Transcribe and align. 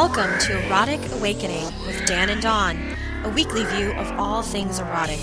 Welcome 0.00 0.38
to 0.38 0.64
Erotic 0.64 0.98
Awakening 1.12 1.66
with 1.84 2.06
Dan 2.06 2.30
and 2.30 2.40
Dawn, 2.40 2.96
a 3.22 3.28
weekly 3.28 3.66
view 3.66 3.92
of 3.92 4.10
all 4.18 4.40
things 4.40 4.78
erotic. 4.78 5.18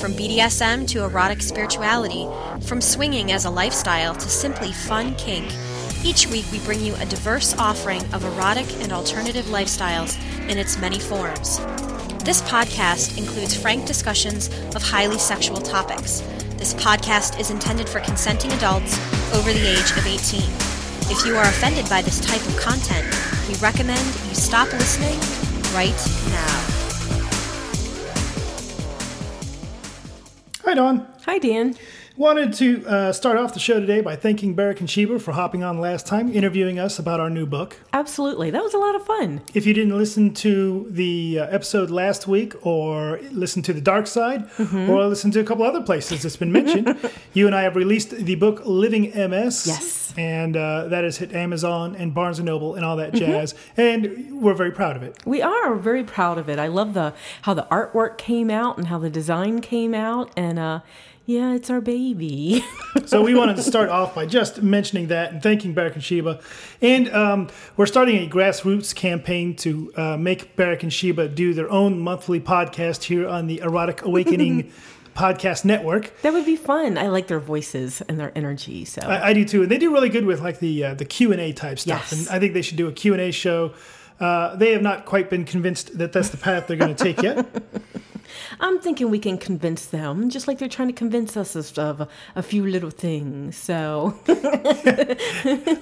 From 0.00 0.12
BDSM 0.12 0.86
to 0.90 1.02
erotic 1.02 1.42
spirituality, 1.42 2.28
from 2.64 2.80
swinging 2.80 3.32
as 3.32 3.44
a 3.44 3.50
lifestyle 3.50 4.14
to 4.14 4.28
simply 4.28 4.70
fun 4.70 5.16
kink, 5.16 5.52
each 6.04 6.28
week 6.28 6.44
we 6.52 6.60
bring 6.60 6.80
you 6.80 6.94
a 6.94 7.06
diverse 7.06 7.58
offering 7.58 8.02
of 8.14 8.22
erotic 8.24 8.72
and 8.82 8.92
alternative 8.92 9.46
lifestyles 9.46 10.16
in 10.48 10.58
its 10.58 10.78
many 10.78 11.00
forms. 11.00 11.58
This 12.22 12.40
podcast 12.42 13.18
includes 13.18 13.60
frank 13.60 13.84
discussions 13.84 14.46
of 14.76 14.82
highly 14.84 15.18
sexual 15.18 15.60
topics. 15.60 16.20
This 16.56 16.72
podcast 16.74 17.40
is 17.40 17.50
intended 17.50 17.88
for 17.88 17.98
consenting 17.98 18.52
adults 18.52 18.96
over 19.34 19.52
the 19.52 19.70
age 19.72 19.90
of 19.90 20.06
18. 20.06 20.40
If 21.10 21.26
you 21.26 21.36
are 21.36 21.48
offended 21.48 21.88
by 21.88 22.00
this 22.00 22.20
type 22.20 22.46
of 22.46 22.56
content, 22.56 23.12
we 23.48 23.54
recommend 23.56 23.98
you 24.28 24.34
stop 24.34 24.72
listening 24.72 25.18
right 25.74 25.94
now. 26.30 26.60
Hi, 30.64 30.74
Dawn. 30.74 31.06
Hi, 31.26 31.38
Dan. 31.38 31.76
Wanted 32.16 32.52
to 32.54 32.86
uh, 32.86 33.12
start 33.12 33.38
off 33.38 33.54
the 33.54 33.58
show 33.58 33.80
today 33.80 34.00
by 34.00 34.14
thanking 34.14 34.54
Barrick 34.54 34.78
and 34.78 34.88
Sheba 34.88 35.18
for 35.18 35.32
hopping 35.32 35.64
on 35.64 35.80
last 35.80 36.06
time, 36.06 36.32
interviewing 36.32 36.78
us 36.78 36.96
about 37.00 37.18
our 37.18 37.28
new 37.28 37.44
book. 37.44 37.76
Absolutely. 37.92 38.52
That 38.52 38.62
was 38.62 38.72
a 38.72 38.78
lot 38.78 38.94
of 38.94 39.04
fun. 39.04 39.40
If 39.52 39.66
you 39.66 39.74
didn't 39.74 39.98
listen 39.98 40.32
to 40.34 40.86
the 40.90 41.40
uh, 41.40 41.46
episode 41.46 41.90
last 41.90 42.28
week, 42.28 42.54
or 42.64 43.18
listen 43.32 43.62
to 43.62 43.72
The 43.72 43.80
Dark 43.80 44.06
Side, 44.06 44.48
or 44.60 45.06
listen 45.06 45.32
to 45.32 45.40
a 45.40 45.44
couple 45.44 45.64
other 45.64 45.80
places 45.80 46.22
that's 46.22 46.36
been 46.36 46.52
mentioned, 46.52 46.96
you 47.32 47.46
and 47.46 47.54
I 47.54 47.62
have 47.62 47.74
released 47.74 48.10
the 48.10 48.36
book 48.36 48.62
Living 48.64 49.10
MS. 49.10 49.66
Yes. 49.66 50.14
And 50.16 50.56
uh, 50.56 50.86
that 50.86 51.02
has 51.02 51.16
hit 51.16 51.32
Amazon 51.32 51.96
and 51.96 52.14
Barnes 52.14 52.38
and 52.38 52.46
Noble 52.46 52.76
and 52.76 52.84
all 52.84 52.94
that 52.98 53.14
jazz. 53.14 53.56
And 53.76 54.40
we're 54.40 54.54
very 54.54 54.70
proud 54.70 54.94
of 54.94 55.02
it. 55.02 55.18
We 55.26 55.42
are 55.42 55.74
very 55.74 56.04
proud 56.04 56.38
of 56.38 56.48
it. 56.48 56.60
I 56.60 56.68
love 56.68 56.94
the 56.94 57.12
how 57.42 57.54
the 57.54 57.66
artwork 57.72 58.18
came 58.18 58.52
out 58.52 58.78
and 58.78 58.86
how 58.86 58.98
the 58.98 59.10
design 59.10 59.60
came 59.60 59.94
out 59.94 60.30
and 60.36 60.60
uh 60.60 60.80
yeah, 61.26 61.54
it's 61.54 61.70
our 61.70 61.80
baby. 61.80 62.64
So 63.06 63.22
we 63.22 63.34
wanted 63.34 63.56
to 63.56 63.62
start 63.62 63.90
off 63.90 64.14
by 64.14 64.24
just 64.24 64.62
mentioning 64.62 65.08
that 65.08 65.32
and 65.32 65.42
thanking 65.42 65.74
Barrick 65.74 65.94
and 65.94 66.02
Sheba. 66.02 66.40
And 66.80 67.12
um, 67.12 67.48
we're 67.76 67.86
starting 67.86 68.16
a 68.24 68.30
grassroots 68.30 68.94
campaign 68.94 69.56
to 69.56 69.92
uh, 69.96 70.16
make 70.16 70.56
Barrick 70.56 70.84
and 70.84 70.92
Sheba 70.92 71.28
do 71.28 71.52
their 71.52 71.70
own 71.70 71.98
monthly 72.00 72.40
podcast 72.40 73.02
here 73.02 73.28
on 73.28 73.46
the 73.46 73.58
Erotic 73.60 74.02
Awakening 74.02 74.72
podcast 75.14 75.64
network. 75.64 76.18
that 76.22 76.32
would 76.32 76.46
be 76.46 76.56
fun. 76.56 76.96
I 76.96 77.08
like 77.08 77.26
their 77.26 77.40
voices 77.40 78.00
and 78.08 78.18
their 78.18 78.32
energy. 78.36 78.84
So 78.84 79.02
I, 79.02 79.28
I 79.28 79.32
do 79.32 79.44
too, 79.44 79.62
and 79.62 79.70
they 79.70 79.78
do 79.78 79.92
really 79.92 80.08
good 80.08 80.24
with 80.24 80.40
like 80.40 80.60
the 80.60 80.84
uh, 80.84 80.94
the 80.94 81.04
Q 81.04 81.32
and 81.32 81.40
A 81.40 81.52
type 81.52 81.78
stuff. 81.78 82.10
Yes. 82.10 82.26
And 82.26 82.28
I 82.34 82.38
think 82.38 82.54
they 82.54 82.62
should 82.62 82.78
do 82.78 82.88
a 82.88 82.92
Q 82.92 83.12
and 83.12 83.20
A 83.20 83.30
show. 83.32 83.74
Uh, 84.18 84.54
they 84.56 84.72
have 84.72 84.82
not 84.82 85.04
quite 85.04 85.28
been 85.28 85.44
convinced 85.44 85.98
that 85.98 86.12
that's 86.12 86.30
the 86.30 86.36
path 86.36 86.68
they're 86.68 86.76
going 86.76 86.94
to 86.94 87.04
take 87.04 87.20
yet. 87.20 87.46
I'm 88.60 88.78
thinking 88.78 89.10
we 89.10 89.18
can 89.18 89.38
convince 89.38 89.86
them, 89.86 90.30
just 90.30 90.46
like 90.48 90.58
they're 90.58 90.68
trying 90.68 90.88
to 90.88 90.94
convince 90.94 91.36
us 91.36 91.54
of, 91.78 92.08
a 92.36 92.42
few 92.42 92.66
little 92.66 92.90
things. 92.90 93.56
So 93.56 94.18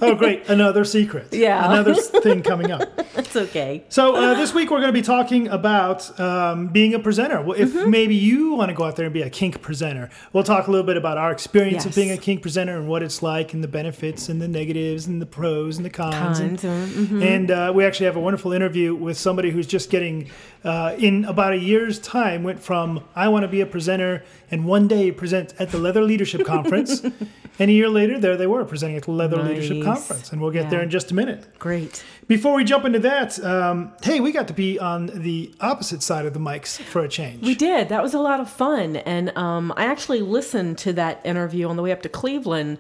Oh, 0.01 0.15
great! 0.19 0.49
Another 0.49 0.85
secret. 0.85 1.29
Yeah. 1.33 1.71
another 1.73 1.95
thing 1.95 2.43
coming 2.43 2.71
up. 2.71 2.97
that's 3.15 3.37
okay. 3.37 3.85
So 3.89 4.17
uh, 4.17 4.35
this 4.35 4.53
week 4.55 4.71
we're 4.71 4.79
going 4.81 4.89
to 4.93 4.93
be 4.93 5.03
talking 5.03 5.49
about 5.49 6.19
um, 6.21 6.69
being 6.69 6.95
a 6.95 6.99
presenter. 6.99 7.41
Well, 7.43 7.59
if 7.61 7.73
Mm-hmm. 7.73 7.91
maybe 7.91 8.15
you 8.15 8.53
want 8.55 8.69
to 8.69 8.75
go 8.75 8.85
out 8.85 8.97
there 8.97 9.07
and 9.07 9.15
be 9.15 9.23
a 9.23 9.31
kink 9.31 9.63
presenter, 9.63 10.11
we'll 10.35 10.45
talk 10.45 10.67
a 10.67 10.71
little 10.71 10.85
bit 10.87 10.99
about 10.99 11.17
our 11.17 11.33
experience 11.33 11.87
of 11.87 11.95
being 11.95 12.11
a 12.11 12.19
kink 12.19 12.43
presenter 12.43 12.77
and 12.77 12.87
what 12.87 13.03
it's 13.03 13.23
like, 13.23 13.55
and 13.55 13.65
the 13.65 13.69
benefits 13.69 14.29
and 14.29 14.43
the 14.43 14.49
negatives 14.49 15.07
and 15.07 15.23
the 15.23 15.27
pros 15.27 15.77
and 15.79 15.87
the 15.87 15.91
cons. 15.91 16.39
and- 16.39 16.61
Cons, 16.61 16.65
uh, 16.97 17.01
mhm. 17.01 17.25
And 17.25 17.51
uh, 17.51 17.73
we 17.75 17.85
actually 17.87 18.07
have 18.07 18.17
a 18.17 18.21
wonderful 18.21 18.53
interview 18.53 18.95
with 18.95 19.17
somebody 19.17 19.51
who's 19.51 19.67
just 19.67 19.89
getting, 19.91 20.31
uh, 20.65 20.95
in 20.99 21.25
about 21.25 21.55
a 21.55 21.59
year's 21.59 21.99
time, 21.99 22.43
went 22.43 22.61
from 22.63 23.05
I 23.15 23.29
want 23.29 23.43
to 23.43 23.49
be 23.49 23.61
a 23.61 23.67
presenter 23.67 24.25
and 24.51 24.65
one 24.65 24.89
day 24.89 25.11
present 25.13 25.55
at 25.59 25.71
the 25.71 25.79
Leather 25.79 26.03
Leadership 26.03 26.47
Conference, 26.47 27.01
and 27.59 27.71
a 27.71 27.73
year 27.73 27.89
later 27.89 28.19
there 28.19 28.37
they 28.37 28.47
were 28.47 28.65
presenting 28.65 28.97
at 28.97 29.05
the 29.05 29.13
Leather 29.13 29.43
Leadership 29.43 29.83
Conference, 29.83 30.33
and 30.33 30.41
we'll 30.41 30.51
get 30.51 30.71
there 30.71 30.83
in 30.83 30.91
just 30.91 31.11
a 31.11 31.15
minute. 31.15 31.59
Great. 31.59 32.05
Before 32.29 32.55
we 32.55 32.65
jump 32.65 32.85
into 32.85 33.01
that, 33.01 33.43
um, 33.45 33.93
hey, 34.03 34.21
we 34.21 34.33
got 34.33 34.49
to 34.49 34.55
be 34.55 34.79
on 34.79 35.07
the 35.07 35.53
opposite 35.61 36.03
side 36.03 36.25
of 36.25 36.35
the 36.35 36.41
mics 36.41 36.81
for 36.81 37.03
a 37.03 37.09
change. 37.09 37.45
We 37.45 37.55
did. 37.55 37.89
That 37.89 38.03
was 38.03 38.15
a 38.15 38.21
lot 38.21 38.41
of 38.41 38.49
fun. 38.49 38.97
And 38.97 39.37
um, 39.37 39.73
I 39.77 39.85
actually 39.85 40.21
listened 40.21 40.79
to 40.79 40.93
that 40.95 41.21
interview 41.25 41.69
on 41.69 41.77
the 41.77 41.83
way 41.83 41.93
up 41.93 42.03
to 42.03 42.09
Cleveland 42.09 42.79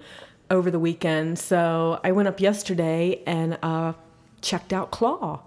over 0.50 0.70
the 0.70 0.78
weekend. 0.78 1.38
So 1.38 2.00
I 2.04 2.12
went 2.12 2.28
up 2.28 2.40
yesterday 2.40 3.22
and 3.26 3.58
uh, 3.62 3.94
checked 4.40 4.72
out 4.72 4.90
Claw. 4.90 5.40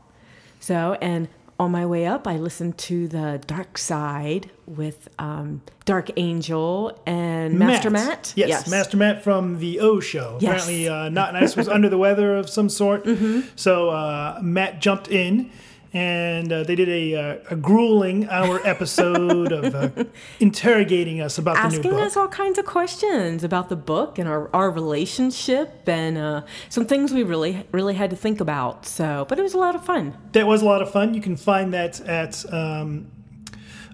So, 0.59 0.97
and 1.01 1.27
on 1.59 1.71
my 1.71 1.85
way 1.85 2.05
up, 2.05 2.27
I 2.27 2.37
listened 2.37 2.77
to 2.79 3.07
the 3.07 3.41
Dark 3.47 3.77
Side 3.77 4.51
with 4.65 5.07
um, 5.17 5.61
Dark 5.85 6.09
Angel 6.17 6.99
and 7.05 7.57
Master 7.57 7.89
Matt. 7.89 8.33
Yes, 8.35 8.69
Master 8.69 8.97
Matt 8.97 9.23
from 9.23 9.59
the 9.59 9.79
O 9.79 9.99
Show. 9.99 10.37
Yes. 10.41 10.63
Apparently, 10.63 10.89
uh, 10.89 11.09
Not 11.09 11.33
Nice 11.33 11.55
was 11.55 11.69
under 11.69 11.87
the 11.87 11.97
weather 11.97 12.35
of 12.35 12.49
some 12.49 12.67
sort. 12.67 13.05
Mm-hmm. 13.05 13.41
So 13.55 13.89
uh, 13.89 14.39
Matt 14.41 14.81
jumped 14.81 15.07
in. 15.07 15.51
And 15.95 16.51
uh, 16.51 16.63
they 16.63 16.75
did 16.75 16.89
a, 16.89 17.15
uh, 17.15 17.37
a 17.51 17.55
grueling 17.55 18.27
hour 18.27 18.59
episode 18.67 19.51
of 19.53 19.73
uh, 19.73 20.03
interrogating 20.41 21.21
us 21.21 21.37
about 21.37 21.55
the 21.55 21.69
new 21.69 21.77
asking 21.77 21.93
us 21.93 22.17
all 22.17 22.27
kinds 22.27 22.57
of 22.59 22.65
questions 22.65 23.43
about 23.45 23.69
the 23.69 23.77
book 23.77 24.19
and 24.19 24.27
our, 24.27 24.49
our 24.53 24.69
relationship 24.69 25.87
and 25.87 26.17
uh, 26.17 26.41
some 26.67 26.85
things 26.85 27.13
we 27.13 27.23
really 27.23 27.65
really 27.71 27.93
had 27.93 28.09
to 28.09 28.15
think 28.17 28.41
about 28.41 28.85
so 28.85 29.25
but 29.29 29.39
it 29.39 29.41
was 29.41 29.53
a 29.53 29.57
lot 29.57 29.73
of 29.73 29.85
fun 29.85 30.13
That 30.33 30.45
was 30.47 30.61
a 30.61 30.65
lot 30.65 30.81
of 30.81 30.91
fun. 30.91 31.13
You 31.13 31.21
can 31.21 31.37
find 31.37 31.73
that 31.73 32.01
at 32.01 32.43
um, 32.53 33.07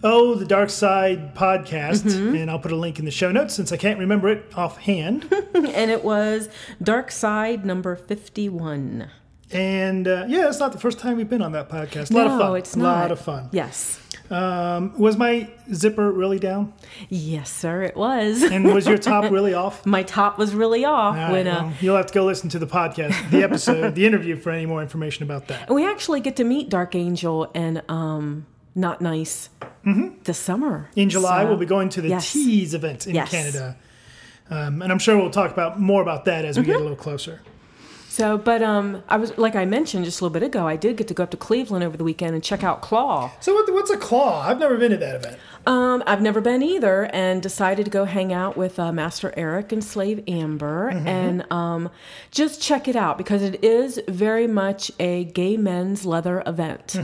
oh 0.03 0.33
the 0.35 0.45
Dark 0.45 0.71
Side 0.71 1.35
podcast, 1.35 2.01
Mm-hmm. 2.03 2.35
and 2.35 2.49
I'll 2.49 2.57
put 2.59 2.71
a 2.71 2.75
link 2.75 2.97
in 2.97 3.05
the 3.05 3.11
show 3.11 3.31
notes 3.31 3.53
since 3.53 3.71
I 3.71 3.77
can't 3.77 3.99
remember 3.99 4.27
it 4.29 4.45
offhand. 4.55 5.31
and 5.53 5.91
it 5.91 6.03
was 6.03 6.49
dark 6.81 7.11
side 7.11 7.63
number 7.63 7.95
51 7.95 9.07
and 9.53 10.07
uh, 10.07 10.25
yeah, 10.27 10.47
it's 10.47 10.59
not 10.59 10.71
the 10.71 10.79
first 10.79 10.99
time 10.99 11.17
we've 11.17 11.29
been 11.29 11.41
on 11.41 11.51
that 11.53 11.69
podcast. 11.69 12.11
A 12.11 12.15
lot 12.17 12.27
no, 12.27 12.33
of 12.33 12.39
fun. 12.39 12.55
it's 12.57 12.73
a 12.75 12.79
not 12.79 12.99
lot 13.01 13.11
of 13.11 13.19
fun. 13.19 13.49
yes 13.51 13.99
Um, 14.29 14.97
was 14.97 15.17
my 15.17 15.49
zipper 15.73 16.11
really 16.11 16.39
down? 16.39 16.73
yes 17.09 17.51
sir 17.51 17.83
it 17.83 17.95
was 17.97 18.43
And 18.43 18.73
was 18.73 18.87
your 18.87 18.97
top 18.97 19.29
really 19.31 19.53
off? 19.53 19.85
my 19.85 20.03
top 20.03 20.37
was 20.37 20.53
really 20.55 20.85
off 20.85 21.15
right, 21.15 21.31
when 21.31 21.47
uh, 21.47 21.63
well, 21.63 21.73
you'll 21.81 21.97
have 21.97 22.05
to 22.07 22.13
go 22.13 22.23
listen 22.25 22.49
to 22.49 22.59
the 22.59 22.67
podcast, 22.67 23.29
the 23.29 23.43
episode, 23.43 23.95
the 23.95 24.05
interview 24.05 24.35
for 24.37 24.51
any 24.51 24.65
more 24.65 24.81
information 24.81 25.23
about 25.23 25.47
that. 25.47 25.69
we 25.69 25.85
actually 25.85 26.21
get 26.21 26.35
to 26.37 26.43
meet 26.43 26.69
dark 26.69 26.95
angel 26.95 27.51
and 27.53 27.81
um 27.89 28.45
not 28.73 29.01
nice 29.01 29.49
this 30.23 30.37
summer 30.37 30.89
In 30.95 31.09
July, 31.09 31.41
So- 31.43 31.49
we'll 31.49 31.57
be 31.57 31.65
going 31.65 31.89
to 31.89 32.01
the 32.01 32.07
yes. 32.09 32.31
Tease 32.31 32.73
event 32.73 33.07
in 33.07 33.15
Yes. 33.15 33.29
Canada. 33.31 33.75
Um, 34.49 34.81
and 34.81 34.91
I'm 34.91 34.99
sure 34.99 35.17
we'll 35.17 35.29
talk 35.29 35.51
about 35.51 35.79
more 35.79 36.01
about 36.01 36.25
that 36.25 36.45
as 36.45 36.57
we 36.57 36.63
Mm-hmm. 36.63 36.71
get 36.71 36.79
a 36.79 36.83
little 36.83 36.95
closer. 36.97 37.41
So, 38.11 38.37
but 38.37 38.61
um, 38.61 39.03
I 39.07 39.15
was 39.15 39.37
like 39.37 39.55
I 39.55 39.63
mentioned 39.63 40.03
just 40.03 40.19
a 40.19 40.25
little 40.25 40.33
bit 40.33 40.43
ago. 40.43 40.67
I 40.67 40.75
did 40.75 40.97
get 40.97 41.07
to 41.07 41.13
go 41.13 41.23
up 41.23 41.31
to 41.31 41.37
Cleveland 41.37 41.81
over 41.81 41.95
the 41.95 42.03
weekend 42.03 42.35
and 42.35 42.43
check 42.43 42.61
out 42.61 42.81
Claw. 42.81 43.31
So, 43.39 43.53
what, 43.53 43.71
what's 43.71 43.89
a 43.89 43.95
claw? 43.95 44.45
I've 44.45 44.59
never 44.59 44.75
been 44.77 44.91
to 44.91 44.97
that 44.97 45.15
event. 45.15 45.39
Um, 45.65 46.03
I've 46.05 46.21
never 46.21 46.41
been 46.41 46.61
either, 46.61 47.05
and 47.13 47.41
decided 47.41 47.85
to 47.85 47.89
go 47.89 48.03
hang 48.03 48.33
out 48.33 48.57
with 48.57 48.77
uh, 48.79 48.91
Master 48.91 49.33
Eric 49.37 49.71
and 49.71 49.81
Slave 49.81 50.25
Amber 50.27 50.89
and 50.89 51.49
um, 51.53 51.89
just 52.31 52.61
check 52.61 52.89
it 52.89 52.97
out 52.97 53.17
because 53.17 53.43
it 53.43 53.63
is 53.63 54.01
very 54.09 54.45
much 54.45 54.91
a 54.99 55.23
gay 55.23 55.55
men's 55.55 56.05
leather 56.05 56.43
event, 56.45 56.97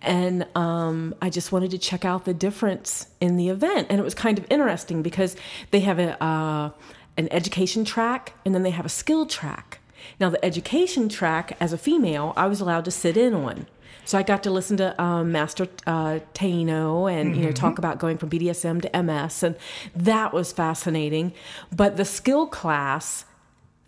and 0.00 0.46
um, 0.54 1.14
I 1.22 1.30
just 1.30 1.52
wanted 1.52 1.70
to 1.70 1.78
check 1.78 2.04
out 2.04 2.26
the 2.26 2.34
difference 2.34 3.06
in 3.18 3.38
the 3.38 3.48
event, 3.48 3.86
and 3.88 3.98
it 3.98 4.04
was 4.04 4.14
kind 4.14 4.38
of 4.38 4.44
interesting 4.50 5.00
because 5.00 5.36
they 5.70 5.80
have 5.80 5.98
a 5.98 6.22
uh, 6.22 6.70
an 7.16 7.28
education 7.32 7.84
track 7.84 8.34
and 8.44 8.54
then 8.54 8.62
they 8.62 8.70
have 8.70 8.86
a 8.86 8.90
skill 8.90 9.26
track. 9.26 9.79
Now, 10.18 10.30
the 10.30 10.44
education 10.44 11.08
track, 11.08 11.56
as 11.60 11.72
a 11.72 11.78
female, 11.78 12.32
I 12.36 12.46
was 12.46 12.60
allowed 12.60 12.84
to 12.86 12.90
sit 12.90 13.16
in 13.16 13.34
on. 13.34 13.66
So 14.04 14.18
I 14.18 14.22
got 14.22 14.42
to 14.42 14.50
listen 14.50 14.76
to 14.78 15.00
um, 15.00 15.30
Master 15.30 15.68
uh, 15.86 16.20
Taino 16.34 17.10
and 17.10 17.36
you 17.36 17.44
know 17.44 17.52
talk 17.52 17.78
about 17.78 17.98
going 17.98 18.18
from 18.18 18.28
BDSM 18.30 18.82
to 18.82 19.02
MS, 19.02 19.42
and 19.42 19.56
that 19.94 20.32
was 20.32 20.52
fascinating. 20.52 21.32
But 21.70 21.96
the 21.96 22.04
skill 22.04 22.46
class, 22.46 23.24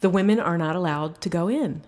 the 0.01 0.11
women 0.11 0.39
are 0.39 0.57
not 0.57 0.77
allowed 0.77 1.21
to 1.23 1.29
go 1.29 1.49
in. 1.49 1.83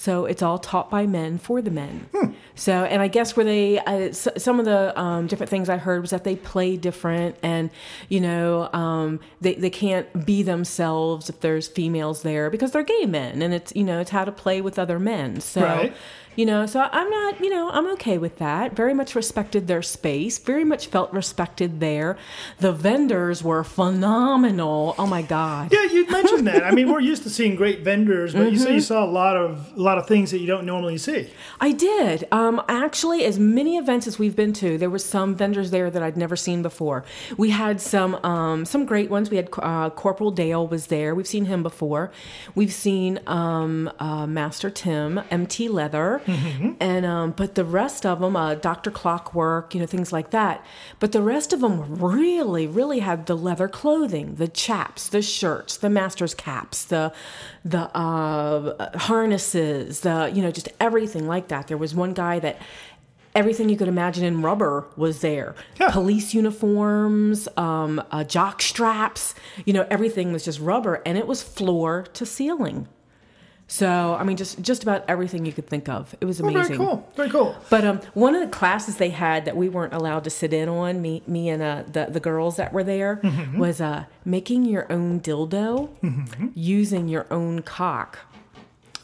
So 0.00 0.24
it's 0.24 0.40
all 0.40 0.58
taught 0.58 0.88
by 0.90 1.06
men 1.06 1.36
for 1.36 1.60
the 1.60 1.70
men. 1.70 2.06
So, 2.54 2.72
and 2.84 3.02
I 3.02 3.08
guess 3.08 3.36
where 3.36 3.44
they, 3.44 3.78
uh, 3.80 3.92
s- 4.08 4.28
some 4.38 4.58
of 4.58 4.64
the 4.64 4.98
um, 4.98 5.26
different 5.26 5.50
things 5.50 5.68
I 5.68 5.76
heard 5.76 6.00
was 6.00 6.08
that 6.10 6.24
they 6.24 6.36
play 6.36 6.78
different, 6.78 7.36
and 7.42 7.68
you 8.08 8.20
know, 8.20 8.70
um, 8.72 9.20
they 9.42 9.54
they 9.56 9.68
can't 9.68 10.24
be 10.24 10.42
themselves 10.42 11.28
if 11.28 11.40
there's 11.40 11.68
females 11.68 12.22
there 12.22 12.48
because 12.48 12.72
they're 12.72 12.82
gay 12.82 13.04
men, 13.04 13.42
and 13.42 13.52
it's 13.52 13.74
you 13.76 13.84
know 13.84 14.00
it's 14.00 14.10
how 14.10 14.24
to 14.24 14.32
play 14.32 14.62
with 14.62 14.78
other 14.78 14.98
men. 14.98 15.38
So, 15.42 15.62
Right. 15.62 15.92
You 16.36 16.46
know, 16.46 16.64
so 16.64 16.88
I'm 16.92 17.10
not, 17.10 17.40
you 17.40 17.50
know, 17.50 17.70
I'm 17.70 17.86
okay 17.94 18.16
with 18.16 18.38
that. 18.38 18.74
Very 18.74 18.94
much 18.94 19.14
respected 19.14 19.66
their 19.66 19.82
space, 19.82 20.38
very 20.38 20.64
much 20.64 20.86
felt 20.86 21.12
respected 21.12 21.80
there. 21.80 22.16
The 22.60 22.72
vendors 22.72 23.42
were 23.42 23.62
phenomenal. 23.64 24.94
Oh 24.98 25.06
my 25.06 25.22
God. 25.22 25.72
Yeah, 25.72 25.84
you 25.84 26.06
mentioned 26.08 26.46
that. 26.46 26.64
I 26.64 26.70
mean, 26.70 26.90
we're 26.90 27.00
used 27.12 27.22
to 27.24 27.30
seeing 27.30 27.56
great 27.56 27.80
vendors, 27.80 28.32
but 28.32 28.44
you 28.44 28.50
Mm-hmm. 28.60 28.64
say 28.64 28.74
you 28.74 28.80
saw 28.80 29.04
a 29.04 29.10
lot 29.10 29.36
of 29.36 29.72
a 29.76 29.80
lot 29.80 29.96
of 29.98 30.06
things 30.06 30.30
that 30.30 30.38
you 30.38 30.46
don't 30.46 30.64
normally 30.66 30.98
see. 30.98 31.30
I 31.60 31.72
did. 31.72 32.26
Um, 32.32 32.60
actually, 32.68 33.24
as 33.24 33.38
many 33.38 33.76
events 33.76 34.06
as 34.06 34.18
we've 34.18 34.36
been 34.36 34.52
to, 34.54 34.76
there 34.78 34.90
were 34.90 34.98
some 34.98 35.34
vendors 35.34 35.70
there 35.70 35.90
that 35.90 36.02
I'd 36.02 36.16
never 36.16 36.36
seen 36.36 36.62
before. 36.62 37.04
We 37.36 37.50
had 37.50 37.80
some 37.80 38.14
um, 38.24 38.64
some 38.64 38.84
great 38.86 39.10
ones. 39.10 39.30
We 39.30 39.36
had 39.36 39.48
uh, 39.58 39.90
Corporal 39.90 40.30
Dale 40.30 40.66
was 40.66 40.86
there. 40.88 41.14
We've 41.14 41.26
seen 41.26 41.46
him 41.46 41.62
before. 41.62 42.10
We've 42.54 42.72
seen 42.72 43.20
um, 43.26 43.90
uh, 43.98 44.26
Master 44.26 44.70
Tim, 44.70 45.20
MT 45.30 45.68
Leather, 45.68 46.20
and 46.80 47.06
um, 47.06 47.30
but 47.32 47.54
the 47.54 47.64
rest 47.64 48.06
of 48.06 48.20
them, 48.20 48.36
uh, 48.36 48.54
Doctor 48.54 48.90
Clockwork, 48.90 49.74
you 49.74 49.80
know, 49.80 49.86
things 49.86 50.12
like 50.12 50.30
that. 50.30 50.64
But 50.98 51.12
the 51.12 51.22
rest 51.22 51.52
of 51.52 51.60
them 51.60 51.96
really, 52.00 52.66
really 52.66 53.00
had 53.00 53.26
the 53.26 53.36
leather 53.36 53.68
clothing, 53.68 54.36
the 54.36 54.48
chaps, 54.48 55.08
the 55.08 55.22
shirts, 55.22 55.76
the 55.76 55.90
master's 55.90 56.34
caps, 56.34 56.84
the 56.84 57.12
the 57.64 57.94
uh, 57.96 58.98
harnesses, 58.98 60.00
the 60.00 60.30
you 60.34 60.42
know, 60.42 60.50
just 60.50 60.68
everything 60.80 61.26
like 61.26 61.48
that. 61.48 61.68
There 61.68 61.78
was 61.78 61.94
one 61.94 62.14
guy 62.14 62.38
that 62.40 62.60
everything 63.34 63.68
you 63.68 63.76
could 63.76 63.88
imagine 63.88 64.24
in 64.24 64.42
rubber 64.42 64.86
was 64.96 65.20
there. 65.20 65.54
Yeah. 65.78 65.90
Police 65.90 66.34
uniforms, 66.34 67.48
um, 67.56 68.02
uh, 68.10 68.24
jock 68.24 68.62
straps, 68.62 69.34
you 69.64 69.72
know, 69.72 69.86
everything 69.90 70.32
was 70.32 70.44
just 70.44 70.60
rubber, 70.60 71.02
and 71.06 71.16
it 71.16 71.26
was 71.26 71.42
floor 71.42 72.06
to 72.14 72.26
ceiling. 72.26 72.88
So 73.72 74.16
I 74.18 74.24
mean, 74.24 74.36
just 74.36 74.60
just 74.60 74.82
about 74.82 75.04
everything 75.06 75.46
you 75.46 75.52
could 75.52 75.68
think 75.68 75.88
of. 75.88 76.12
It 76.20 76.24
was 76.24 76.40
Oh, 76.40 76.48
amazing. 76.48 76.76
very 76.76 76.78
cool. 76.78 77.08
Very 77.14 77.30
cool. 77.30 77.54
But 77.70 77.84
um, 77.84 78.00
one 78.14 78.34
of 78.34 78.40
the 78.40 78.48
classes 78.48 78.96
they 78.96 79.10
had 79.10 79.44
that 79.44 79.56
we 79.56 79.68
weren't 79.68 79.92
allowed 79.94 80.24
to 80.24 80.30
sit 80.30 80.52
in 80.52 80.68
on, 80.68 81.00
me, 81.00 81.22
me 81.28 81.48
and 81.48 81.62
uh, 81.62 81.84
the 81.90 82.06
the 82.10 82.18
girls 82.18 82.56
that 82.56 82.72
were 82.72 82.82
there, 82.82 83.20
was 83.56 83.80
uh, 83.80 84.06
making 84.24 84.64
your 84.64 84.90
own 84.92 85.20
dildo 85.20 85.88
using 86.56 87.06
your 87.06 87.26
own 87.30 87.62
cock 87.62 88.18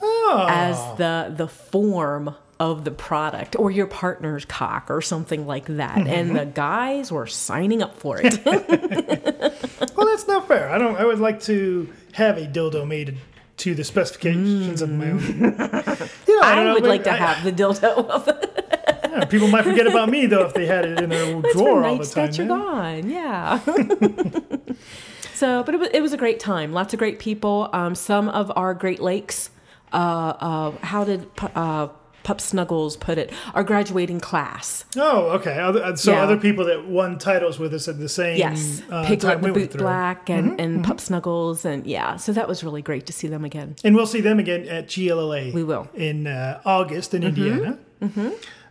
Oh, 0.03 0.47
as 0.51 0.77
the 0.99 1.33
the 1.37 1.47
form 1.47 2.35
of 2.59 2.85
the 2.85 2.91
product 2.91 3.55
or 3.59 3.71
your 3.71 3.87
partner's 3.87 4.45
cock 4.47 4.91
or 4.91 5.01
something 5.01 5.47
like 5.47 5.67
that. 5.67 5.99
And 6.09 6.35
the 6.35 6.45
guys 6.47 7.13
were 7.13 7.27
signing 7.29 7.83
up 7.83 8.01
for 8.01 8.19
it. 8.21 8.45
well, 9.95 10.07
that's 10.07 10.27
not 10.27 10.49
fair. 10.49 10.71
I 10.71 10.79
don't. 10.79 10.97
I 10.97 11.05
would 11.05 11.21
like 11.21 11.41
to 11.43 11.93
have 12.13 12.37
a 12.37 12.47
dildo 12.47 12.85
made 12.87 13.17
to 13.59 13.75
the 13.75 13.85
specifications 13.85 14.83
of 14.83 14.91
my 14.91 15.11
own. 15.11 15.19
You 16.29 16.37
know, 16.37 16.43
Mm. 16.43 16.53
I, 16.53 16.55
don't 16.55 16.65
know, 16.67 16.75
would 16.75 16.85
like 16.87 17.05
to 17.05 17.13
I- 17.13 17.17
have 17.17 17.45
the 17.45 17.53
dildo 17.53 18.07
of 18.09 18.29
yeah, 18.29 19.25
people 19.25 19.49
might 19.49 19.65
forget 19.65 19.87
about 19.87 20.11
me 20.11 20.27
though 20.27 20.45
if 20.45 20.53
they 20.55 20.67
had 20.67 20.85
it 20.85 21.01
in 21.01 21.09
their 21.11 21.41
That's 21.41 21.55
for 21.55 21.59
drawer 21.59 21.83
all 21.85 21.93
the 21.93 21.97
nights 21.99 22.11
time. 22.13 22.27
that 22.27 22.37
you're 22.39 22.47
gone. 22.49 23.09
Yeah. 23.09 23.59
so, 25.35 25.63
but 25.63 25.75
it 25.75 25.79
was, 25.79 25.89
it 25.93 26.01
was 26.01 26.13
a 26.13 26.17
great 26.17 26.41
time. 26.41 26.73
Lots 26.73 26.93
of 26.93 26.99
great 26.99 27.19
people. 27.19 27.69
Um, 27.73 27.95
some 27.95 28.29
of 28.29 28.53
our 28.57 28.75
Great 28.75 29.01
Lakes. 29.01 29.51
Uh, 29.93 29.97
uh, 29.97 30.71
how 30.83 31.05
did 31.05 31.27
uh, 31.55 31.89
Pup 32.27 32.41
Snuggles 32.41 32.97
put 32.97 33.19
it? 33.19 33.33
Our 33.55 33.63
graduating 33.63 34.19
class. 34.19 34.85
Oh, 34.97 35.29
okay. 35.39 35.61
Other, 35.61 35.81
uh, 35.85 35.95
so 35.95 36.11
Yeah. 36.11 36.23
other 36.25 36.37
people 36.37 36.65
that 36.65 36.85
won 36.89 37.19
titles 37.19 37.61
with 37.61 37.73
us 37.73 37.87
at 37.87 38.01
the 38.01 38.09
same 38.09 38.37
Yes, 38.37 38.83
uh, 38.91 39.05
Piglet 39.07 39.21
time 39.35 39.43
the 39.43 39.53
we 39.53 39.61
Boot 39.61 39.71
through. 39.71 39.83
Black 39.83 40.29
and, 40.29 40.61
and 40.61 40.83
Pup 40.85 40.99
Snuggles 41.01 41.65
and 41.65 41.87
yeah, 41.87 42.17
so 42.17 42.33
that 42.33 42.49
was 42.49 42.65
really 42.65 42.83
great 42.83 43.07
to 43.07 43.13
see 43.13 43.29
them 43.29 43.45
again. 43.45 43.77
And 43.85 43.95
we'll 43.95 44.09
see 44.09 44.21
them 44.21 44.41
again 44.41 44.67
at 44.69 44.89
GLLA. 44.89 45.53
We 45.55 45.63
will. 45.63 45.85
Mm-hmm. 45.85 46.01
in 46.01 46.27
uh, 46.27 46.61
August 46.65 47.15
in 47.15 47.23
Indiana. 47.23 47.79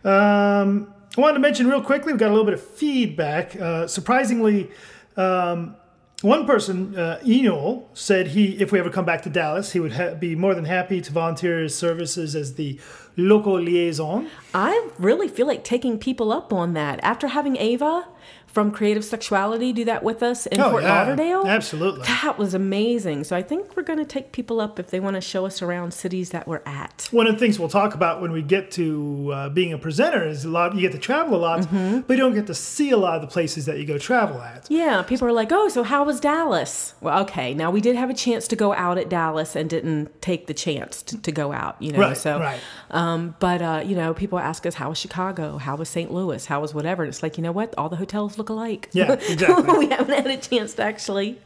Um, 0.04 0.92
I 1.16 1.20
wanted 1.20 1.34
to 1.34 1.40
mention 1.40 1.66
real 1.68 1.80
quickly. 1.82 2.12
We've 2.12 2.20
got 2.20 2.28
a 2.28 2.34
little 2.34 2.44
bit 2.44 2.54
of 2.54 2.62
feedback. 2.62 3.56
Uh, 3.58 3.86
surprisingly, 3.86 4.70
um, 5.16 5.76
one 6.22 6.46
person, 6.46 6.96
uh, 6.96 7.20
Enol, 7.24 7.84
said 7.94 8.28
he, 8.28 8.52
if 8.58 8.72
we 8.72 8.78
ever 8.78 8.90
come 8.90 9.04
back 9.04 9.22
to 9.22 9.30
Dallas, 9.30 9.72
he 9.72 9.80
would 9.80 9.92
ha- 9.92 10.14
be 10.14 10.34
more 10.34 10.54
than 10.54 10.64
happy 10.64 11.00
to 11.00 11.12
volunteer 11.12 11.60
his 11.60 11.74
services 11.74 12.34
as 12.36 12.54
the 12.54 12.78
local 13.16 13.60
liaison. 13.60 14.28
I 14.54 14.90
really 14.98 15.28
feel 15.28 15.46
like 15.46 15.64
taking 15.64 15.98
people 15.98 16.32
up 16.32 16.52
on 16.52 16.74
that 16.74 17.00
after 17.02 17.28
having 17.28 17.56
Ava 17.56 18.06
from 18.56 18.70
Creative 18.72 19.04
Sexuality 19.04 19.70
do 19.74 19.84
that 19.84 20.02
with 20.02 20.22
us 20.22 20.46
in 20.46 20.58
Oh, 20.62 20.70
Fort 20.70 20.82
yeah, 20.82 20.94
Lauderdale. 21.00 21.46
absolutely. 21.46 22.06
That 22.06 22.38
was 22.38 22.54
amazing. 22.54 23.24
So 23.24 23.36
I 23.36 23.42
think 23.42 23.76
we're 23.76 23.82
going 23.82 23.98
to 23.98 24.06
take 24.06 24.32
people 24.32 24.62
up 24.62 24.78
if 24.78 24.88
they 24.90 24.98
want 24.98 25.12
to 25.16 25.20
show 25.20 25.44
us 25.44 25.60
around 25.60 25.92
cities 25.92 26.30
that 26.30 26.48
we're 26.48 26.62
at. 26.64 27.06
One 27.10 27.26
of 27.26 27.34
the 27.34 27.38
things 27.38 27.58
we'll 27.58 27.68
talk 27.68 27.92
about 27.94 28.22
when 28.22 28.32
we 28.32 28.40
get 28.40 28.70
to 28.72 29.30
uh, 29.34 29.48
being 29.50 29.74
a 29.74 29.78
presenter 29.78 30.26
is 30.26 30.46
a 30.46 30.48
lot. 30.48 30.74
You 30.74 30.80
get 30.80 30.92
to 30.92 30.98
travel 30.98 31.36
a 31.36 31.42
lot, 31.48 31.60
Mm-hmm. 31.60 32.00
but 32.06 32.16
you 32.16 32.22
don't 32.22 32.34
get 32.34 32.46
to 32.46 32.54
see 32.54 32.90
a 32.92 32.96
lot 32.96 33.16
of 33.16 33.20
the 33.20 33.26
places 33.28 33.66
that 33.66 33.78
you 33.78 33.84
go 33.84 33.98
travel 33.98 34.40
at. 34.40 34.66
Yeah, 34.70 35.02
people 35.02 35.28
are 35.28 35.32
like, 35.32 35.52
"Oh, 35.52 35.68
so 35.68 35.82
how 35.82 36.04
was 36.04 36.18
Dallas?" 36.18 36.94
Well, 37.02 37.18
okay. 37.24 37.52
Now 37.52 37.70
we 37.70 37.82
did 37.82 37.94
have 37.96 38.08
a 38.08 38.14
chance 38.14 38.48
to 38.48 38.56
go 38.56 38.72
out 38.72 38.96
at 38.96 39.10
Dallas 39.10 39.54
and 39.54 39.68
didn't 39.68 40.22
take 40.22 40.46
the 40.46 40.54
chance 40.54 41.02
to, 41.02 41.20
to 41.20 41.30
go 41.30 41.52
out, 41.52 41.76
you 41.80 41.92
know. 41.92 41.98
Right, 42.00 42.16
so, 42.16 42.38
right. 42.40 42.60
um, 42.90 43.34
but 43.38 43.60
uh, 43.60 43.82
you 43.84 43.94
know, 43.96 44.14
people 44.14 44.38
ask 44.38 44.64
us, 44.64 44.74
"How 44.74 44.88
was 44.88 44.96
Chicago? 44.98 45.58
How 45.58 45.76
was 45.76 45.88
St. 45.90 46.10
Louis? 46.10 46.46
How 46.46 46.60
was 46.62 46.72
whatever?" 46.72 47.02
And 47.02 47.10
it's 47.12 47.22
like, 47.22 47.36
you 47.36 47.42
know 47.42 47.52
what? 47.52 47.74
All 47.76 47.88
the 47.90 47.96
hotels 47.96 48.38
look 48.38 48.45
alike. 48.48 48.88
Yeah, 48.92 49.12
exactly. 49.28 49.78
we 49.78 49.88
haven't 49.88 50.14
had 50.14 50.26
a 50.26 50.36
chance 50.36 50.74
to 50.74 50.82
actually 50.82 51.38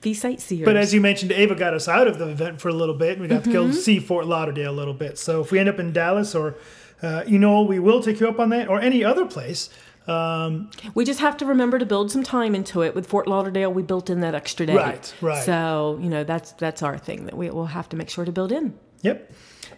be 0.00 0.14
sightseers. 0.14 0.64
But 0.64 0.76
as 0.76 0.92
you 0.92 1.00
mentioned, 1.00 1.32
Ava 1.32 1.54
got 1.54 1.74
us 1.74 1.86
out 1.88 2.06
of 2.08 2.18
the 2.18 2.28
event 2.28 2.60
for 2.60 2.68
a 2.68 2.72
little 2.74 2.94
bit. 2.94 3.18
We 3.18 3.28
got 3.28 3.44
to 3.44 3.50
Mm-hmm. 3.50 3.70
go 3.70 3.70
see 3.72 3.98
Fort 4.00 4.26
Lauderdale 4.26 4.70
a 4.70 4.74
little 4.74 4.94
bit. 4.94 5.18
So 5.18 5.40
if 5.40 5.50
we 5.52 5.58
end 5.58 5.68
up 5.68 5.78
in 5.78 5.92
Dallas 5.92 6.34
or, 6.34 6.56
uh, 7.02 7.22
you 7.26 7.38
know, 7.38 7.62
we 7.62 7.78
will 7.78 8.02
take 8.02 8.18
you 8.20 8.28
up 8.28 8.40
on 8.40 8.48
that 8.50 8.68
or 8.68 8.80
any 8.80 9.04
other 9.04 9.24
place. 9.26 9.68
Um, 10.08 10.70
We 10.94 11.04
just 11.04 11.20
have 11.20 11.36
to 11.38 11.46
remember 11.46 11.78
to 11.78 11.86
build 11.86 12.10
some 12.10 12.22
time 12.22 12.54
into 12.54 12.82
it. 12.82 12.94
With 12.94 13.06
Fort 13.06 13.26
Lauderdale, 13.28 13.72
we 13.72 13.82
built 13.82 14.10
in 14.10 14.20
that 14.20 14.34
extra 14.34 14.66
day. 14.66 14.74
Right, 14.76 15.14
right. 15.20 15.44
So 15.44 15.98
you 16.02 16.08
know 16.08 16.24
that's 16.24 16.52
that's 16.52 16.82
our 16.82 16.98
thing 16.98 17.26
that 17.26 17.36
we 17.36 17.50
will 17.50 17.66
have 17.66 17.88
to 17.90 17.96
make 17.96 18.10
sure 18.10 18.24
to 18.24 18.32
build 18.32 18.52
in. 18.52 18.74
yep. 19.02 19.32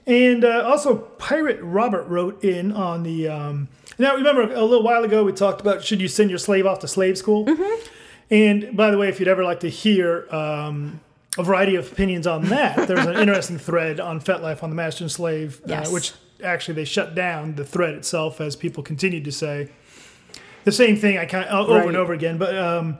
And 0.06 0.44
uh, 0.44 0.62
also, 0.66 0.96
Pirate 0.96 1.60
Robert 1.62 2.06
wrote 2.08 2.44
in 2.44 2.72
on 2.72 3.02
the. 3.04 3.28
Um, 3.28 3.68
now, 3.98 4.14
remember 4.16 4.42
a 4.42 4.62
little 4.62 4.82
while 4.82 5.02
ago 5.04 5.24
we 5.24 5.32
talked 5.32 5.60
about 5.62 5.82
should 5.82 6.00
you 6.00 6.08
send 6.08 6.28
your 6.30 6.38
slave 6.38 6.66
off 6.66 6.80
to 6.80 6.88
slave 6.88 7.16
school? 7.16 7.46
Mm-hmm. 7.46 7.86
And 8.30 8.76
by 8.76 8.90
the 8.90 8.98
way, 8.98 9.08
if 9.08 9.20
you'd 9.20 9.28
ever 9.28 9.44
like 9.44 9.60
to 9.60 9.68
hear 9.70 10.26
um, 10.34 11.00
a 11.38 11.42
variety 11.42 11.76
of 11.76 11.90
opinions 11.92 12.26
on 12.26 12.46
that, 12.46 12.88
there's 12.88 13.06
an 13.06 13.16
interesting 13.18 13.58
thread 13.58 14.00
on 14.00 14.20
FetLife 14.20 14.62
on 14.62 14.70
the 14.70 14.76
Master 14.76 15.04
and 15.04 15.10
Slave, 15.12 15.60
Yes. 15.66 15.88
uh, 15.88 15.90
which 15.92 16.12
actually 16.42 16.74
they 16.74 16.84
shut 16.84 17.14
down 17.14 17.54
the 17.54 17.64
thread 17.64 17.94
itself 17.94 18.40
as 18.40 18.56
people 18.56 18.82
continued 18.82 19.24
to 19.24 19.32
say 19.32 19.70
the 20.64 20.72
same 20.72 20.96
thing 20.96 21.18
I 21.18 21.26
kind 21.26 21.44
of 21.46 21.68
over 21.68 21.86
and 21.88 21.96
over 21.96 22.12
again. 22.12 22.38
But 22.38 22.56
um, 22.56 22.98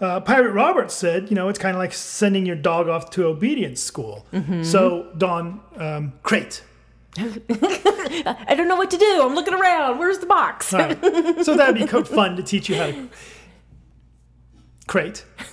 uh, 0.00 0.20
Pirate 0.20 0.52
Roberts 0.52 0.94
said, 0.94 1.30
you 1.30 1.34
know, 1.34 1.48
it's 1.48 1.58
kind 1.58 1.74
of 1.74 1.78
like 1.78 1.92
sending 1.92 2.46
your 2.46 2.56
dog 2.56 2.88
off 2.88 3.10
to 3.10 3.26
obedience 3.26 3.80
school. 3.80 4.26
Mm-hmm. 4.32 4.62
So 4.62 5.12
Dawn, 5.16 5.60
um, 5.76 6.12
crate. 6.22 6.62
I 7.18 8.54
don't 8.56 8.68
know 8.68 8.76
what 8.76 8.90
to 8.90 8.98
do. 8.98 9.22
I'm 9.22 9.34
looking 9.34 9.54
around. 9.54 9.98
Where's 9.98 10.18
the 10.18 10.26
box? 10.26 10.72
Right. 10.72 10.98
so 11.44 11.56
that'd 11.56 11.74
be 11.74 11.86
co- 11.86 12.04
fun 12.04 12.36
to 12.36 12.42
teach 12.42 12.68
you 12.68 12.76
how 12.76 12.86
to 12.86 13.08
crate. 14.86 15.24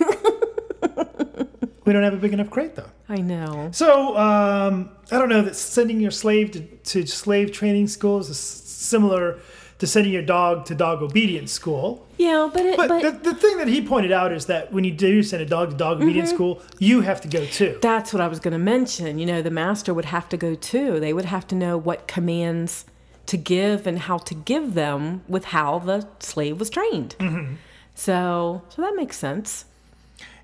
we 1.86 1.93
don't 1.93 2.03
have 2.03 2.13
a 2.13 2.17
big 2.17 2.34
enough 2.34 2.50
crate 2.50 2.75
though. 2.75 2.89
I 3.08 3.17
know. 3.17 3.70
So 3.72 4.17
um, 4.17 4.89
I 5.12 5.17
don't 5.17 5.29
know 5.29 5.41
that 5.41 5.55
sending 5.55 6.01
your 6.01 6.12
slave 6.12 6.51
to, 6.51 6.60
to 6.62 7.05
slave 7.05 7.51
training 7.53 7.88
school 7.88 8.20
is 8.20 8.29
s- 8.29 8.38
similar 8.38 9.39
to 9.84 9.88
sending 9.88 10.13
your 10.13 10.22
dog 10.38 10.66
to 10.66 10.74
dog 10.75 11.02
obedience 11.02 11.52
school. 11.52 12.08
Yeah, 12.18 12.50
but 12.54 12.66
it, 12.66 12.78
But, 12.78 12.88
but, 12.88 13.02
the, 13.02 13.32
the 13.32 13.36
thing 13.44 13.58
that 13.58 13.68
he 13.68 13.80
pointed 13.86 14.13
out 14.13 14.32
is 14.32 14.46
that 14.46 14.72
when 14.72 14.84
you 14.86 14.92
do 14.92 15.22
send 15.24 15.42
a 15.44 15.46
dog 15.46 15.72
to 15.72 15.75
dog 15.75 16.02
obedience 16.02 16.30
Mm-hmm. 16.30 16.36
school, 16.38 16.62
you 16.80 17.02
have 17.02 17.20
to 17.22 17.28
go 17.28 17.46
too. 17.46 17.78
that's 17.82 18.13
what 18.13 18.22
I 18.22 18.30
was 18.30 18.40
going 18.40 18.54
to 18.54 18.66
mention. 18.75 19.20
You 19.20 19.25
know, 19.25 19.42
the 19.42 19.52
master 19.52 19.94
would 19.94 20.06
have 20.06 20.30
to 20.30 20.38
go 20.38 20.56
too. 20.56 21.00
They 21.02 21.12
would 21.12 21.25
have 21.25 21.46
to 21.48 21.56
know 21.56 21.78
what 21.78 22.08
commands 22.08 22.86
to 23.25 23.36
give 23.38 23.86
and 23.86 24.00
how 24.00 24.18
to 24.30 24.34
give 24.52 24.74
them 24.74 25.24
with 25.28 25.46
how 25.56 25.80
the 25.80 26.08
slave 26.20 26.60
was 26.62 26.70
trained. 26.70 27.16
Mm-hmm. 27.20 27.56
So, 27.96 28.62
so 28.70 28.82
that 28.84 28.96
makes 28.96 29.18
sense. 29.18 29.66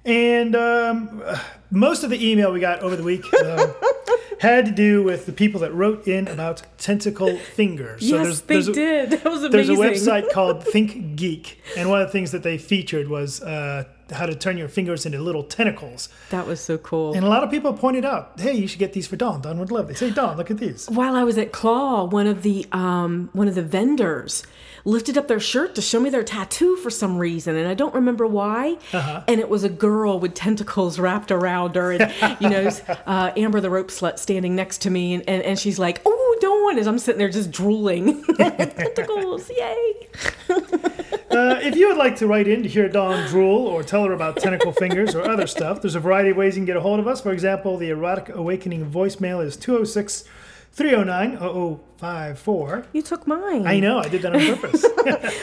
And 0.06 0.56
um, 0.56 1.22
most 1.72 2.04
of 2.04 2.10
the 2.10 2.32
email 2.32 2.52
we 2.52 2.60
got 2.60 2.82
over 2.82 2.96
the 2.96 3.04
week 3.04 3.26
uh, 3.34 3.68
had 4.40 4.66
to 4.66 4.72
do 4.72 5.04
with 5.04 5.26
the 5.26 5.34
people 5.34 5.60
that 5.62 5.74
wrote 5.74 6.08
in 6.08 6.28
about 6.28 6.64
tentacle 6.78 7.38
fingers. 7.38 8.02
yes, 8.02 8.42
they 8.42 8.58
a, 8.58 8.64
did. 8.64 9.10
That 9.20 9.26
was 9.26 9.44
amazing. 9.44 9.78
There's 9.78 10.06
a 10.06 10.10
website 10.12 10.30
called 10.34 10.64
ThinkGeek, 10.64 11.56
and 11.78 11.90
one 11.90 12.02
of 12.02 12.08
the 12.08 12.12
things 12.12 12.32
that 12.32 12.44
they 12.44 12.58
featured 12.58 13.10
was 13.10 13.42
uh, 13.42 13.84
how 14.12 14.26
to 14.26 14.36
turn 14.36 14.58
your 14.58 14.70
fingers 14.70 15.06
into 15.06 15.20
little 15.20 15.44
tentacles. 15.44 16.10
That 16.30 16.48
was 16.48 16.62
so 16.62 16.78
cool. 16.78 17.14
And 17.14 17.26
a 17.26 17.30
lot 17.30 17.44
of 17.44 17.52
people 17.52 17.74
pointed 17.74 18.06
out, 18.06 18.40
"Hey, 18.40 18.54
you 18.54 18.68
should 18.68 18.80
get 18.80 18.94
these 18.94 19.08
for 19.08 19.18
Dawn. 19.18 19.42
Dawn 19.42 19.60
would 19.60 19.72
love. 19.72 19.88
They 19.88 19.94
say, 19.94 20.12
Dawn, 20.12 20.38
look 20.38 20.50
at 20.50 20.58
these." 20.58 20.88
While 20.90 21.16
I 21.16 21.24
was 21.24 21.38
at 21.38 21.52
Claw, 21.52 22.06
one 22.06 22.28
of 22.28 22.44
the 22.44 22.66
um, 22.72 23.30
one 23.34 23.48
of 23.48 23.56
the 23.56 23.64
vendors 23.64 24.44
lifted 24.86 25.18
up 25.18 25.28
their 25.28 25.40
shirt 25.40 25.76
to 25.76 25.82
show 25.82 26.00
me 26.00 26.10
their 26.10 26.24
tattoo 26.24 26.76
for 26.78 26.90
some 26.90 27.18
reason, 27.18 27.56
and 27.56 27.68
I 27.68 27.74
don't 27.74 27.94
remember 27.94 28.26
why. 28.26 28.78
Uh-huh. 28.94 29.24
And 29.28 29.40
it 29.40 29.50
was 29.50 29.64
a 29.64 29.70
girl 29.70 30.20
with 30.20 30.34
tentacles 30.34 31.00
wrapped 31.00 31.32
around 31.32 31.76
her, 31.76 31.92
and 31.92 32.14
you 32.40 32.50
know, 32.50 32.70
uh, 33.06 33.32
Amber 33.36 33.62
the 33.62 33.70
rope 33.70 33.90
slut 33.90 34.20
standing 34.20 34.56
next 34.56 34.82
to 34.84 34.90
me, 34.90 35.14
and, 35.14 35.28
and, 35.28 35.44
and 35.44 35.60
she's 35.60 35.80
like, 35.80 36.02
"Oh, 36.06 36.30
doing? 36.40 36.80
As 36.80 36.88
I'm 36.88 37.00
sitting 37.00 37.20
there 37.20 37.30
just 37.30 37.52
drooling. 37.52 38.24
Tentacles, 38.36 39.50
yay! 39.50 40.08
Uh, 41.30 41.60
if 41.62 41.76
you 41.76 41.88
would 41.88 41.96
like 41.96 42.16
to 42.16 42.26
write 42.26 42.48
in 42.48 42.64
to 42.64 42.68
hear 42.68 42.90
Dawn 42.90 43.28
drool 43.28 43.68
or 43.68 43.84
tell 43.84 44.04
her 44.04 44.14
about 44.14 44.38
tentacle 44.38 44.72
fingers 44.72 45.14
or 45.14 45.22
other 45.22 45.46
stuff, 45.46 45.80
there's 45.80 45.94
a 45.94 46.00
variety 46.00 46.32
of 46.32 46.38
ways 46.38 46.56
you 46.56 46.62
can 46.62 46.66
get 46.66 46.76
a 46.76 46.82
hold 46.82 47.00
of 47.00 47.08
us. 47.08 47.22
For 47.22 47.32
example, 47.32 47.78
the 47.78 47.92
Erotic 47.92 48.30
Awakening 48.30 48.90
voicemail 48.90 49.46
is 49.46 49.56
206 49.56 50.24
309 50.80 51.38
0054. 51.38 52.86
You 52.94 53.02
took 53.02 53.28
mine. 53.28 53.68
I 53.68 53.80
know, 53.80 54.00
I 54.00 54.08
did 54.08 54.22
that 54.24 54.34
on 54.36 54.58
purpose. 54.58 54.86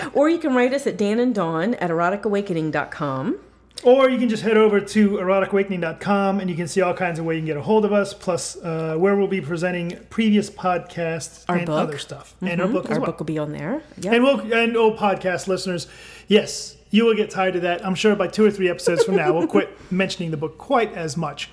Or 0.14 0.28
you 0.30 0.38
can 0.38 0.54
write 0.54 0.72
us 0.72 0.86
at 0.86 0.96
Dan 0.96 1.18
and 1.20 1.34
Dawn 1.34 1.74
at 1.74 1.90
eroticawakening.com. 1.90 3.38
or 3.84 4.08
you 4.08 4.18
can 4.18 4.28
just 4.28 4.42
head 4.42 4.56
over 4.56 4.80
to 4.80 5.10
eroticawakening.com 5.10 6.40
and 6.40 6.48
you 6.48 6.56
can 6.56 6.66
see 6.68 6.80
all 6.80 6.94
kinds 6.94 7.18
of 7.18 7.24
ways 7.26 7.36
you 7.36 7.40
can 7.42 7.46
get 7.46 7.56
a 7.58 7.62
hold 7.62 7.84
of 7.84 7.92
us, 7.92 8.14
plus 8.14 8.56
uh, 8.62 8.96
where 8.96 9.14
we'll 9.16 9.26
be 9.28 9.40
presenting 9.40 9.98
previous 10.10 10.48
podcasts 10.48 11.44
Our 11.48 11.56
and 11.58 11.66
book. 11.66 11.78
other 11.88 11.98
stuff. 11.98 12.34
And 12.40 12.60
our 12.62 12.68
book 12.68 12.86
as 12.86 12.92
Our 12.92 13.00
well. 13.00 13.06
book 13.06 13.18
will 13.18 13.26
be 13.26 13.38
on 13.38 13.52
there. 13.52 13.82
Yep. 14.00 14.12
And 14.14 14.24
we'll 14.24 14.40
and 14.54 14.76
old 14.76 14.96
podcast 14.98 15.46
listeners, 15.48 15.86
yes, 16.28 16.76
you 16.90 17.04
will 17.04 17.14
get 17.14 17.28
tired 17.30 17.56
of 17.56 17.62
that. 17.62 17.84
I'm 17.84 17.94
sure 17.94 18.14
by 18.16 18.28
two 18.28 18.44
or 18.44 18.50
three 18.50 18.68
episodes 18.70 19.04
from 19.04 19.16
now, 19.16 19.32
we'll 19.32 19.46
quit 19.46 19.76
mentioning 19.92 20.30
the 20.30 20.36
book 20.38 20.56
quite 20.56 20.92
as 20.94 21.16
much. 21.16 21.50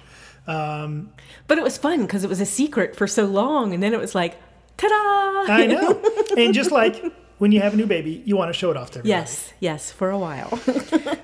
Um, 0.48 1.12
But 1.48 1.58
it 1.58 1.64
was 1.64 1.78
fun 1.78 2.02
because 2.02 2.24
it 2.24 2.30
was 2.30 2.42
a 2.42 2.46
secret 2.46 2.96
for 2.96 3.08
so 3.08 3.26
long, 3.26 3.74
and 3.74 3.82
then 3.82 3.94
it 3.94 4.00
was 4.00 4.14
like, 4.16 4.36
ta-da! 4.78 5.54
I 5.54 5.66
know. 5.68 6.02
and 6.38 6.54
just 6.54 6.72
like 6.72 7.04
when 7.38 7.52
you 7.52 7.62
have 7.62 7.74
a 7.74 7.78
new 7.78 7.86
baby, 7.88 8.22
you 8.26 8.36
want 8.38 8.50
to 8.50 8.54
show 8.54 8.72
it 8.72 8.78
off 8.78 8.92
to 8.92 9.00
everybody. 9.00 9.10
Yes, 9.22 9.54
yes, 9.60 9.92
for 9.92 10.10
a 10.10 10.18
while. 10.18 10.60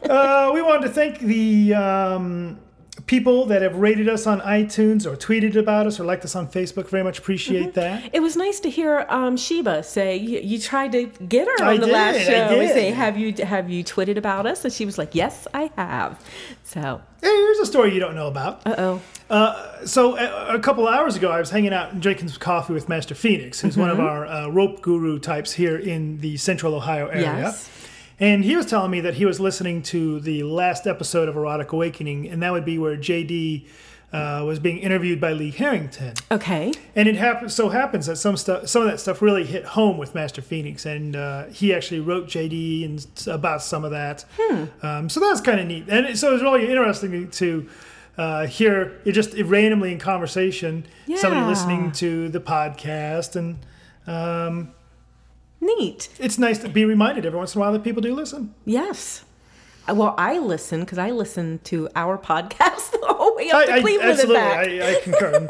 Uh, 0.10 0.50
we 0.56 0.60
wanted 0.64 0.88
to 0.88 0.90
thank 0.92 1.20
the 1.20 1.72
um, 1.76 2.58
people 3.10 3.48
that 3.48 3.64
have 3.64 3.76
rated 3.76 4.08
us 4.08 4.28
on 4.28 4.40
iTunes 4.42 5.04
or 5.04 5.16
tweeted 5.18 5.56
about 5.56 5.88
us 5.88 6.00
or 6.00 6.04
liked 6.04 6.24
us 6.24 6.36
on 6.36 6.48
Facebook. 6.48 6.90
Very 6.90 7.02
much 7.04 7.18
appreciate 7.18 7.74
that. 7.74 8.08
it 8.14 8.20
was 8.20 8.36
nice 8.36 8.60
to 8.60 8.70
hear 8.70 9.04
um, 9.10 9.36
Sheba 9.36 9.82
say 9.82 10.16
you, 10.16 10.40
you 10.42 10.60
tried 10.60 10.92
to 10.92 11.08
get 11.28 11.48
her 11.48 11.64
I 11.66 11.74
on 11.74 11.80
the 11.80 11.88
did, 11.88 11.92
last 11.94 12.16
I 12.18 12.24
show. 12.24 12.50
We 12.60 12.68
did. 12.68 12.74
say, 12.76 12.92
have 12.92 13.18
you 13.18 13.34
have 13.44 13.68
you 13.68 13.84
tweeted 13.84 14.18
about 14.18 14.46
us? 14.46 14.64
And 14.64 14.72
she 14.72 14.86
was 14.86 15.00
like, 15.00 15.16
yes, 15.16 15.48
I 15.56 15.72
have. 15.76 16.24
So, 16.64 17.02
Hey, 17.20 17.28
here's 17.28 17.58
a 17.58 17.66
story 17.66 17.96
you 17.96 18.00
don't 18.00 18.14
know 18.16 18.28
about. 18.28 18.66
uh 18.68 18.76
oh. 18.78 19.02
Uh, 19.28 19.86
so 19.86 20.16
a, 20.18 20.56
a 20.56 20.60
couple 20.60 20.88
hours 20.88 21.16
ago, 21.16 21.32
I 21.32 21.40
was 21.40 21.50
hanging 21.50 21.74
out 21.74 21.92
and 21.94 22.02
drinking 22.02 22.28
some 22.30 22.40
coffee 22.40 22.74
with 22.74 22.88
Master 22.90 23.16
Phoenix, 23.16 23.60
who's 23.60 23.76
one 23.78 23.90
of 23.90 24.00
our 24.00 24.26
uh, 24.26 24.48
rope 24.50 24.82
guru 24.82 25.20
types 25.20 25.52
here 25.54 25.78
in 25.78 26.20
the 26.20 26.38
Central 26.38 26.74
Ohio 26.76 27.08
area. 27.08 27.22
Yes. 27.24 27.70
And 28.20 28.44
he 28.44 28.56
was 28.56 28.66
telling 28.66 28.92
me 28.92 29.02
that 29.02 29.16
he 29.16 29.26
was 29.26 29.40
listening 29.40 29.82
to 29.84 30.20
the 30.20 30.44
last 30.44 30.88
episode 30.88 31.30
of 31.30 31.36
Erotic 31.38 31.72
Awakening, 31.72 32.28
and 32.28 32.44
that 32.44 32.52
would 32.52 32.66
be 32.66 32.78
where 32.78 32.98
JD 32.98 33.66
uh, 34.12 34.44
was 34.46 34.60
being 34.60 34.80
interviewed 34.80 35.22
by 35.22 35.32
Lee 35.34 35.52
Harrington. 35.52 36.14
Okay. 36.32 36.74
And 36.96 37.08
it 37.08 37.16
happens 37.16 37.54
so 37.54 37.70
happens 37.70 38.08
that 38.08 38.18
some 38.18 38.36
stuff, 38.38 38.68
some 38.68 38.82
of 38.82 38.90
that 38.90 39.00
stuff, 39.00 39.22
really 39.22 39.46
hit 39.46 39.64
home 39.64 39.98
with 39.98 40.16
Master 40.16 40.42
Phoenix, 40.42 40.86
and 40.86 41.16
uh, 41.16 41.46
he 41.46 41.74
actually 41.74 42.00
wrote 42.00 42.28
JD 42.28 42.86
and 42.86 43.28
about 43.28 43.62
some 43.62 43.86
of 43.86 43.92
that. 43.92 44.26
Um, 44.82 45.10
so 45.10 45.20
that's 45.20 45.42
kind 45.42 45.60
of 45.60 45.68
neat, 45.68 45.86
and 45.88 46.08
it, 46.08 46.18
so 46.18 46.34
it's 46.34 46.44
really 46.44 46.68
interesting 46.70 47.30
to 47.30 47.70
uh, 48.18 48.48
hear 48.48 49.00
it 49.06 49.14
just 49.14 49.34
randomly 49.34 49.94
in 49.94 50.00
conversation, 50.00 50.86
somebody 51.16 51.46
listening 51.46 51.92
to 51.94 52.30
the 52.30 52.42
podcast, 52.42 53.36
and 53.36 53.60
um, 54.08 54.74
Neat. 55.62 56.10
it's 56.20 56.38
nice 56.38 56.60
to 56.60 56.70
be 56.70 56.86
reminded 56.86 57.26
every 57.26 57.38
once 57.38 57.54
in 57.56 57.60
a 57.60 57.62
while 57.62 57.74
that 57.74 57.84
people 57.84 58.02
do 58.02 58.14
listen. 58.16 58.54
Yes. 58.66 59.24
Well, 59.88 60.14
I 60.20 60.38
listen 60.38 60.82
because 60.82 60.98
I 61.00 61.10
listen 61.10 61.60
to 61.66 61.90
our 61.96 62.18
podcast 62.18 62.92
the 62.92 63.00
whole 63.10 63.36
way 63.36 63.50
up 63.50 63.66
to 63.66 63.82
Cleveland 63.82 64.02
and 64.02 64.12
absolutely, 64.12 64.36
back. 64.36 64.68
I, 64.68 64.98
I 64.98 65.02
concur. 65.02 65.48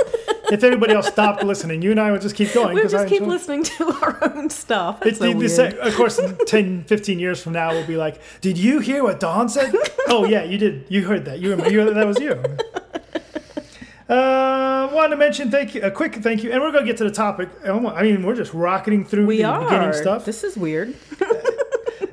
If 0.51 0.63
everybody 0.63 0.93
else 0.93 1.07
stopped 1.07 1.43
listening, 1.43 1.81
you 1.81 1.91
and 1.91 1.99
I 1.99 2.11
would 2.11 2.21
just 2.21 2.35
keep 2.35 2.53
going. 2.53 2.75
we 2.75 2.81
'cause 2.81 2.91
just 2.93 3.05
I 3.05 3.09
keep 3.09 3.21
enjoy- 3.21 3.33
listening 3.33 3.63
to 3.63 3.91
our 4.01 4.17
own 4.33 4.49
stuff. 4.49 5.05
It's 5.05 5.19
so 5.19 5.25
the, 5.25 5.33
the 5.33 5.37
weird. 5.37 5.51
sa- 5.51 5.87
of 5.87 5.93
course, 5.95 6.17
in 6.19 6.37
10, 6.47 6.85
15 6.85 7.19
years 7.19 7.43
from 7.43 7.51
now, 7.53 7.71
we'll 7.71 7.85
be 7.85 7.97
like, 7.97 8.21
"Did 8.41 8.57
you 8.57 8.79
hear 8.79 9.03
what 9.03 9.19
Dawn 9.19 9.49
said?" 9.49 9.75
oh 10.07 10.23
yeah, 10.25 10.43
you 10.43 10.57
did. 10.57 10.85
You 10.89 11.05
heard 11.05 11.25
that. 11.25 11.39
You 11.39 11.49
remember? 11.51 11.71
You, 11.71 11.93
that 11.93 12.07
was 12.07 12.17
you. 12.19 12.41
Uh, 14.09 14.89
wanted 14.91 15.11
to 15.11 15.17
mention 15.17 15.51
thank 15.51 15.75
you, 15.75 15.81
a 15.81 15.91
quick 15.91 16.15
thank 16.15 16.43
you, 16.43 16.51
and 16.51 16.61
we're 16.61 16.71
gonna 16.71 16.85
get 16.85 16.97
to 16.97 17.03
the 17.03 17.11
topic. 17.11 17.49
I 17.63 18.03
mean, 18.03 18.23
we're 18.23 18.35
just 18.35 18.53
rocketing 18.53 19.05
through 19.05 19.27
we 19.27 19.37
the 19.37 19.43
are. 19.43 19.63
beginning 19.63 19.93
stuff. 19.93 20.25
This 20.25 20.43
is 20.43 20.57
weird. 20.57 20.95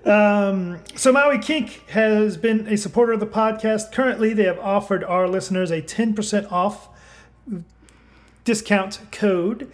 So 0.06 1.12
Maui 1.12 1.38
Kink 1.38 1.88
has 1.90 2.36
been 2.36 2.68
a 2.68 2.76
supporter 2.76 3.12
of 3.12 3.20
the 3.20 3.26
podcast. 3.26 3.92
Currently, 3.92 4.32
they 4.34 4.44
have 4.44 4.58
offered 4.60 5.02
our 5.02 5.26
listeners 5.26 5.70
a 5.70 5.82
10% 5.82 6.52
off 6.52 6.88
discount 8.44 9.00
code. 9.10 9.70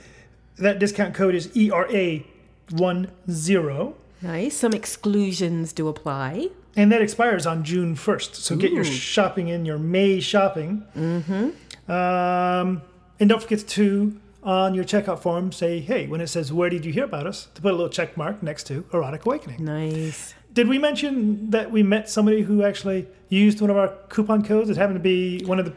That 0.57 0.79
discount 0.79 1.15
code 1.15 1.35
is 1.35 1.55
E 1.57 1.71
ERA10. 1.71 3.95
Nice. 4.23 4.57
Some 4.57 4.73
exclusions 4.73 5.73
do 5.73 5.89
apply. 5.89 6.49
And 6.75 6.91
that 6.91 7.03
expires 7.03 7.47
on 7.47 7.65
June 7.65 7.95
1st. 7.95 8.37
So 8.37 8.57
get 8.57 8.73
your 8.73 8.85
shopping 8.85 9.49
in, 9.49 9.67
your 9.67 9.79
May 9.79 10.21
shopping. 10.21 10.87
Mm-hmm. 10.97 11.51
Um, 11.89 12.83
and 13.21 13.29
don't 13.29 13.43
forget 13.43 13.67
to, 13.67 14.21
on 14.43 14.75
your 14.75 14.85
checkout 14.85 15.21
form, 15.21 15.53
say, 15.53 15.81
hey, 15.81 16.07
when 16.07 16.21
it 16.21 16.27
says, 16.29 16.53
where 16.53 16.71
did 16.71 16.85
you 16.85 16.93
hear 16.93 17.05
about 17.05 17.27
us? 17.27 17.49
To 17.55 17.63
put 17.63 17.73
a 17.73 17.77
little 17.77 17.91
check 17.91 18.17
mark 18.17 18.43
next 18.43 18.65
to 18.69 18.85
Erotic 18.93 19.25
Awakening. 19.27 19.65
Nice. 19.65 20.35
Did 20.53 20.69
we 20.69 20.79
mention 20.79 21.51
that 21.51 21.71
we 21.71 21.83
met 21.83 22.09
somebody 22.11 22.43
who 22.43 22.63
actually 22.63 23.07
used 23.29 23.61
one 23.61 23.71
of 23.71 23.77
our 23.77 23.89
coupon 24.09 24.43
codes? 24.45 24.69
It 24.69 24.77
happened 24.77 24.97
to 24.97 25.03
be 25.03 25.43
one 25.45 25.59
of 25.59 25.65
the 25.65 25.73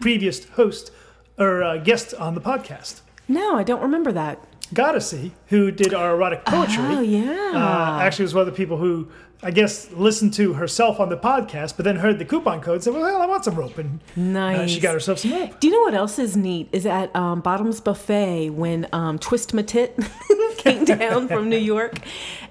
previous 0.00 0.44
hosts 0.50 0.90
or 1.38 1.62
uh, 1.62 1.76
guests 1.78 2.12
on 2.14 2.34
the 2.34 2.40
podcast. 2.40 3.00
No, 3.26 3.56
I 3.56 3.62
don't 3.62 3.80
remember 3.80 4.12
that. 4.12 4.42
Goddessy, 4.74 5.30
who 5.46 5.70
did 5.70 5.94
our 5.94 6.14
erotic 6.14 6.44
poetry, 6.44 6.84
Oh 6.84 7.00
yeah. 7.00 7.52
uh, 7.54 8.00
actually 8.02 8.24
was 8.24 8.34
one 8.34 8.42
of 8.42 8.46
the 8.46 8.52
people 8.56 8.76
who 8.76 9.08
I 9.42 9.52
guess 9.52 9.90
listened 9.92 10.34
to 10.34 10.54
herself 10.54 10.98
on 10.98 11.10
the 11.10 11.16
podcast, 11.16 11.76
but 11.76 11.84
then 11.84 11.96
heard 11.96 12.18
the 12.18 12.24
coupon 12.24 12.60
code 12.60 12.74
and 12.76 12.84
said, 12.84 12.92
"Well, 12.94 13.22
I 13.22 13.26
want 13.26 13.44
some 13.44 13.54
rope," 13.54 13.78
and 13.78 14.00
uh, 14.36 14.66
she 14.66 14.80
got 14.80 14.94
herself 14.94 15.20
some 15.20 15.30
rope. 15.32 15.60
Do 15.60 15.68
you 15.68 15.72
know 15.74 15.82
what 15.82 15.94
else 15.94 16.18
is 16.18 16.36
neat? 16.36 16.68
Is 16.72 16.86
at 16.86 17.14
um, 17.14 17.40
Bottom's 17.40 17.80
Buffet 17.80 18.50
when 18.50 18.88
um, 18.92 19.18
Twist 19.18 19.54
My 19.54 19.62
Tit 19.62 19.96
came 20.58 20.84
down 20.84 21.28
from 21.28 21.48
New 21.48 21.56
York, 21.58 22.00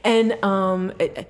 and 0.06 0.42
um, 0.46 0.94
it- 1.00 1.30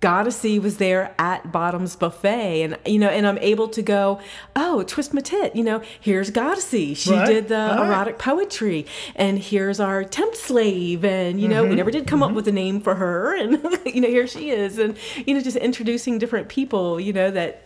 Goddessy 0.00 0.62
was 0.62 0.76
there 0.76 1.12
at 1.18 1.50
Bottom's 1.50 1.96
Buffet, 1.96 2.62
and 2.62 2.78
you 2.86 3.00
know, 3.00 3.08
and 3.08 3.26
I'm 3.26 3.38
able 3.38 3.66
to 3.68 3.82
go, 3.82 4.20
oh, 4.54 4.84
Twist 4.84 5.12
My 5.12 5.20
Tit, 5.20 5.56
you 5.56 5.64
know, 5.64 5.82
here's 6.00 6.30
Goddessy. 6.30 6.96
She 6.96 7.10
Right, 7.12 7.26
did 7.26 7.48
the 7.48 7.56
right. 7.56 7.84
erotic 7.88 8.16
poetry, 8.16 8.86
and 9.16 9.40
here's 9.40 9.80
our 9.80 10.04
temp 10.04 10.36
slave, 10.36 11.04
and 11.04 11.40
you 11.40 11.48
know, 11.48 11.62
Mm-hmm, 11.62 11.70
we 11.70 11.76
never 11.76 11.90
did 11.90 12.06
come 12.06 12.22
up 12.22 12.30
with 12.32 12.46
a 12.46 12.52
name 12.52 12.80
for 12.80 12.94
her, 12.94 13.34
and 13.40 13.54
you 13.86 14.00
know, 14.00 14.08
here 14.08 14.28
she 14.28 14.50
is, 14.50 14.78
and 14.78 14.96
you 15.26 15.34
know, 15.34 15.40
just 15.40 15.56
introducing 15.56 16.18
different 16.18 16.48
people, 16.48 17.00
you 17.00 17.12
know, 17.12 17.32
that 17.32 17.62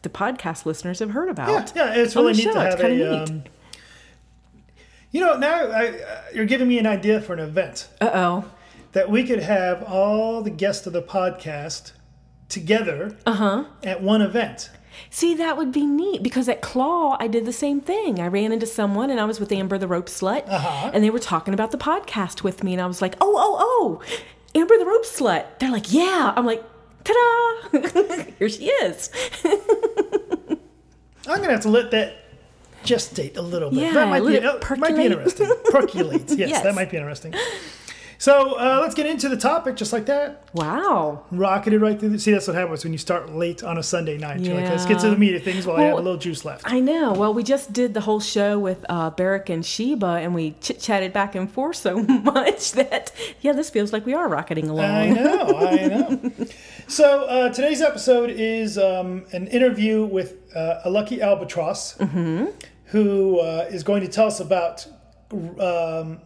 the 0.00 0.08
podcast 0.08 0.64
listeners 0.64 1.00
have 1.00 1.10
heard 1.10 1.28
about. 1.28 1.72
Yeah, 1.76 1.92
yeah, 1.92 2.00
it's 2.02 2.16
really 2.16 2.32
neat 2.32 2.44
show. 2.44 2.52
to 2.54 2.60
It's 2.66 2.74
have 2.76 2.80
kinda 2.80 3.06
a. 3.14 3.20
neat. 3.20 3.28
Um, 3.30 3.44
you 5.10 5.20
know, 5.20 5.36
now 5.36 5.66
I, 5.70 5.88
uh, 5.88 6.22
you're 6.34 6.44
giving 6.46 6.66
me 6.66 6.78
an 6.78 6.86
idea 6.86 7.20
for 7.20 7.34
an 7.34 7.38
event 7.40 7.88
Uh 8.00 8.10
oh. 8.14 8.44
That 8.94 9.10
we 9.10 9.24
could 9.24 9.40
have 9.42 9.82
all 9.84 10.40
the 10.42 10.50
guests 10.50 10.86
of 10.86 10.92
the 10.92 11.02
podcast 11.02 11.92
together 12.48 13.16
Uh-huh. 13.26 13.64
at 13.82 14.02
one 14.02 14.22
event. 14.22 14.70
See, 15.10 15.34
that 15.34 15.56
would 15.56 15.72
be 15.72 15.84
neat 15.84 16.22
because 16.22 16.48
at 16.48 16.60
Claw, 16.62 17.16
I 17.18 17.26
did 17.26 17.44
the 17.46 17.52
same 17.52 17.80
thing. 17.80 18.20
I 18.20 18.28
ran 18.28 18.52
into 18.52 18.66
someone 18.66 19.10
and 19.10 19.18
I 19.20 19.24
was 19.24 19.40
with 19.40 19.50
Amber 19.50 19.76
the 19.76 19.88
Rope 19.88 20.06
Slut, 20.06 20.44
Uh-huh. 20.48 20.90
and 20.94 21.02
they 21.02 21.10
were 21.10 21.18
talking 21.18 21.52
about 21.52 21.72
the 21.72 21.78
podcast 21.78 22.42
with 22.44 22.62
me, 22.62 22.72
and 22.72 22.80
I 22.80 22.86
was 22.86 23.02
like, 23.02 23.16
oh, 23.20 23.34
oh, 23.36 23.56
oh, 23.60 24.18
Amber 24.58 24.78
the 24.78 24.86
Rope 24.86 25.04
Slut. 25.04 25.44
They're 25.58 25.72
like, 25.72 25.92
yeah. 25.92 26.32
I'm 26.36 26.46
like, 26.46 26.62
ta 27.02 27.12
da! 27.12 27.80
Here 28.38 28.48
she 28.48 28.66
is. 28.66 29.10
I'm 31.26 31.40
gonna 31.40 31.52
have 31.52 31.62
to 31.62 31.70
let 31.70 31.90
that 31.92 32.16
gestate 32.84 33.36
a 33.36 33.42
little 33.42 33.70
bit. 33.70 33.80
Yeah, 33.80 33.92
that 33.94 34.08
might 34.08 34.24
be, 34.26 34.34
it 34.36 34.44
uh, 34.44 34.58
might 34.76 34.94
be 34.94 35.06
interesting. 35.06 35.50
Percolate. 35.70 36.28
Yes, 36.30 36.38
Yes. 36.50 36.62
that 36.62 36.74
might 36.74 36.90
be 36.90 36.98
interesting. 36.98 37.34
So 38.18 38.54
uh, 38.58 38.78
let's 38.80 38.94
get 38.94 39.06
into 39.06 39.28
the 39.28 39.36
topic 39.36 39.76
just 39.76 39.92
like 39.92 40.06
that. 40.06 40.48
Wow. 40.54 41.24
Rocketed 41.30 41.80
right 41.80 41.98
through. 41.98 42.10
The, 42.10 42.18
see, 42.18 42.30
that's 42.32 42.46
what 42.46 42.56
happens 42.56 42.84
when 42.84 42.92
you 42.92 42.98
start 42.98 43.32
late 43.34 43.62
on 43.62 43.76
a 43.78 43.82
Sunday 43.82 44.16
night. 44.18 44.40
You're 44.40 44.54
like, 44.54 44.68
let's 44.70 44.86
get 44.86 45.00
to 45.00 45.10
the 45.10 45.16
meat 45.16 45.34
of 45.34 45.42
things 45.42 45.66
while 45.66 45.76
I 45.76 45.82
have 45.84 45.94
a 45.94 46.00
little 46.00 46.16
juice 46.18 46.44
left. 46.44 46.62
I 46.64 46.80
know. 46.80 47.12
Well, 47.12 47.34
we 47.34 47.42
just 47.42 47.72
did 47.72 47.92
the 47.94 48.00
whole 48.02 48.20
show 48.20 48.58
with 48.58 48.84
uh, 48.88 49.10
Barrick 49.10 49.50
and 49.50 49.64
Sheba, 49.66 50.06
and 50.06 50.34
we 50.34 50.52
chit 50.60 50.80
chatted 50.80 51.12
back 51.12 51.34
and 51.34 51.50
forth 51.50 51.76
so 51.76 52.02
much 52.02 52.72
that, 52.72 53.12
yeah, 53.40 53.52
this 53.52 53.68
feels 53.70 53.92
like 53.92 54.06
we 54.06 54.14
are 54.14 54.28
rocketing 54.28 54.68
along. 54.68 54.84
I 54.84 55.10
know, 55.10 55.58
I 55.58 55.86
know. 55.88 56.32
So 56.86 57.24
uh, 57.24 57.48
today's 57.48 57.80
episode 57.80 58.28
is 58.30 58.76
um, 58.76 59.24
an 59.32 59.46
interview 59.46 60.04
with 60.04 60.34
uh, 60.54 60.80
a 60.84 60.90
lucky 60.90 61.22
albatross, 61.22 61.96
Mm-hmm. 61.96 62.46
who 62.86 63.40
uh, 63.40 63.66
is 63.70 63.82
going 63.82 64.02
to 64.02 64.08
tell 64.08 64.26
us 64.26 64.38
about 64.38 64.86
um, 65.58 66.20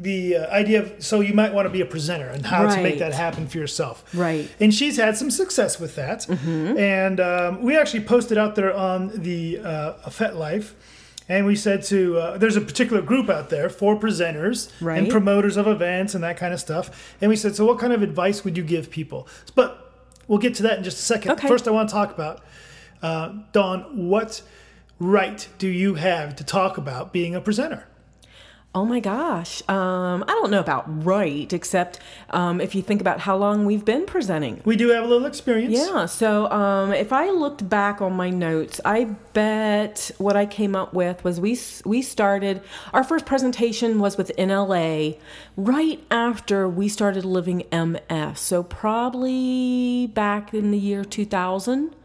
the 0.00 0.36
uh, 0.36 0.60
idea 0.60 0.82
of. 0.82 1.02
So 1.02 1.20
you 1.20 1.34
might 1.34 1.52
want 1.52 1.66
to 1.66 1.70
be 1.70 1.80
a 1.80 1.86
presenter 1.86 2.28
and 2.28 2.46
how 2.46 2.74
to 2.74 2.82
make 2.82 2.98
that 3.00 3.12
happen 3.12 3.48
for 3.48 3.58
yourself. 3.58 4.04
Right. 4.14 4.48
And 4.60 4.72
she's 4.72 4.96
had 4.96 5.16
some 5.16 5.30
success 5.30 5.80
with 5.80 5.96
that. 5.96 6.20
Mm-hmm. 6.20 6.78
And 6.78 7.20
um, 7.20 7.62
we 7.62 7.76
actually 7.76 8.04
posted 8.04 8.38
out 8.38 8.54
there 8.54 8.72
on 8.72 9.10
the 9.22 9.58
uh, 9.58 10.10
FetLife 10.10 10.74
And 11.28 11.44
we 11.44 11.56
said 11.56 11.82
to, 11.84 12.18
uh, 12.18 12.38
there's 12.38 12.56
a 12.56 12.60
particular 12.60 13.02
group 13.02 13.28
out 13.28 13.50
there 13.50 13.68
for 13.68 13.98
presenters 13.98 14.70
and 14.96 15.10
promoters 15.10 15.56
of 15.58 15.66
events 15.66 16.14
and 16.14 16.24
that 16.24 16.38
kind 16.38 16.54
of 16.54 16.60
stuff. 16.60 17.14
And 17.20 17.28
we 17.28 17.36
said, 17.36 17.54
so 17.54 17.66
what 17.66 17.78
kind 17.78 17.92
of 17.92 18.02
advice 18.02 18.44
would 18.44 18.56
you 18.56 18.64
give 18.64 18.90
people? 18.90 19.28
But 19.54 19.92
we'll 20.26 20.38
get 20.38 20.54
to 20.54 20.62
that 20.64 20.78
in 20.78 20.84
just 20.84 20.98
a 20.98 21.02
second. 21.02 21.32
Okay. 21.32 21.46
First, 21.46 21.68
I 21.68 21.70
want 21.70 21.90
to 21.90 21.92
talk 21.92 22.14
about, 22.14 22.42
uh, 23.02 23.34
Dawn, 23.52 24.08
what 24.08 24.40
right 24.98 25.46
do 25.58 25.68
you 25.68 25.94
have 25.94 26.34
to 26.36 26.44
talk 26.44 26.78
about 26.78 27.12
being 27.12 27.34
a 27.34 27.42
presenter? 27.42 27.86
Oh 28.74 28.84
my 28.84 29.00
gosh. 29.00 29.62
Um, 29.68 30.22
I 30.28 30.32
don't 30.32 30.50
know 30.50 30.60
about 30.60 30.84
right, 31.04 31.50
except 31.52 31.98
um, 32.30 32.60
if 32.60 32.74
you 32.74 32.82
think 32.82 33.00
about 33.00 33.18
how 33.18 33.34
long 33.34 33.64
we've 33.64 33.84
been 33.84 34.04
presenting. 34.04 34.60
We 34.64 34.76
do 34.76 34.90
have 34.90 35.04
a 35.04 35.06
little 35.06 35.26
experience. 35.26 35.74
Yeah, 35.74 36.04
so 36.04 36.50
um, 36.50 36.92
if 36.92 37.10
I 37.12 37.30
looked 37.30 37.66
back 37.68 38.02
on 38.02 38.12
my 38.12 38.28
notes, 38.28 38.78
I 38.84 39.04
bet 39.32 40.10
what 40.18 40.36
I 40.36 40.44
came 40.44 40.76
up 40.76 40.92
with 40.92 41.24
was 41.24 41.40
we 41.40 41.58
we 41.86 42.02
started 42.02 42.60
our 42.92 43.02
first 43.02 43.24
presentation 43.24 44.00
was 44.00 44.18
with 44.18 44.30
NLA 44.36 45.18
right 45.56 46.04
after 46.10 46.68
we 46.68 46.88
started 46.88 47.24
living 47.24 47.64
MS. 47.72 48.38
So 48.38 48.62
probably 48.62 50.08
back 50.08 50.52
in 50.52 50.70
the 50.72 50.78
year 50.78 51.04
2000, 51.06 51.96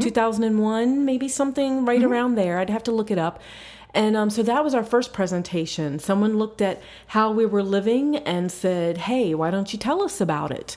2001, 0.00 1.04
maybe 1.04 1.28
something 1.28 1.86
right 1.86 2.02
around 2.02 2.34
there. 2.34 2.58
I'd 2.58 2.70
have 2.70 2.84
to 2.84 2.92
look 2.92 3.10
it 3.10 3.18
up. 3.18 3.40
And 3.94 4.16
um, 4.16 4.30
so 4.30 4.42
that 4.42 4.62
was 4.64 4.74
our 4.74 4.84
first 4.84 5.12
presentation. 5.12 5.98
Someone 5.98 6.38
looked 6.38 6.60
at 6.62 6.80
how 7.08 7.32
we 7.32 7.44
were 7.46 7.62
living 7.62 8.16
and 8.16 8.50
said, 8.52 8.98
"Hey, 8.98 9.34
why 9.34 9.50
don't 9.50 9.72
you 9.72 9.78
tell 9.78 10.02
us 10.02 10.20
about 10.20 10.50
it?" 10.50 10.76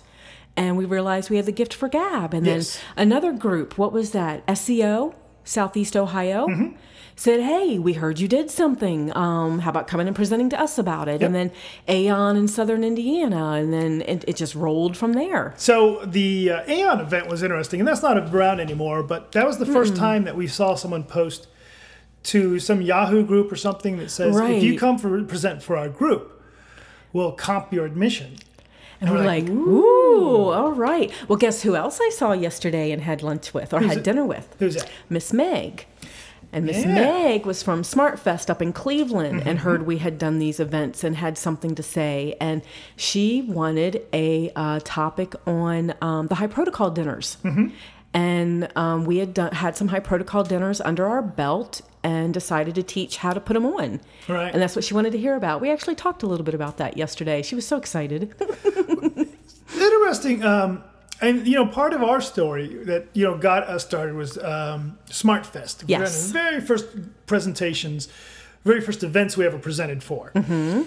and 0.55 0.77
we 0.77 0.85
realized 0.85 1.31
we 1.31 1.37
had 1.37 1.47
the 1.47 1.51
gift 1.51 1.73
for 1.73 1.89
gab 1.89 2.31
and 2.31 2.45
Yes. 2.45 2.77
then 2.95 3.07
another 3.07 3.31
group 3.31 3.75
what 3.79 3.91
was 3.91 4.11
that 4.11 4.45
seo 4.45 5.15
southeast 5.43 5.97
ohio 5.97 6.45
Mm-hmm. 6.47 6.75
said 7.15 7.39
hey 7.39 7.79
we 7.79 7.93
heard 7.93 8.19
you 8.19 8.27
did 8.27 8.51
something 8.51 9.11
um, 9.17 9.57
how 9.59 9.71
about 9.71 9.87
coming 9.87 10.05
and 10.05 10.15
presenting 10.15 10.49
to 10.51 10.59
us 10.61 10.77
about 10.77 11.07
it 11.07 11.23
and 11.23 11.33
then 11.33 11.51
Aeon 11.89 12.35
in 12.37 12.47
southern 12.47 12.83
indiana 12.83 13.53
and 13.53 13.73
then 13.73 14.01
it, 14.03 14.23
it 14.27 14.35
just 14.35 14.53
rolled 14.53 14.95
from 14.95 15.13
there 15.13 15.55
So 15.57 16.05
the 16.05 16.51
uh, 16.51 16.71
Aeon 16.71 16.99
event 16.99 17.25
was 17.29 17.41
interesting, 17.41 17.79
and 17.81 17.87
that's 17.87 18.03
not 18.03 18.15
around 18.17 18.59
anymore. 18.59 19.01
But 19.01 19.31
that 19.31 19.47
was 19.47 19.57
the 19.57 19.65
1st 19.65 19.95
time 19.95 20.23
that 20.25 20.35
we 20.35 20.45
saw 20.45 20.75
someone 20.75 21.03
post 21.03 21.47
to 22.23 22.59
some 22.59 22.81
Yahoo 22.81 23.25
group 23.25 23.51
or 23.51 23.55
something 23.55 23.97
that 23.97 24.09
says, 24.11 24.35
"If 24.37 24.63
you 24.63 24.77
come 24.77 24.97
for 24.97 25.21
present 25.23 25.61
for 25.61 25.77
our 25.77 25.89
group, 25.89 26.41
we'll 27.11 27.33
comp 27.33 27.73
your 27.73 27.85
admission." 27.85 28.37
and 29.01 29.11
we're 29.11 29.25
like, 29.25 29.49
ooh, 29.49 30.49
all 30.49 30.71
right 30.71 31.11
well 31.27 31.35
guess 31.35 31.61
who 31.63 31.75
else 31.75 31.99
i 32.01 32.09
saw 32.09 32.31
yesterday 32.31 32.89
and 32.91 33.01
had 33.01 33.21
lunch 33.21 33.53
with 33.53 33.73
or 33.73 33.81
had 33.81 33.97
it? 33.97 34.03
dinner 34.03 34.23
with 34.25 34.55
Who's 34.59 34.75
that? 34.75 34.89
Miss 35.09 35.33
Meg. 35.33 35.85
And 36.53 36.65
Miss 36.65 36.85
Yeah. 36.85 36.93
Meg 36.93 37.45
was 37.45 37.63
from 37.63 37.81
SmartFest 37.81 38.49
up 38.49 38.61
in 38.61 38.71
Cleveland 38.73 39.41
and 39.45 39.59
heard 39.59 39.87
we 39.87 39.97
had 39.97 40.19
done 40.19 40.37
these 40.37 40.59
events 40.59 41.03
and 41.03 41.17
had 41.17 41.35
something 41.35 41.73
to 41.73 41.81
say. 41.81 42.35
And 42.39 42.61
she 42.95 43.41
wanted 43.41 44.03
a 44.13 44.51
uh, 44.55 44.79
topic 44.83 45.33
on 45.47 45.95
um, 45.99 46.27
the 46.27 46.35
high 46.35 46.47
protocol 46.47 46.91
dinners. 46.91 47.37
And 48.13 48.71
um, 48.77 49.05
we 49.05 49.17
had 49.17 49.33
done, 49.33 49.51
had 49.53 49.75
some 49.75 49.87
high 49.87 49.99
protocol 49.99 50.43
dinners 50.43 50.79
under 50.79 51.07
our 51.07 51.23
belt 51.23 51.81
and 52.03 52.33
decided 52.33 52.75
to 52.75 52.83
teach 52.83 53.17
how 53.17 53.33
to 53.33 53.39
put 53.39 53.53
them 53.53 53.65
on. 53.65 54.01
Right. 54.27 54.53
And 54.53 54.61
that's 54.61 54.75
what 54.75 54.83
she 54.83 54.93
wanted 54.93 55.11
to 55.13 55.17
hear 55.17 55.35
about. 55.35 55.61
We 55.61 55.71
actually 55.71 55.95
talked 55.95 56.23
a 56.23 56.27
little 56.27 56.43
bit 56.43 56.53
about 56.53 56.77
that 56.77 56.97
yesterday. 56.97 57.41
She 57.41 57.55
was 57.55 57.65
so 57.65 57.77
excited. 57.77 58.33
Interesting. 59.75 60.43
Um, 60.43 60.83
and 61.21 61.47
you 61.47 61.55
know, 61.55 61.65
part 61.65 61.93
of 61.93 62.03
our 62.03 62.19
story 62.19 62.67
that 62.83 63.07
you 63.13 63.23
know 63.23 63.37
got 63.37 63.63
us 63.63 63.85
started 63.85 64.15
was 64.15 64.37
um, 64.37 64.97
SmartFest. 65.07 65.85
Yes. 65.87 65.99
One 65.99 66.03
of 66.03 66.13
the 66.13 66.33
very 66.33 66.61
first 66.61 67.25
presentations, 67.25 68.09
very 68.65 68.81
first 68.81 69.03
events 69.03 69.37
we 69.37 69.45
ever 69.45 69.57
presented 69.57 70.03
for. 70.03 70.31
Mm-hmm. 70.35 70.83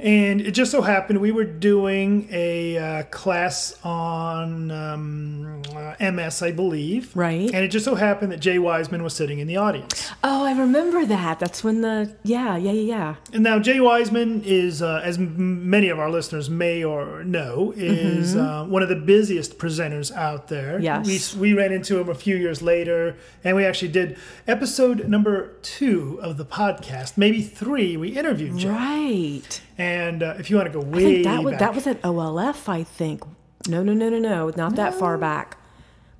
And 0.00 0.40
it 0.40 0.52
just 0.52 0.70
so 0.70 0.82
happened 0.82 1.20
we 1.20 1.32
were 1.32 1.44
doing 1.44 2.28
a 2.30 2.78
uh, 2.78 3.02
class 3.04 3.78
on 3.84 4.70
um, 4.70 5.62
uh, 5.74 5.94
MS, 6.12 6.42
I 6.42 6.52
believe. 6.52 7.14
Right. 7.16 7.46
And 7.52 7.64
it 7.64 7.68
just 7.68 7.84
so 7.84 7.94
happened 7.94 8.32
that 8.32 8.40
Jay 8.40 8.58
Wiseman 8.58 9.02
was 9.02 9.14
sitting 9.14 9.38
in 9.38 9.46
the 9.46 9.56
audience. 9.56 10.10
oh, 10.22 10.44
I 10.44 10.52
remember 10.58 11.04
that. 11.06 11.38
That's 11.40 11.64
when 11.64 11.80
the, 11.80 12.14
yeah, 12.22 12.56
yeah, 12.56 12.72
yeah, 12.72 12.80
yeah. 12.96 13.14
And 13.32 13.42
now 13.42 13.58
Jay 13.58 13.80
Wiseman 13.80 14.42
is, 14.44 14.82
uh, 14.82 15.00
as 15.04 15.18
m- 15.18 15.68
many 15.68 15.88
of 15.88 15.98
our 15.98 16.10
listeners 16.10 16.48
may 16.48 16.84
or 16.84 17.24
know, 17.24 17.72
is 17.76 18.36
uh, 18.36 18.64
one 18.66 18.82
of 18.82 18.88
the 18.88 18.96
busiest 18.96 19.58
presenters 19.58 20.14
out 20.14 20.48
there. 20.48 20.74
Mm-hmm. 20.74 20.84
Yes. 21.08 21.34
We, 21.34 21.52
we 21.52 21.58
ran 21.58 21.72
into 21.72 21.98
him 21.98 22.08
a 22.08 22.14
few 22.14 22.36
years 22.36 22.62
later, 22.62 23.16
and 23.42 23.56
we 23.56 23.64
actually 23.64 23.88
did 23.92 24.16
episode 24.46 25.08
number 25.08 25.54
two 25.62 26.20
of 26.22 26.36
the 26.36 26.44
podcast, 26.44 27.16
maybe 27.16 27.42
three. 27.42 27.96
We 27.96 28.16
interviewed 28.16 28.58
Jay. 28.58 28.68
Right. 28.68 29.60
And 29.78 30.22
uh, 30.22 30.34
if 30.38 30.50
you 30.50 30.56
want 30.56 30.72
to 30.72 30.78
go 30.78 30.84
way 30.84 30.98
I 30.98 31.02
think 31.02 31.24
that 31.24 31.44
was 31.44 31.52
back, 31.52 31.60
that 31.60 31.74
was 31.74 31.86
at 31.86 32.02
OLF. 32.02 32.68
I 32.68 32.82
think. 32.82 33.22
No, 33.68 33.82
no, 33.82 33.92
no, 33.92 34.08
no, 34.08 34.18
no, 34.18 34.52
not 34.56 34.76
that 34.76 34.94
far 34.94 35.16
back, 35.18 35.56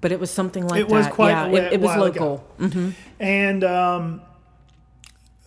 but 0.00 0.12
it 0.12 0.20
was 0.20 0.30
something 0.30 0.66
like 0.66 0.86
that. 0.86 0.90
It 0.92 0.96
was 0.96 1.06
quite 1.08 1.30
yeah, 1.30 1.46
a 1.46 1.52
it, 1.54 1.72
it 1.74 1.80
was 1.80 1.96
local. 1.96 2.44
ago. 2.58 2.92
And 3.18 3.64
um, 3.64 4.22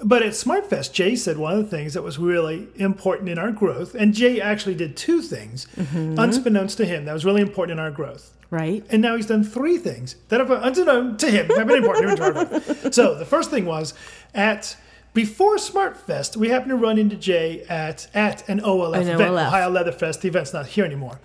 but 0.03 0.23
at 0.23 0.31
SmartFest, 0.31 0.93
Jay 0.93 1.15
said 1.15 1.37
one 1.37 1.53
of 1.53 1.59
the 1.59 1.69
things 1.77 1.93
that 1.93 2.01
was 2.01 2.17
really 2.17 2.67
important 2.75 3.29
in 3.29 3.37
our 3.37 3.51
growth, 3.51 3.93
and 3.95 4.13
Jay 4.13 4.41
actually 4.41 4.75
did 4.75 4.97
two 4.97 5.21
things, 5.21 5.67
Mm-hmm. 5.77 6.17
unbeknownst 6.17 6.77
to 6.77 6.85
him, 6.85 7.05
that 7.05 7.13
was 7.13 7.23
really 7.23 7.41
important 7.41 7.77
in 7.77 7.83
our 7.83 7.91
growth. 7.91 8.35
Right. 8.49 8.85
And 8.89 9.01
now 9.01 9.15
he's 9.15 9.27
done 9.27 9.43
three 9.43 9.77
things 9.77 10.15
that 10.27 10.39
have, 10.41 10.51
unbeknown 10.51 11.17
to 11.17 11.31
him, 11.31 11.47
have 11.49 11.67
been 11.67 11.77
important 11.77 12.19
in 12.19 12.21
our 12.21 12.31
growth. 12.31 12.93
So 12.93 13.15
the 13.17 13.25
first 13.25 13.49
thing 13.49 13.65
was 13.65 13.93
at 14.33 14.75
before 15.13 15.57
SmartFest, 15.57 16.37
we 16.37 16.49
happened 16.49 16.69
to 16.69 16.75
run 16.77 16.97
into 16.97 17.15
Jay 17.15 17.63
at 17.69 18.07
at 18.13 18.47
an 18.49 18.59
OLF 18.61 18.95
An 18.95 19.01
event, 19.07 19.31
OLF. 19.31 19.47
Ohio 19.47 19.69
Leather 19.69 19.91
Fest. 19.91 20.21
The 20.21 20.27
event's 20.29 20.53
not 20.53 20.67
here 20.67 20.85
anymore. 20.85 21.19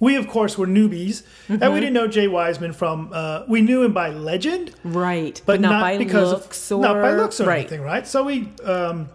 We, 0.00 0.14
of 0.14 0.28
course, 0.28 0.56
were 0.56 0.66
newbies, 0.66 1.24
and 1.48 1.60
Mm-hmm. 1.60 1.74
we 1.74 1.80
didn't 1.80 1.94
know 1.94 2.06
Jay 2.06 2.28
Wiseman 2.28 2.72
from. 2.72 3.10
Uh, 3.12 3.42
we 3.48 3.60
knew 3.62 3.82
him 3.82 3.92
by 3.92 4.10
legend, 4.10 4.72
Right. 4.84 5.40
but, 5.44 5.60
not, 5.60 5.80
by 5.80 5.98
because 5.98 6.30
looks 6.32 6.70
of, 6.70 6.78
or 6.78 6.82
not 6.82 7.02
by 7.02 7.12
looks 7.14 7.40
or 7.40 7.46
right. 7.46 7.58
anything, 7.60 7.82
right? 7.82 8.06
So 8.06 8.22
we 8.24 8.48
um, 8.64 9.08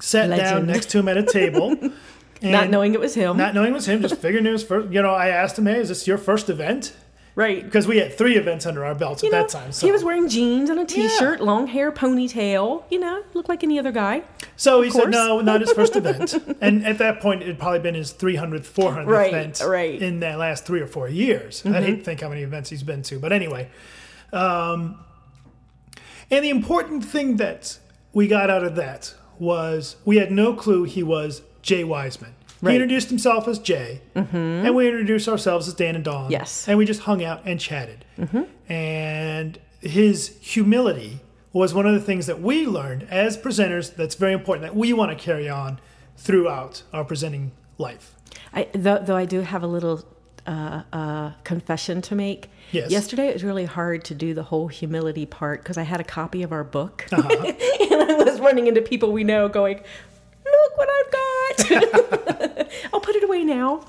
sat 0.00 0.34
down 0.34 0.66
next 0.66 0.90
to 0.90 0.98
him 0.98 1.08
at 1.08 1.18
a 1.18 1.22
table, 1.24 1.70
and 2.42 2.52
Not 2.52 2.70
knowing 2.70 2.94
it 2.94 3.00
was 3.00 3.14
him. 3.14 3.36
not 3.36 3.54
knowing 3.54 3.70
it 3.72 3.74
was 3.74 3.86
him, 3.88 4.00
just 4.00 4.16
figuring 4.16 4.46
it 4.46 4.50
was 4.50 4.64
first. 4.64 4.90
You 4.92 5.02
know, 5.02 5.10
I 5.12 5.28
asked 5.28 5.58
him, 5.58 5.66
"Hey, 5.66 5.78
is 5.80 5.88
this 5.90 6.06
your 6.06 6.18
first 6.18 6.48
event?" 6.48 6.94
Right. 7.36 7.64
Because 7.64 7.86
we 7.86 7.98
had 7.98 8.12
three 8.18 8.36
events 8.36 8.66
under 8.66 8.84
our 8.84 8.94
belts 8.96 9.22
You 9.22 9.28
at 9.28 9.32
know, 9.32 9.42
that 9.42 9.48
time. 9.48 9.70
So 9.70 9.86
he 9.86 9.92
was 9.92 10.02
wearing 10.02 10.28
jeans 10.28 10.68
and 10.68 10.80
a 10.80 10.84
t-shirt, 10.84 11.40
long 11.40 11.68
hair, 11.68 11.92
ponytail. 11.92 12.82
You 12.90 12.98
know, 12.98 13.22
looked 13.34 13.48
like 13.48 13.62
any 13.62 13.78
other 13.78 13.92
guy. 13.92 14.24
So 14.56 14.82
he 14.82 14.90
said, 14.90 15.10
no, 15.10 15.40
not 15.40 15.60
his 15.60 15.72
first 15.72 15.94
event. 16.02 16.34
And 16.60 16.84
at 16.84 16.98
that 16.98 17.20
point, 17.20 17.42
it 17.42 17.46
had 17.46 17.58
probably 17.58 17.78
been 17.78 17.94
his 17.94 18.12
300th, 18.12 18.66
400th 18.66 19.06
Right, 19.06 19.28
event 19.28 19.62
right. 19.64 19.94
Mm-hmm. 19.94 20.04
in 20.04 20.20
the 20.20 20.36
last 20.36 20.66
three 20.66 20.80
or 20.80 20.86
four 20.86 21.08
years. 21.08 21.64
I 21.64 21.80
hate 21.82 21.98
to 21.98 22.04
think 22.04 22.20
how 22.22 22.28
many 22.28 22.42
events 22.42 22.70
he's 22.70 22.82
been 22.82 23.02
to. 23.04 23.18
But 23.20 23.32
anyway. 23.32 23.68
Um, 24.32 25.04
and 26.30 26.44
the 26.44 26.50
important 26.50 27.04
thing 27.04 27.36
that 27.36 27.78
we 28.12 28.26
got 28.26 28.50
out 28.50 28.64
of 28.64 28.76
that 28.76 29.14
was 29.38 29.96
we 30.04 30.16
had 30.16 30.32
no 30.32 30.54
clue 30.54 30.84
he 30.84 31.02
was 31.02 31.42
Jay 31.62 31.84
Wiseman. 31.84 32.34
Right. 32.62 32.70
He 32.72 32.76
introduced 32.76 33.08
himself 33.10 33.46
as 33.48 33.58
Jay, 33.58 34.00
and 34.14 34.74
we 34.74 34.86
introduced 34.88 35.28
ourselves 35.28 35.68
as 35.68 35.74
Dan 35.74 35.94
and 35.94 36.04
Dawn. 36.04 36.30
Yes. 36.30 36.66
And 36.68 36.78
we 36.78 36.86
just 36.86 37.02
hung 37.02 37.22
out 37.22 37.42
and 37.44 37.60
chatted. 37.60 38.04
And 38.68 39.58
his 39.80 40.36
humility 40.40 41.20
was 41.52 41.72
one 41.72 41.86
of 41.86 41.94
the 41.94 42.00
things 42.00 42.26
that 42.26 42.40
we 42.40 42.66
learned 42.66 43.06
as 43.10 43.36
presenters 43.36 43.94
that's 43.94 44.14
very 44.14 44.32
important 44.32 44.62
that 44.62 44.76
we 44.76 44.92
want 44.92 45.16
to 45.16 45.22
carry 45.22 45.48
on 45.48 45.78
throughout 46.16 46.82
our 46.92 47.04
presenting 47.04 47.52
life. 47.78 48.14
I, 48.52 48.68
though, 48.74 48.98
though 48.98 49.16
I 49.16 49.24
do 49.24 49.40
have 49.40 49.62
a 49.62 49.66
little 49.66 50.04
uh, 50.46 50.82
uh, 50.92 51.32
confession 51.44 52.02
to 52.02 52.14
make. 52.14 52.50
Yes. 52.72 52.90
Yesterday 52.90 53.28
it 53.28 53.34
was 53.34 53.44
really 53.44 53.64
hard 53.64 54.04
to 54.04 54.14
do 54.14 54.34
the 54.34 54.42
whole 54.42 54.68
humility 54.68 55.24
part 55.26 55.62
because 55.62 55.78
I 55.78 55.82
had 55.82 56.00
a 56.00 56.04
copy 56.04 56.42
of 56.42 56.52
our 56.52 56.64
book, 56.64 57.06
Uh-huh. 57.12 57.28
and 57.90 58.10
I 58.10 58.24
was 58.24 58.40
running 58.40 58.66
into 58.66 58.82
people 58.82 59.12
we 59.12 59.24
know, 59.24 59.48
going, 59.48 59.80
"Look 60.62 60.76
what 60.78 60.88
I've 60.98 61.10
got! 61.12 62.68
I'll 62.92 63.00
put 63.00 63.16
it 63.16 63.24
away 63.24 63.44
now." 63.44 63.84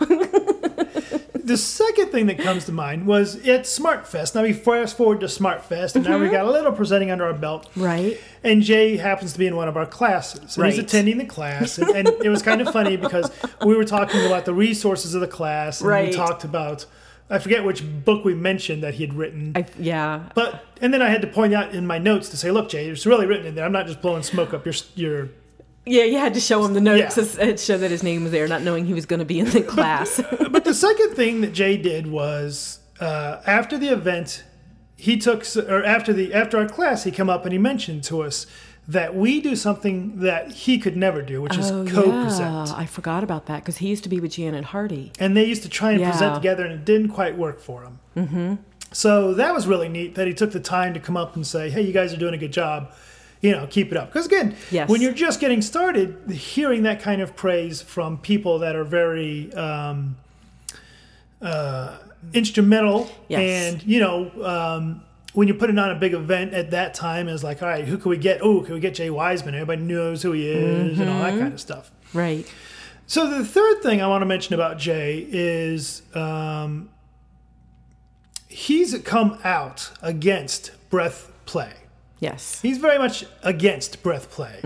The 1.47 1.55
second 1.55 2.11
thing 2.11 2.25
that 2.25 2.39
comes 2.39 2.65
to 2.65 2.73
mind 2.73 3.07
was 3.07 3.35
at 3.47 3.61
SmartFest. 3.61 4.35
Now 4.35 4.41
we 4.41 4.51
fast 4.51 4.97
forward 4.97 5.21
to 5.21 5.27
SmartFest, 5.27 5.95
and 5.95 6.03
now 6.03 6.17
we 6.17 6.25
mm-hmm. 6.25 6.33
got 6.33 6.45
a 6.45 6.51
little 6.51 6.73
presenting 6.73 7.09
under 7.09 7.23
our 7.23 7.33
belt. 7.33 7.69
right. 7.77 8.19
And 8.43 8.61
Jay 8.61 8.97
happens 8.97 9.31
to 9.31 9.39
be 9.39 9.47
in 9.47 9.55
one 9.55 9.69
of 9.69 9.77
our 9.77 9.85
classes. 9.85 10.57
And 10.57 10.65
he's 10.65 10.77
attending 10.77 11.17
the 11.17 11.25
class. 11.25 11.77
And, 11.77 11.89
and 11.89 12.07
it 12.21 12.27
was 12.27 12.41
kind 12.41 12.59
of 12.59 12.73
funny 12.73 12.97
because 12.97 13.31
we 13.65 13.77
were 13.77 13.85
talking 13.85 14.25
about 14.25 14.43
the 14.43 14.53
resources 14.53 15.15
of 15.15 15.21
the 15.21 15.27
class. 15.27 15.79
And 15.79 15.89
Right. 15.89 16.09
we 16.09 16.13
talked 16.13 16.43
about, 16.43 16.85
I 17.29 17.39
forget 17.39 17.63
which 17.63 17.81
book 18.03 18.25
we 18.25 18.35
mentioned 18.35 18.83
that 18.83 18.95
he 18.95 19.05
had 19.05 19.13
written. 19.13 19.53
I, 19.55 19.65
yeah. 19.79 20.23
but, 20.35 20.65
and 20.81 20.93
then 20.93 21.01
I 21.01 21.09
had 21.09 21.21
to 21.21 21.27
point 21.27 21.53
out 21.53 21.73
in 21.73 21.87
my 21.87 21.97
notes 21.97 22.27
to 22.29 22.37
say, 22.37 22.51
look, 22.51 22.67
Jay, 22.67 22.89
it's 22.89 23.05
really 23.05 23.25
written 23.25 23.45
in 23.45 23.55
there. 23.55 23.63
I'm 23.63 23.71
not 23.71 23.87
just 23.87 24.01
blowing 24.01 24.23
smoke 24.23 24.53
up 24.53 24.65
your, 24.65 24.75
your 24.95 25.29
Yeah, 25.87 26.03
you 26.03 26.17
had 26.17 26.33
to 26.35 26.39
show 26.39 26.63
him 26.65 26.73
the 26.73 26.81
notes 26.81 27.17
Yeah. 27.17 27.55
show 27.55 27.77
that 27.77 27.91
his 27.91 28.03
name 28.03 28.23
was 28.23 28.31
there, 28.31 28.47
not 28.47 28.61
knowing 28.61 28.85
he 28.85 28.93
was 28.93 29.05
going 29.05 29.19
to 29.19 29.25
be 29.25 29.39
in 29.39 29.49
the 29.49 29.61
class. 29.61 30.21
but 30.51 30.63
the 30.65 30.73
second 30.73 31.15
thing 31.15 31.41
that 31.41 31.53
Jay 31.53 31.77
did 31.77 32.07
was 32.07 32.79
uh, 32.99 33.41
after 33.45 33.77
the 33.77 33.87
event, 33.89 34.43
he 34.95 35.17
took 35.17 35.45
or 35.55 35.83
after 35.85 36.13
the 36.13 36.33
after 36.33 36.57
our 36.57 36.67
class, 36.67 37.03
he 37.03 37.11
come 37.11 37.29
up 37.29 37.43
and 37.45 37.51
he 37.53 37.59
mentioned 37.59 38.03
to 38.05 38.21
us 38.23 38.47
that 38.87 39.13
we 39.13 39.41
do 39.41 39.53
something 39.55 40.19
that 40.21 40.49
he 40.49 40.77
could 40.79 40.95
never 40.95 41.21
do, 41.21 41.41
which 41.41 41.57
is 41.57 41.69
Oh, 41.71 41.85
co-present. 41.85 42.67
yeah. 42.69 42.73
I 42.75 42.85
forgot 42.85 43.21
about 43.23 43.45
that 43.47 43.59
because 43.59 43.77
he 43.79 43.89
used 43.89 44.03
to 44.03 44.09
be 44.09 44.19
with 44.21 44.31
Janet 44.31 44.63
Hardy. 44.65 45.11
And 45.19 45.35
they 45.35 45.43
used 45.43 45.63
to 45.63 45.69
try 45.69 45.91
and 45.91 46.01
present 46.03 46.35
together, 46.35 46.63
and 46.63 46.71
it 46.73 46.85
didn't 46.85 47.09
quite 47.09 47.37
work 47.37 47.59
for 47.59 47.83
him. 47.83 47.99
Mm-hmm. 48.15 48.53
So 48.93 49.33
that 49.33 49.53
was 49.53 49.67
really 49.67 49.89
neat 49.89 50.15
that 50.15 50.25
he 50.25 50.33
took 50.33 50.53
the 50.53 50.61
time 50.61 50.93
to 50.93 50.99
come 51.01 51.17
up 51.17 51.35
and 51.35 51.45
say, 51.45 51.69
"Hey, 51.69 51.81
you 51.81 51.91
guys 51.91 52.13
are 52.13 52.17
doing 52.17 52.33
a 52.33 52.37
good 52.37 52.53
job. 52.53 52.93
You 53.41 53.51
know, 53.51 53.67
keep 53.67 53.91
it 53.91 53.97
up." 53.97 54.11
Because 54.11 54.25
again, 54.25 54.55
Yes. 54.71 54.89
when 54.89 55.01
you're 55.01 55.13
just 55.13 55.39
getting 55.39 55.61
started, 55.61 56.31
hearing 56.31 56.83
that 56.83 57.01
kind 57.01 57.21
of 57.21 57.35
praise 57.35 57.81
from 57.81 58.17
people 58.17 58.59
that 58.59 58.75
are 58.75 58.83
very 58.83 59.53
um, 59.53 60.17
uh, 61.41 61.97
instrumental, 62.33 63.09
Yes. 63.27 63.73
and 63.73 63.83
you 63.83 63.99
know. 63.99 64.31
Um, 64.43 65.01
when 65.33 65.47
you're 65.47 65.57
putting 65.57 65.77
on 65.77 65.91
a 65.91 65.95
big 65.95 66.15
event 66.15 66.55
at 66.55 66.71
that 66.71 66.95
time, 66.95 67.27
is 67.27 67.43
like, 67.43 67.61
all 67.61 67.67
right, 67.69 67.85
who 67.85 67.97
can 67.99 68.09
we 68.09 68.17
get? 68.17 68.39
Oh, 68.41 68.61
can 68.61 68.73
we 68.73 68.79
get 68.79 68.95
Jay 68.95 69.11
Wiseman? 69.11 69.53
Everybody 69.53 69.83
knows 69.83 70.23
who 70.23 70.31
he 70.31 70.49
is, 70.49 70.97
and 70.99 71.07
all 71.07 71.21
that 71.21 71.37
kind 71.37 71.53
of 71.53 71.59
stuff. 71.61 71.91
Right. 72.11 72.51
So 73.05 73.29
the 73.29 73.45
third 73.45 73.83
thing 73.83 74.01
I 74.01 74.07
want 74.07 74.23
to 74.23 74.25
mention 74.25 74.55
about 74.55 74.79
Jay 74.79 75.27
is 75.29 76.01
um, 76.15 76.89
he's 78.47 78.97
come 79.03 79.37
out 79.43 79.91
against 80.01 80.71
breath 80.89 81.31
play. 81.45 81.73
Yes. 82.19 82.61
He's 82.61 82.77
very 82.77 82.97
much 82.97 83.25
against 83.43 84.01
breath 84.03 84.31
play, 84.31 84.59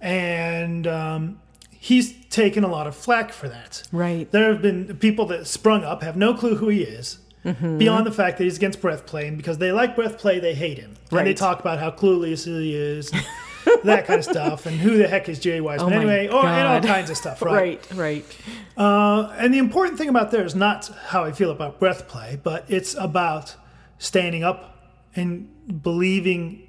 and 0.00 0.86
um, 0.86 1.40
he's 1.70 2.14
taken 2.26 2.64
a 2.64 2.68
lot 2.68 2.86
of 2.86 2.96
flack 2.96 3.32
for 3.32 3.48
that. 3.48 3.82
Right. 3.92 4.30
There 4.30 4.52
have 4.52 4.62
been 4.62 4.96
people 4.96 5.26
that 5.26 5.46
sprung 5.46 5.84
up, 5.84 6.02
have 6.02 6.16
no 6.16 6.34
clue 6.34 6.56
who 6.56 6.68
he 6.68 6.82
is, 6.82 7.18
beyond 7.44 8.06
the 8.06 8.12
fact 8.12 8.38
that 8.38 8.44
he's 8.44 8.56
against 8.56 8.80
breath 8.80 9.06
play, 9.06 9.26
and 9.26 9.36
because 9.36 9.58
they 9.58 9.72
like 9.72 9.96
breath 9.96 10.18
play, 10.18 10.38
they 10.38 10.54
hate 10.54 10.78
him. 10.78 10.94
And 11.10 11.26
they 11.26 11.34
talk 11.34 11.60
about 11.60 11.78
how 11.78 11.90
clueless 11.90 12.44
he 12.44 12.74
is, 12.74 13.10
that 13.84 14.06
kind 14.06 14.18
of 14.18 14.24
stuff, 14.24 14.66
and 14.66 14.76
who 14.78 14.96
the 14.98 15.08
heck 15.08 15.28
is 15.28 15.38
Jay 15.38 15.60
Wiseman 15.60 15.92
Oh 15.92 15.96
anyway, 15.96 16.28
or 16.28 16.44
and 16.46 16.68
all 16.68 16.80
kinds 16.80 17.10
of 17.10 17.16
stuff, 17.16 17.42
right? 17.42 17.86
Right. 17.92 17.98
Right. 17.98 18.36
Uh, 18.76 19.34
and 19.38 19.52
the 19.52 19.58
important 19.58 19.98
thing 19.98 20.08
about 20.08 20.30
there 20.30 20.44
is 20.44 20.54
not 20.54 20.88
how 21.06 21.24
I 21.24 21.32
feel 21.32 21.50
about 21.50 21.78
breath 21.78 22.08
play, 22.08 22.38
but 22.42 22.64
it's 22.68 22.94
about 22.94 23.56
standing 23.98 24.44
up 24.44 24.94
and 25.16 25.82
believing 25.82 26.67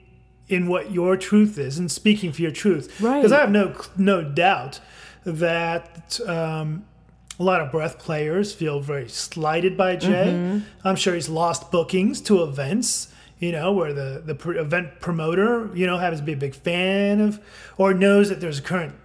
in 0.50 0.68
what 0.68 0.92
your 0.92 1.16
truth 1.16 1.58
is 1.58 1.78
and 1.78 1.92
speaking 1.92 2.32
for 2.32 2.42
your 2.42 2.52
truth. 2.52 3.00
Right. 3.00 3.18
Because 3.18 3.32
I 3.32 3.40
have 3.40 3.52
no 3.52 3.76
no 3.98 4.24
doubt 4.24 4.80
that 5.24 6.20
um, 6.28 6.86
a 7.40 7.44
lot 7.44 7.62
of 7.62 7.72
breath 7.72 8.00
players 8.00 8.54
feel 8.54 8.80
very 8.80 9.08
slighted 9.08 9.78
by 9.78 9.96
Jay. 9.96 10.34
Mm-hmm. 10.34 10.88
I'm 10.88 10.96
sure 10.96 11.14
he's 11.14 11.30
lost 11.30 11.72
bookings 11.72 12.20
to 12.22 12.44
events. 12.44 13.14
You 13.40 13.54
know, 13.54 13.72
where 13.72 13.94
the 13.94 14.22
the 14.26 14.36
pr- 14.36 14.58
event 14.58 15.00
promoter, 15.00 15.70
you 15.74 15.88
know, 15.88 15.98
happens 15.98 16.20
to 16.20 16.26
be 16.26 16.34
a 16.34 16.38
big 16.38 16.56
fan 16.56 17.22
of, 17.22 17.40
or 17.78 17.94
knows 17.94 18.28
that 18.28 18.42
there's 18.42 18.60
a 18.60 18.62
current 18.62 18.96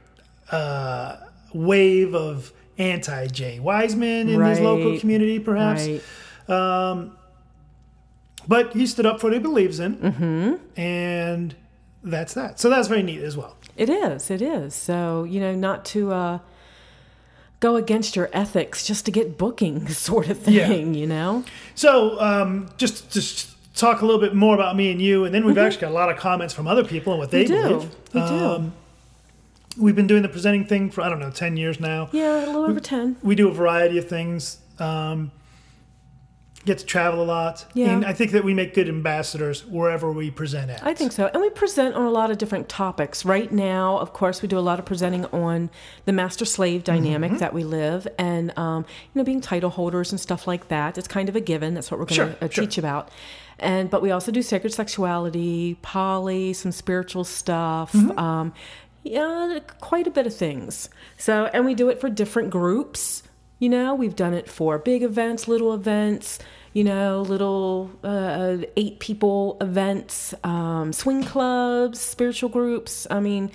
uh, 0.51 1.17
wave 1.53 2.17
of 2.17 2.53
anti 2.77 3.29
Jay 3.29 3.61
Wiseman 3.61 4.29
in 4.29 4.41
his 4.41 4.59
local 4.59 4.99
community, 4.99 5.39
perhaps. 5.39 5.87
Right. 5.87 6.03
But 8.47 8.73
he 8.75 8.87
stood 8.87 9.07
up 9.07 9.21
for 9.21 9.29
what 9.29 9.35
he 9.35 9.39
believes 9.39 9.79
in, 9.81 9.97
mm-hmm. 9.97 10.79
and 10.81 11.55
that's 12.03 12.35
that. 12.35 12.61
So 12.61 12.69
that's 12.69 12.89
very 12.89 13.03
neat 13.03 13.21
as 13.23 13.37
well. 13.37 13.57
It 13.77 13.89
is. 13.89 14.31
It 14.31 14.43
is. 14.43 14.75
So 14.75 15.25
you 15.25 15.41
know, 15.41 15.55
not 15.55 15.85
to 15.87 16.13
uh, 16.13 16.39
go 17.61 17.77
against 17.77 18.17
your 18.17 18.29
ethics 18.33 18.87
just 18.87 19.05
to 19.07 19.11
get 19.11 19.39
bookings, 19.39 19.97
sort 20.11 20.29
of 20.29 20.47
Yeah. 20.49 20.69
thing. 20.69 20.95
You 20.95 21.07
know. 21.07 21.45
So 21.75 22.21
um, 22.21 22.69
just 22.77 23.11
just 23.11 23.51
talk 23.75 24.03
a 24.03 24.07
little 24.07 24.21
bit 24.21 24.35
more 24.35 24.55
about 24.55 24.77
me 24.77 24.93
and 24.93 25.01
you, 25.03 25.25
and 25.25 25.35
then 25.35 25.45
we've 25.45 25.59
actually 25.59 25.81
got 25.81 25.91
a 25.91 25.95
lot 25.95 26.09
of 26.11 26.17
comments 26.17 26.55
from 26.55 26.67
other 26.69 26.85
people 26.85 27.13
and 27.15 27.21
what 27.21 27.31
they 27.31 27.45
Mm-hmm. 27.45 27.55
We 27.55 27.61
do. 27.63 27.69
believe. 27.69 27.91
We 28.13 28.21
do. 28.21 28.45
Um, 28.45 28.73
we've 29.77 29.97
been 29.97 30.07
doing 30.07 30.23
the 30.23 30.29
presenting 30.29 30.67
thing 30.67 30.91
for 30.91 31.01
I 31.03 31.09
don't 31.09 31.19
know 31.19 31.31
ten 31.31 31.57
years 31.57 31.81
now. 31.81 32.09
Yeah, 32.13 32.45
a 32.45 32.47
little 32.47 32.65
over 32.67 32.81
ten. 32.81 33.17
we 33.23 33.35
do 33.35 33.49
a 33.49 33.53
variety 33.53 33.99
of 33.99 34.09
things. 34.09 34.59
Um, 34.79 35.31
get 36.65 36.79
to 36.79 36.87
travel 36.87 37.23
a 37.23 37.25
lot, 37.25 37.67
Yeah. 37.75 37.91
and 37.91 38.05
I 38.07 38.13
think 38.15 38.31
that 38.33 38.43
we 38.45 38.55
make 38.55 38.73
good 38.75 38.89
ambassadors 38.89 39.67
wherever 39.67 40.11
we 40.11 40.31
present 40.31 40.71
at. 40.71 40.85
I 40.85 40.95
think 40.95 41.13
so. 41.13 41.31
And 41.33 41.43
we 41.43 41.51
present 41.51 41.95
on 41.95 42.07
a 42.07 42.11
lot 42.11 42.31
of 42.31 42.39
different 42.39 42.69
topics. 42.69 43.25
Right 43.25 43.53
now, 43.53 43.99
of 43.99 44.13
course, 44.13 44.41
we 44.41 44.49
do 44.49 44.59
a 44.59 44.61
lot 44.61 44.79
of 44.79 44.85
presenting 44.87 45.27
on 45.27 45.69
the 46.07 46.13
master 46.13 46.45
slave 46.45 46.83
dynamic 46.85 47.33
Mm-hmm. 47.33 47.39
that 47.39 47.53
we 47.55 47.65
live 47.65 48.09
and, 48.19 48.57
um, 48.59 48.85
you 49.13 49.19
know, 49.21 49.25
being 49.25 49.41
title 49.41 49.71
holders 49.71 50.11
and 50.11 50.19
stuff 50.21 50.47
like 50.47 50.69
that. 50.69 50.97
It's 50.99 51.09
kind 51.09 51.29
of 51.29 51.37
a 51.37 51.41
given. 51.41 51.75
That's 51.75 51.91
what 51.91 52.01
we're 52.01 52.07
going 52.07 52.21
to 52.33 52.37
Sure, 52.37 52.37
uh, 52.41 52.49
sure. 52.51 52.65
teach 52.65 52.79
about. 52.79 53.11
And, 53.59 53.89
but 53.91 54.03
we 54.03 54.11
also 54.11 54.33
do 54.33 54.43
sacred 54.43 54.73
sexuality, 54.73 55.77
poly, 55.83 56.53
some 56.55 56.73
spiritual 56.73 57.25
stuff. 57.25 57.93
Mm-hmm. 57.93 58.19
Um, 58.19 58.53
yeah, 59.03 59.59
quite 59.81 60.07
a 60.07 60.11
bit 60.11 60.27
of 60.27 60.35
things. 60.35 60.89
So, 61.19 61.51
and 61.53 61.65
we 61.67 61.75
do 61.75 61.89
it 61.91 62.01
for 62.01 62.09
different 62.09 62.51
groups. 62.51 63.23
You 63.65 63.71
know, 63.71 63.95
we've 63.95 64.15
done 64.15 64.35
it 64.35 64.47
for 64.47 64.79
big 64.79 65.03
events, 65.03 65.49
little 65.49 65.73
events, 65.73 66.39
you 66.75 66.85
know, 66.85 67.23
little 67.23 67.91
uh, 68.05 68.59
eight 68.77 68.99
people 68.99 69.57
events, 69.59 70.35
um, 70.45 70.93
swing 70.93 71.25
clubs, 71.25 71.99
spiritual 71.99 72.51
groups. 72.51 73.07
I 73.11 73.21
mean, 73.21 73.51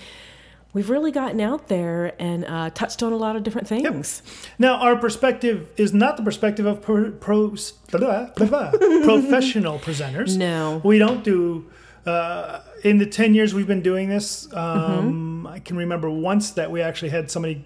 we've 0.73 0.89
really 0.89 1.11
gotten 1.11 1.39
out 1.39 1.67
there 1.67 2.13
and 2.19 2.43
uh, 2.45 2.71
touched 2.71 3.03
on 3.03 3.13
a 3.13 3.17
lot 3.17 3.35
of 3.35 3.43
different 3.43 3.67
things. 3.67 4.23
Now, 4.57 4.77
our 4.77 4.95
perspective 4.95 5.69
is 5.77 5.93
not 5.93 6.17
the 6.17 6.23
perspective 6.23 6.65
of 6.65 6.81
pro, 6.81 7.11
blah, 7.11 8.29
blah, 8.35 8.47
blah, 8.47 8.71
professional 9.03 9.77
presenters. 9.77 10.35
No. 10.37 10.81
We 10.83 10.97
don't 10.97 11.23
do, 11.23 11.69
uh, 12.07 12.61
in 12.83 12.97
the 12.97 13.05
10 13.05 13.35
years 13.35 13.53
we've 13.53 13.67
been 13.67 13.83
doing 13.83 14.09
this, 14.09 14.47
Mm-hmm. 14.47 14.57
um, 14.57 15.45
I 15.45 15.59
can 15.59 15.77
remember 15.77 16.09
once 16.09 16.49
that 16.51 16.71
we 16.71 16.81
actually 16.81 17.09
had 17.09 17.29
somebody, 17.29 17.63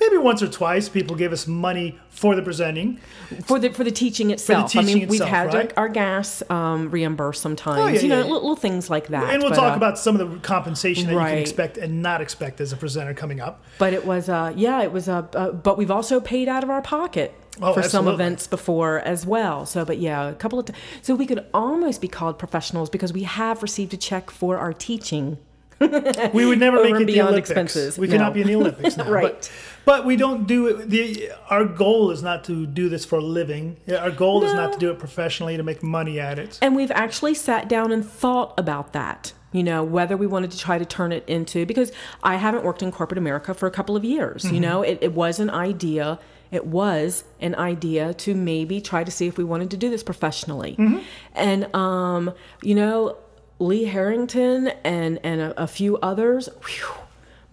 maybe 0.00 0.16
once 0.18 0.42
or 0.42 0.48
twice, 0.48 0.88
people 0.88 1.16
gave 1.16 1.32
us 1.32 1.46
money 1.46 1.98
for 2.10 2.34
the 2.34 2.42
presenting. 2.42 2.98
For 3.44 3.58
the 3.58 3.70
for 3.72 3.84
the 3.84 3.90
teaching 3.90 4.30
itself, 4.30 4.76
I 4.76 4.82
teaching 4.82 4.98
mean, 5.00 5.08
we've 5.08 5.20
had 5.24 5.52
right? 5.54 5.72
our, 5.76 5.84
our 5.84 5.88
gas 5.88 6.42
um, 6.50 6.90
reimbursed 6.90 7.42
sometimes. 7.42 7.78
Oh, 7.80 7.86
yeah, 7.86 8.00
you 8.00 8.08
know, 8.08 8.18
yeah, 8.20 8.24
yeah. 8.26 8.32
Little, 8.32 8.56
things 8.56 8.88
like 8.90 9.08
that. 9.08 9.32
And 9.32 9.42
we'll 9.42 9.50
But, 9.50 9.56
talk 9.56 9.72
uh, 9.74 9.76
about 9.76 9.98
some 9.98 10.18
of 10.18 10.30
the 10.30 10.38
compensation 10.40 11.06
that 11.06 11.12
you 11.12 11.18
can 11.18 11.38
expect 11.38 11.76
and 11.78 12.02
not 12.02 12.20
expect 12.20 12.60
as 12.60 12.72
a 12.72 12.76
presenter 12.76 13.14
coming 13.14 13.40
up. 13.40 13.62
But 13.78 13.92
it 13.92 14.04
was, 14.06 14.28
uh, 14.28 14.52
yeah, 14.56 14.82
it 14.82 14.92
was, 14.92 15.08
uh, 15.08 15.26
uh, 15.34 15.52
but 15.52 15.76
we've 15.78 15.90
also 15.90 16.20
paid 16.20 16.48
out 16.48 16.62
of 16.64 16.70
our 16.70 16.82
pocket 16.82 17.34
Oh, 17.62 17.72
for 17.72 17.82
some 17.82 18.06
events 18.06 18.46
before 18.46 19.00
as 19.00 19.24
well. 19.24 19.64
So, 19.64 19.82
but 19.86 19.96
yeah, 19.98 20.28
a 20.28 20.34
couple 20.34 20.58
of, 20.58 20.66
t- 20.66 20.74
so 21.00 21.14
we 21.14 21.24
could 21.24 21.46
almost 21.54 22.02
be 22.02 22.08
called 22.08 22.38
professionals 22.38 22.90
because 22.90 23.14
we 23.14 23.22
have 23.22 23.62
received 23.62 23.94
a 23.94 23.96
check 23.96 24.30
for 24.30 24.58
our 24.58 24.74
teaching. 24.74 25.38
We 25.80 26.44
would 26.46 26.58
never 26.58 26.82
make 26.82 26.94
it 26.94 26.98
the 26.98 27.04
beyond 27.06 27.30
Olympics. 27.30 27.50
expenses. 27.50 27.98
We 27.98 28.06
No. 28.08 28.12
cannot 28.14 28.34
be 28.34 28.42
in 28.42 28.46
the 28.46 28.56
Olympics 28.56 28.96
now. 28.98 29.10
Right. 29.10 29.22
But, 29.22 29.50
but 29.86 30.04
we 30.04 30.16
don't 30.16 30.46
do 30.46 30.66
it. 30.66 30.90
The, 30.90 31.30
our 31.48 31.64
goal 31.64 32.10
is 32.10 32.22
not 32.22 32.44
to 32.44 32.66
do 32.66 32.90
this 32.90 33.06
for 33.06 33.16
a 33.16 33.22
living. 33.22 33.78
Our 33.88 34.10
goal 34.10 34.44
is 34.44 34.52
not 34.52 34.74
to 34.74 34.78
do 34.78 34.90
it 34.90 34.98
professionally 34.98 35.56
to 35.56 35.62
make 35.62 35.82
money 35.82 36.20
at 36.20 36.38
it. 36.38 36.58
And 36.60 36.76
we've 36.76 36.90
actually 36.90 37.32
sat 37.32 37.70
down 37.70 37.90
and 37.92 38.04
thought 38.04 38.52
about 38.58 38.92
that. 38.92 39.32
You 39.52 39.62
know, 39.62 39.82
whether 39.84 40.18
we 40.18 40.26
wanted 40.26 40.50
to 40.50 40.58
try 40.58 40.76
to 40.76 40.84
turn 40.84 41.12
it 41.12 41.24
into, 41.26 41.64
because 41.64 41.90
I 42.22 42.36
haven't 42.36 42.64
worked 42.64 42.82
in 42.82 42.92
corporate 42.92 43.16
America 43.16 43.54
for 43.54 43.66
a 43.66 43.70
couple 43.70 43.96
of 43.96 44.04
years. 44.04 44.42
Mm-hmm. 44.42 44.54
You 44.54 44.60
know, 44.60 44.82
it, 44.82 44.98
it 45.00 45.12
was 45.14 45.38
an 45.38 45.48
idea. 45.48 46.18
It 46.50 46.66
was 46.66 47.24
an 47.40 47.54
idea 47.54 48.12
to 48.14 48.34
maybe 48.34 48.80
try 48.82 49.02
to 49.02 49.10
see 49.10 49.26
if 49.28 49.38
we 49.38 49.44
wanted 49.44 49.70
to 49.70 49.78
do 49.78 49.88
this 49.88 50.02
professionally. 50.02 50.76
Mm-hmm. 50.76 50.98
And, 51.34 51.74
um, 51.74 52.34
you 52.62 52.74
know, 52.74 53.16
Lee 53.58 53.84
Harrington 53.84 54.68
and, 54.84 55.18
and 55.22 55.40
a, 55.40 55.62
a 55.62 55.66
few 55.66 55.96
others, 55.98 56.50
whew, 56.66 57.05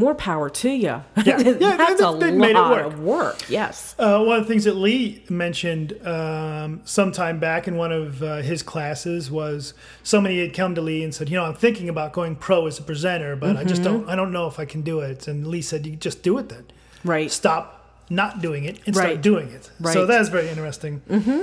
more 0.04 0.16
power 0.16 0.50
to 0.50 0.70
you. 0.70 1.02
Yeah. 1.26 1.39
Yeah, 1.39 1.78
That's 1.78 2.02
a 2.02 2.18
they've 2.20 2.34
made 2.34 2.52
it 2.52 2.56
lot 2.56 2.72
work. 2.72 2.86
of 2.86 3.00
work. 3.00 3.50
Yes. 3.50 3.96
Uh, 3.98 4.24
one 4.24 4.38
of 4.39 4.44
the 4.46 4.48
things 4.52 4.66
that 4.66 4.76
Lee 4.76 5.24
mentioned 5.30 5.89
um, 6.06 6.82
sometime 6.86 7.39
back 7.39 7.68
in 7.68 7.78
one 7.78 7.92
of 7.92 8.22
uh, 8.22 8.38
his 8.38 8.62
classes 8.63 9.32
was 9.32 9.74
somebody 10.04 10.39
had 10.42 10.54
come 10.54 10.76
to 10.76 10.82
Lee 10.82 11.04
and 11.04 11.13
said, 11.16 11.30
"You 11.30 11.38
know, 11.38 11.46
I'm 11.46 11.56
thinking 11.56 11.88
about 11.89 12.13
going 12.13 12.36
pro 12.36 12.68
as 12.68 12.78
a 12.80 12.84
presenter, 12.84 13.36
but 13.36 13.56
I 13.58 13.63
just 13.63 13.82
Mm-hmm. 13.82 13.92
don't. 14.00 14.10
I 14.10 14.16
don't 14.16 14.32
know 14.32 14.48
if 14.48 14.60
I 14.60 14.66
can 14.66 14.82
do 14.82 15.00
it." 15.00 15.28
And 15.28 15.48
Lee 15.48 15.62
said, 15.62 15.86
"You 15.86 15.96
just 15.96 16.22
do 16.24 16.38
it 16.38 16.50
then. 16.50 16.66
Right. 17.04 17.32
Stop 17.32 17.66
not 18.10 18.42
doing 18.42 18.66
it 18.66 18.80
and 18.86 18.96
Right. 18.96 19.04
start 19.12 19.22
doing 19.22 19.48
it." 19.50 19.72
Right. 19.80 19.94
So 19.94 20.06
that's 20.06 20.30
very 20.30 20.50
interesting. 20.50 21.02
Mm-hmm. 21.10 21.42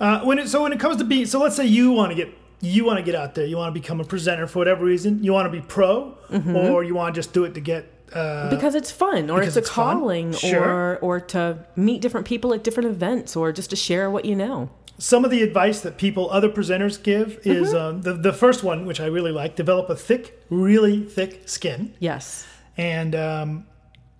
Uh, 0.00 0.20
when 0.24 0.38
it, 0.38 0.48
so 0.48 0.62
when 0.62 0.72
it 0.72 0.80
comes 0.80 0.96
to 0.98 1.04
being, 1.04 1.26
so 1.26 1.40
let's 1.40 1.56
say 1.56 1.66
you 1.66 1.92
want 1.92 2.10
to 2.10 2.16
get 2.16 2.28
you 2.60 2.84
want 2.84 2.96
to 2.98 3.02
get 3.02 3.14
out 3.16 3.34
there, 3.34 3.44
you 3.46 3.56
want 3.56 3.74
to 3.74 3.80
become 3.80 4.00
a 4.00 4.04
presenter 4.04 4.46
for 4.46 4.58
whatever 4.60 4.84
reason, 4.84 5.24
you 5.24 5.32
want 5.32 5.46
to 5.52 5.60
be 5.60 5.64
pro, 5.66 6.16
Mm-hmm. 6.30 6.56
or 6.56 6.84
you 6.84 6.94
want 6.94 7.14
to 7.14 7.18
just 7.18 7.32
do 7.32 7.44
it 7.44 7.54
to 7.54 7.60
get. 7.60 7.91
Uh, 8.14 8.50
because 8.50 8.74
it's 8.74 8.90
fun 8.90 9.30
or 9.30 9.42
it's 9.42 9.56
a 9.56 9.60
it's 9.60 9.70
calling 9.70 10.32
Sure. 10.32 10.60
or 10.64 10.98
or 10.98 11.20
to 11.20 11.58
meet 11.76 12.00
different 12.02 12.26
people 12.26 12.52
at 12.54 12.62
different 12.64 12.88
events 12.90 13.36
or 13.36 13.52
just 13.52 13.70
to 13.70 13.76
share 13.76 14.10
what 14.10 14.24
you 14.24 14.36
know 14.36 14.68
some 14.98 15.24
of 15.24 15.30
the 15.30 15.42
advice 15.42 15.80
that 15.80 15.96
people 15.98 16.30
other 16.30 16.48
presenters 16.48 17.02
give 17.02 17.38
is 17.44 17.72
Mm-hmm. 17.72 17.98
uh, 17.98 18.02
the, 18.02 18.12
the 18.14 18.32
first 18.32 18.62
one 18.62 18.86
which 18.86 19.00
i 19.00 19.06
really 19.06 19.32
like 19.32 19.56
develop 19.56 19.88
a 19.90 19.96
thick 19.96 20.42
really 20.50 21.02
thick 21.04 21.48
skin 21.48 21.94
yes 21.98 22.46
and 22.76 23.14
um, 23.14 23.66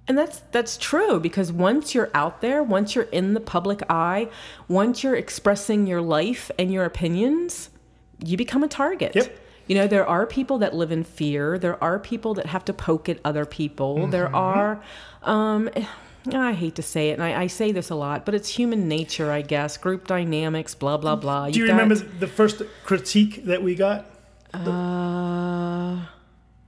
and 0.08 0.18
that's 0.18 0.40
that's 0.50 0.76
true 0.76 1.20
because 1.20 1.52
once 1.52 1.94
you're 1.94 2.10
out 2.14 2.40
there 2.40 2.62
once 2.62 2.94
you're 2.94 3.04
in 3.12 3.34
the 3.34 3.40
public 3.40 3.82
eye 3.88 4.28
once 4.68 5.02
you're 5.04 5.14
expressing 5.16 5.86
your 5.86 6.00
life 6.02 6.50
and 6.58 6.72
your 6.72 6.84
opinions 6.84 7.70
you 8.24 8.36
become 8.36 8.62
a 8.62 8.68
target 8.68 9.14
Yep. 9.14 9.38
You 9.72 9.78
know, 9.78 9.86
there 9.86 10.06
are 10.06 10.26
people 10.26 10.58
that 10.58 10.74
live 10.74 10.92
in 10.92 11.02
fear. 11.02 11.58
There 11.58 11.82
are 11.82 11.98
people 11.98 12.34
that 12.34 12.44
have 12.44 12.62
to 12.66 12.74
poke 12.74 13.08
at 13.08 13.18
other 13.24 13.46
people. 13.46 14.06
There 14.06 14.28
are, 14.36 14.82
um, 15.22 15.70
I 16.30 16.52
hate 16.52 16.74
to 16.74 16.82
say 16.82 17.08
it, 17.08 17.14
and 17.14 17.22
I, 17.22 17.44
I 17.44 17.46
say 17.46 17.72
this 17.72 17.88
a 17.88 17.94
lot, 17.94 18.26
but 18.26 18.34
it's 18.34 18.50
human 18.50 18.86
nature, 18.86 19.32
I 19.32 19.40
guess. 19.40 19.78
Group 19.78 20.06
dynamics, 20.06 20.74
blah 20.74 20.98
blah 20.98 21.16
blah. 21.16 21.48
Do 21.48 21.58
you 21.58 21.64
You've 21.64 21.72
remember 21.72 21.94
the 21.94 22.26
first 22.26 22.60
critique 22.84 23.46
that 23.46 23.62
we 23.62 23.74
got? 23.74 24.04
Uh, 24.52 26.04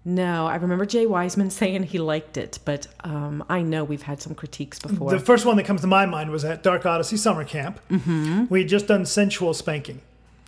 no, 0.07 0.47
I 0.47 0.57
remember 0.57 0.87
Jay 0.87 1.05
Wiseman 1.05 1.51
saying 1.61 1.83
he 1.83 1.99
liked 1.99 2.38
it, 2.38 2.59
but 2.64 2.87
um, 3.01 3.45
I 3.51 3.61
know 3.61 3.85
we've 3.85 4.01
had 4.01 4.23
some 4.23 4.35
critiques 4.35 4.79
before. 4.79 5.11
The 5.11 5.21
first 5.21 5.45
one 5.45 5.59
that 5.59 5.64
comes 5.64 5.83
to 5.83 5.87
my 5.87 6.07
mind 6.07 6.31
was 6.31 6.43
at 6.43 6.62
Dark 6.62 6.87
Odyssey 6.87 7.19
Summer 7.19 7.45
Camp. 7.45 7.81
Mm-hmm. 7.90 8.47
We 8.49 8.61
had 8.61 8.71
just 8.71 8.87
done 8.87 9.05
sensual 9.05 9.53
spanking. 9.53 10.01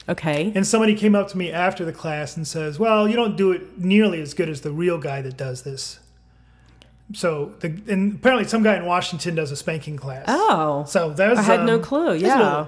Okay. 0.09 0.53
And 0.55 0.67
somebody 0.67 0.95
came 0.95 1.15
up 1.15 1.29
to 1.29 1.39
me 1.39 1.51
after 1.51 1.85
the 1.85 1.93
class 1.93 2.37
and 2.37 2.47
says, 2.47 2.79
Well, 2.79 3.09
you 3.09 3.17
don't 3.17 3.37
do 3.37 3.53
it 3.53 3.79
nearly 3.79 4.21
as 4.21 4.35
good 4.35 4.49
as 4.49 4.61
the 4.63 4.71
real 4.71 4.99
guy 4.99 5.23
that 5.23 5.37
does 5.37 5.63
this. 5.63 6.01
So, 7.13 7.55
the, 7.61 7.69
and 7.89 8.17
apparently, 8.17 8.49
some 8.49 8.63
guy 8.65 8.77
in 8.77 8.85
Washington 8.85 9.37
does 9.37 9.53
a 9.53 9.57
spanking 9.57 9.97
class. 9.97 10.25
oh, 10.27 10.85
So 10.89 11.11
that 11.11 11.31
was. 11.31 11.39
I 11.39 11.43
had 11.43 11.65
no 11.65 11.77
um, 11.77 11.83
clue. 11.83 12.15
Yeah. 12.15 12.67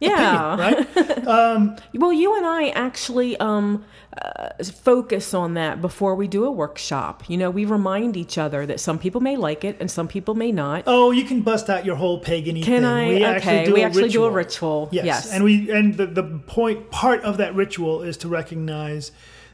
Yeah. 0.00 0.54
opinion, 0.54 0.86
right? 0.96 0.96
Well, 1.26 2.12
you 2.12 2.36
and 2.36 2.46
I 2.46 2.68
actually 2.68 3.36
um, 3.38 3.84
uh, 4.16 4.50
focus 4.64 5.34
on 5.34 5.54
that 5.54 5.80
before 5.80 6.14
we 6.14 6.28
do 6.28 6.44
a 6.44 6.50
workshop. 6.50 7.28
You 7.28 7.36
know, 7.36 7.50
we 7.50 7.64
remind 7.64 8.16
each 8.16 8.38
other 8.38 8.64
that 8.66 8.80
some 8.80 8.98
people 8.98 9.20
may 9.20 9.36
like 9.36 9.64
it 9.64 9.76
and 9.80 9.90
some 9.90 10.08
people 10.08 10.34
may 10.34 10.52
not. 10.52 10.84
Oh, 10.86 11.10
you 11.10 11.24
can 11.24 11.42
bust 11.42 11.68
out 11.68 11.84
your 11.84 11.96
whole 11.96 12.18
pagan 12.20 12.54
Can 12.56 12.64
thing. 12.64 12.84
I? 12.84 13.08
We 13.08 13.16
okay, 13.16 13.24
actually 13.24 13.64
do 13.66 13.74
we 13.74 13.82
a 13.82 13.86
actually 13.86 14.02
ritual. 14.04 14.28
do 14.28 14.32
a 14.32 14.36
ritual. 14.36 14.88
Yes. 14.92 15.04
Yes. 15.04 15.32
And 15.32 15.44
we 15.44 15.70
and 15.70 15.96
the, 15.96 16.06
the 16.06 16.22
point 16.46 16.90
part 16.90 17.22
of 17.22 17.36
that 17.38 17.54
ritual 17.54 18.02
is 18.02 18.16
to 18.18 18.28
recognize 18.28 19.12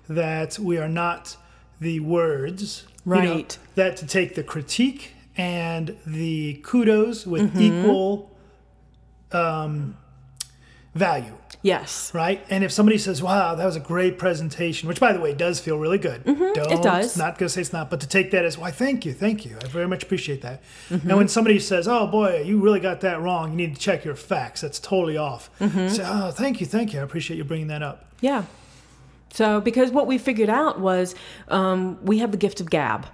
that 0.09 0.59
we 0.59 0.79
are 0.79 0.89
not 0.89 1.37
the 1.81 2.01
words. 2.01 2.85
you 3.07 3.15
know, 3.15 3.35
Right. 3.35 3.59
that 3.75 3.97
to 3.99 4.07
take 4.07 4.35
the 4.37 4.45
critique 4.45 5.15
and 5.37 5.97
the 6.07 6.61
kudos 6.63 7.27
with 7.27 7.55
Mm-hmm. 7.55 7.61
equal 7.81 8.31
um, 9.33 9.97
value. 10.95 11.33
Yes. 11.63 12.13
Right, 12.15 12.45
and 12.51 12.63
if 12.65 12.73
somebody 12.73 12.99
says, 12.99 13.23
"Wow, 13.23 13.55
that 13.55 13.65
was 13.65 13.77
a 13.77 13.81
great 13.81 14.19
presentation," 14.19 14.89
which, 14.89 15.01
by 15.01 15.13
the 15.13 15.21
way, 15.21 15.33
does 15.33 15.61
feel 15.61 15.79
really 15.79 15.99
good. 15.99 16.25
Don't, 16.25 16.37
Mm-hmm. 16.39 16.73
it 16.73 16.83
does. 16.83 17.17
Not 17.17 17.39
gonna 17.39 17.49
say 17.49 17.61
it's 17.61 17.73
not, 17.73 17.89
but 17.91 18.01
to 18.01 18.09
take 18.09 18.31
that 18.33 18.45
as, 18.45 18.59
"Why, 18.59 18.71
thank 18.71 19.05
you, 19.07 19.13
thank 19.13 19.45
you, 19.47 19.57
I 19.63 19.67
very 19.69 19.87
much 19.89 20.03
appreciate 20.03 20.43
that." 20.43 20.63
Mm-hmm. 20.91 21.09
And 21.09 21.19
when 21.19 21.29
somebody 21.29 21.59
says, 21.59 21.87
"Oh 21.89 22.07
boy, 22.07 22.43
you 22.45 22.61
really 22.61 22.81
got 22.81 23.01
that 23.03 23.21
wrong. 23.21 23.51
You 23.53 23.57
need 23.57 23.75
to 23.75 23.81
check 23.81 24.05
your 24.05 24.17
facts. 24.17 24.61
That's 24.61 24.79
totally 24.79 25.17
off." 25.17 25.51
Mm-hmm. 25.61 25.89
Say, 25.89 26.03
"Oh, 26.07 26.31
thank 26.31 26.61
you, 26.61 26.67
thank 26.67 26.93
you. 26.93 27.01
I 27.01 27.03
appreciate 27.03 27.37
you 27.37 27.45
bringing 27.45 27.69
that 27.69 27.83
up." 27.83 28.07
Yeah. 28.21 28.45
So, 29.33 29.61
because 29.63 29.91
what 29.91 30.07
we 30.07 30.19
figured 30.19 30.51
out 30.51 30.79
was 30.79 31.15
um, 31.49 31.99
we 32.05 32.19
have 32.19 32.33
the 32.33 32.37
gift 32.37 32.61
of 32.61 32.69
gab. 32.69 33.07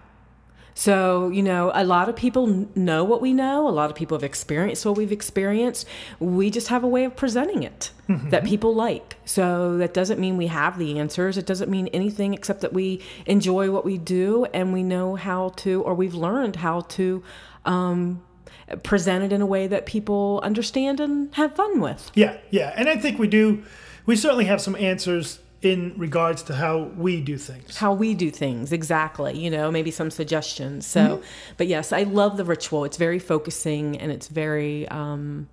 So, 0.79 1.29
you 1.31 1.43
know, 1.43 1.73
a 1.75 1.83
lot 1.83 2.09
of 2.09 2.15
people 2.15 2.69
know 2.77 3.03
what 3.03 3.21
we 3.21 3.33
know. 3.33 3.67
A 3.67 3.71
lot 3.71 3.91
of 3.91 3.97
people 3.97 4.17
have 4.17 4.23
experienced 4.23 4.87
what 4.87 4.97
we've 4.97 5.11
experienced. 5.11 5.89
We 6.21 6.51
just 6.51 6.69
have 6.69 6.85
a 6.85 6.87
way 6.87 7.03
of 7.03 7.17
presenting 7.17 7.65
it 7.65 7.91
that 8.07 8.45
people 8.45 8.77
like. 8.77 9.17
So, 9.25 9.77
that 9.79 9.93
doesn't 9.93 10.21
mean 10.21 10.37
we 10.37 10.47
have 10.47 10.79
the 10.79 11.01
answers. 11.01 11.37
It 11.37 11.47
doesn't 11.47 11.69
mean 11.69 11.89
anything 11.89 12.33
except 12.33 12.61
that 12.61 12.73
we 12.73 13.03
enjoy 13.27 13.73
what 13.73 13.85
we 13.85 13.99
do 13.99 14.45
and 14.55 14.73
we 14.73 14.85
know 14.85 15.17
how 15.17 15.49
to, 15.57 15.83
or 15.83 15.95
we've 15.95 16.15
learned 16.15 16.55
how 16.55 16.83
to 16.83 17.25
um, 17.65 18.23
present 18.85 19.25
it 19.25 19.33
in 19.33 19.41
a 19.41 19.47
way 19.47 19.67
that 19.67 19.85
people 19.85 20.41
understand 20.45 21.01
and 21.01 21.35
have 21.35 21.57
fun 21.57 21.81
with. 21.81 22.13
Yeah, 22.15 22.37
yeah, 22.51 22.73
and 22.77 22.89
I 22.89 22.99
think 22.99 23.19
we 23.19 23.27
do. 23.27 23.65
We 24.07 24.15
certainly 24.15 24.45
have 24.45 24.61
some 24.61 24.77
answers 24.77 25.41
in 25.63 25.93
regards 25.97 26.43
to 26.45 26.55
how 26.55 26.79
we 26.97 27.21
do 27.21 27.37
things. 27.37 27.77
how 27.79 27.93
we 27.93 28.15
do 28.15 28.31
things 28.31 28.73
exactly 28.73 29.37
you 29.37 29.51
know 29.51 29.71
maybe 29.71 29.91
some 29.91 30.11
suggestions 30.11 30.87
so 30.87 31.21
but 31.57 31.67
yes 31.67 31.93
i 31.93 32.05
love 32.05 32.37
the 32.37 32.45
ritual 32.45 32.85
it's 32.85 32.97
very 32.97 33.19
focusing 33.19 33.97
and 33.99 34.13
it's 34.13 34.29
very 34.29 34.87
um 34.89 35.49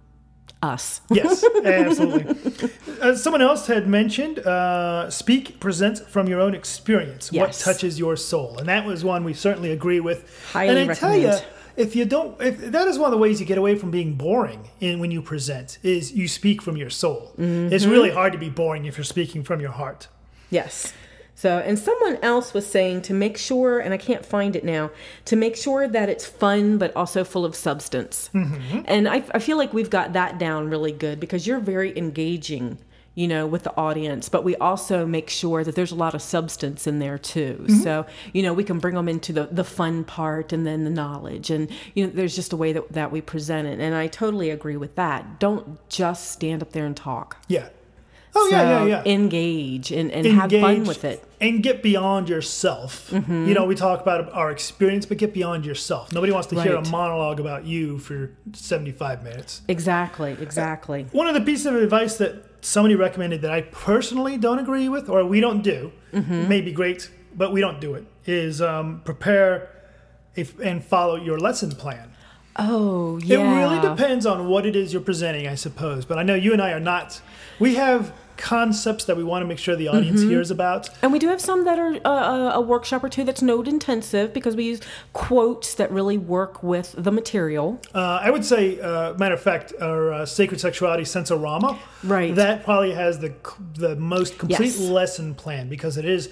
us 0.63 1.01
Yes, 1.11 1.43
absolutely. 1.63 2.69
Uh, 3.01 3.15
someone 3.15 3.41
else 3.41 3.67
had 3.67 3.87
mentioned 3.87 4.39
uh, 4.39 5.09
speak, 5.09 5.59
present 5.59 5.99
from 5.99 6.27
your 6.27 6.39
own 6.39 6.55
experience. 6.55 7.31
What 7.31 7.53
touches 7.53 7.99
your 7.99 8.15
soul, 8.15 8.57
and 8.57 8.67
that 8.67 8.85
was 8.85 9.03
one 9.03 9.23
we 9.23 9.33
certainly 9.33 9.71
agree 9.71 9.99
with. 9.99 10.27
Highly 10.51 10.81
and 10.81 10.91
I 10.91 10.93
tell 10.93 11.15
you, 11.15 11.27
recommend. 11.27 11.54
If 11.77 11.95
you 11.95 12.05
don't, 12.05 12.39
if 12.41 12.57
that 12.71 12.87
is 12.87 12.97
one 12.97 13.07
of 13.07 13.11
the 13.11 13.17
ways 13.17 13.39
you 13.39 13.45
get 13.45 13.57
away 13.57 13.75
from 13.75 13.91
being 13.91 14.13
boring 14.15 14.69
in 14.79 14.99
when 14.99 15.11
you 15.11 15.21
present 15.21 15.77
is 15.83 16.11
you 16.13 16.27
speak 16.27 16.61
from 16.61 16.77
your 16.77 16.89
soul. 16.89 17.33
Mm-hmm. 17.37 17.73
It's 17.73 17.85
really 17.85 18.11
hard 18.11 18.33
to 18.33 18.39
be 18.39 18.49
boring 18.49 18.85
if 18.85 18.97
you're 18.97 19.03
speaking 19.03 19.43
from 19.43 19.59
your 19.59 19.71
heart. 19.71 20.07
yes 20.49 20.93
so 21.37 21.59
and 21.59 21.77
someone 21.77 22.17
else 22.21 22.53
was 22.53 22.65
saying 22.65 23.01
to 23.01 23.13
make 23.13 23.37
sure 23.37 23.79
and 23.79 23.93
i 23.93 23.97
can't 23.97 24.25
find 24.25 24.55
it 24.55 24.63
now 24.63 24.89
to 25.25 25.35
make 25.35 25.55
sure 25.57 25.87
that 25.87 26.07
it's 26.07 26.25
fun 26.25 26.77
but 26.77 26.95
also 26.95 27.23
full 27.23 27.43
of 27.43 27.55
substance 27.55 28.29
and 28.85 29.07
I, 29.09 29.23
I 29.33 29.39
feel 29.39 29.57
like 29.57 29.73
we've 29.73 29.89
got 29.89 30.13
that 30.13 30.37
down 30.39 30.69
really 30.69 30.91
good 30.93 31.19
because 31.19 31.45
you're 31.45 31.59
very 31.59 31.97
engaging 31.97 32.77
you 33.15 33.27
know 33.27 33.47
with 33.47 33.63
the 33.63 33.75
audience 33.77 34.29
but 34.29 34.43
we 34.43 34.55
also 34.57 35.05
make 35.05 35.29
sure 35.29 35.63
that 35.63 35.75
there's 35.75 35.91
a 35.91 35.95
lot 35.95 36.13
of 36.13 36.21
substance 36.21 36.85
in 36.85 36.99
there 36.99 37.17
too 37.17 37.65
so 37.81 38.05
you 38.33 38.43
know 38.43 38.53
we 38.53 38.63
can 38.63 38.77
bring 38.79 38.95
them 38.95 39.07
into 39.09 39.33
the 39.33 39.47
the 39.51 39.63
fun 39.63 40.03
part 40.03 40.53
and 40.53 40.67
then 40.67 40.83
the 40.83 40.89
knowledge 40.89 41.49
and 41.49 41.69
you 41.93 42.05
know 42.05 42.11
there's 42.13 42.35
just 42.35 42.53
a 42.53 42.57
way 42.57 42.73
that, 42.73 42.91
that 42.91 43.11
we 43.11 43.21
present 43.21 43.67
it 43.67 43.79
and 43.79 43.95
i 43.95 44.05
totally 44.07 44.49
agree 44.49 44.77
with 44.77 44.95
that 44.95 45.39
don't 45.39 45.79
just 45.89 46.31
stand 46.31 46.61
up 46.61 46.71
there 46.71 46.85
and 46.85 46.95
talk 46.97 47.37
Yeah. 47.47 47.69
Oh 48.37 48.49
yeah, 48.51 48.83
yeah, 48.83 48.85
yeah. 48.85 49.13
engage 49.13 49.93
and, 49.93 50.11
and 50.11 50.27
have 50.27 50.51
fun 50.51 50.83
with 50.83 51.05
it 51.05 51.23
and 51.39 51.63
get 51.63 51.81
beyond 51.81 52.27
yourself. 52.27 53.09
Mm-hmm. 53.09 53.47
You 53.47 53.53
know, 53.53 53.65
we 53.65 53.75
talk 53.75 54.01
about 54.01 54.29
our 54.33 54.51
experience, 54.51 55.05
but 55.05 55.17
get 55.17 55.33
beyond 55.33 55.65
yourself. 55.65 56.11
Nobody 56.11 56.33
wants 56.33 56.47
to 56.49 56.61
hear 56.61 56.75
a 56.75 56.85
monologue 56.89 57.39
about 57.39 57.63
you 57.63 57.97
for 57.97 58.31
75 58.51 59.23
minutes. 59.23 59.61
exactly 59.69 60.35
exactly 60.41 61.05
One 61.13 61.27
of 61.27 61.33
the 61.33 61.41
pieces 61.41 61.67
of 61.67 61.75
advice 61.75 62.17
that 62.17 62.54
somebody 62.65 62.95
recommended 62.95 63.41
that 63.43 63.51
I 63.51 63.61
personally 63.61 64.37
don't 64.37 64.59
agree 64.59 64.89
with, 64.89 65.09
or 65.09 65.23
we 65.25 65.39
don't 65.39 65.61
do, 65.61 65.91
Mm-hmm. 66.13 66.47
may 66.47 66.61
be 66.61 66.71
great, 66.71 67.09
but 67.35 67.51
we 67.51 67.59
don't 67.61 67.79
do 67.81 67.93
it, 67.95 68.05
is 68.25 68.61
um, 68.61 69.01
prepare 69.03 69.69
if, 70.35 70.57
and 70.59 70.83
follow 70.83 71.15
your 71.17 71.37
lesson 71.37 71.71
plan. 71.71 72.11
Oh 72.57 73.17
yeah 73.17 73.39
It 73.39 73.55
really 73.61 73.79
depends 73.81 74.25
on 74.25 74.47
what 74.47 74.65
it 74.65 74.75
is 74.75 74.93
you're 74.93 75.01
presenting, 75.01 75.47
I 75.47 75.55
suppose. 75.55 76.05
But 76.05 76.17
I 76.17 76.23
know 76.23 76.35
you 76.35 76.53
and 76.53 76.61
I 76.61 76.71
are 76.71 76.79
not. 76.79 77.21
We 77.59 77.75
have 77.75 78.13
concepts 78.37 79.05
that 79.05 79.15
we 79.15 79.23
want 79.23 79.41
to 79.43 79.47
make 79.47 79.57
sure 79.57 79.77
the 79.77 79.87
audience 79.87 80.19
Mm-hmm. 80.19 80.29
hears 80.29 80.51
about. 80.51 80.89
And 81.01 81.13
we 81.13 81.19
do 81.19 81.29
have 81.29 81.39
some 81.39 81.63
that 81.63 81.79
are 81.79 81.93
uh, 82.05 82.51
a 82.53 82.59
workshop 82.61 83.01
or 83.03 83.07
two 83.09 83.23
that's 83.23 83.41
note 83.41 83.65
intensive 83.67 84.33
because 84.33 84.57
we 84.57 84.65
use 84.65 84.81
quotes 85.13 85.73
that 85.75 85.89
really 85.89 86.17
work 86.17 86.61
with 86.61 86.93
the 86.97 87.11
material. 87.13 87.79
Uh, 87.93 88.19
I 88.21 88.29
would 88.31 88.43
say, 88.43 88.79
uh, 88.81 89.13
matter 89.13 89.35
of 89.35 89.41
fact, 89.41 89.73
our 89.81 90.11
uh, 90.11 90.25
sacred 90.25 90.59
sexuality 90.59 91.03
sensorama. 91.03 91.77
Right. 92.03 92.35
That 92.35 92.63
probably 92.65 92.93
has 92.93 93.19
the 93.19 93.33
the 93.75 93.95
most 93.95 94.37
complete 94.37 94.59
Yes. 94.75 94.79
lesson 94.79 95.33
plan 95.35 95.69
because 95.69 95.97
it 95.97 96.05
is. 96.05 96.29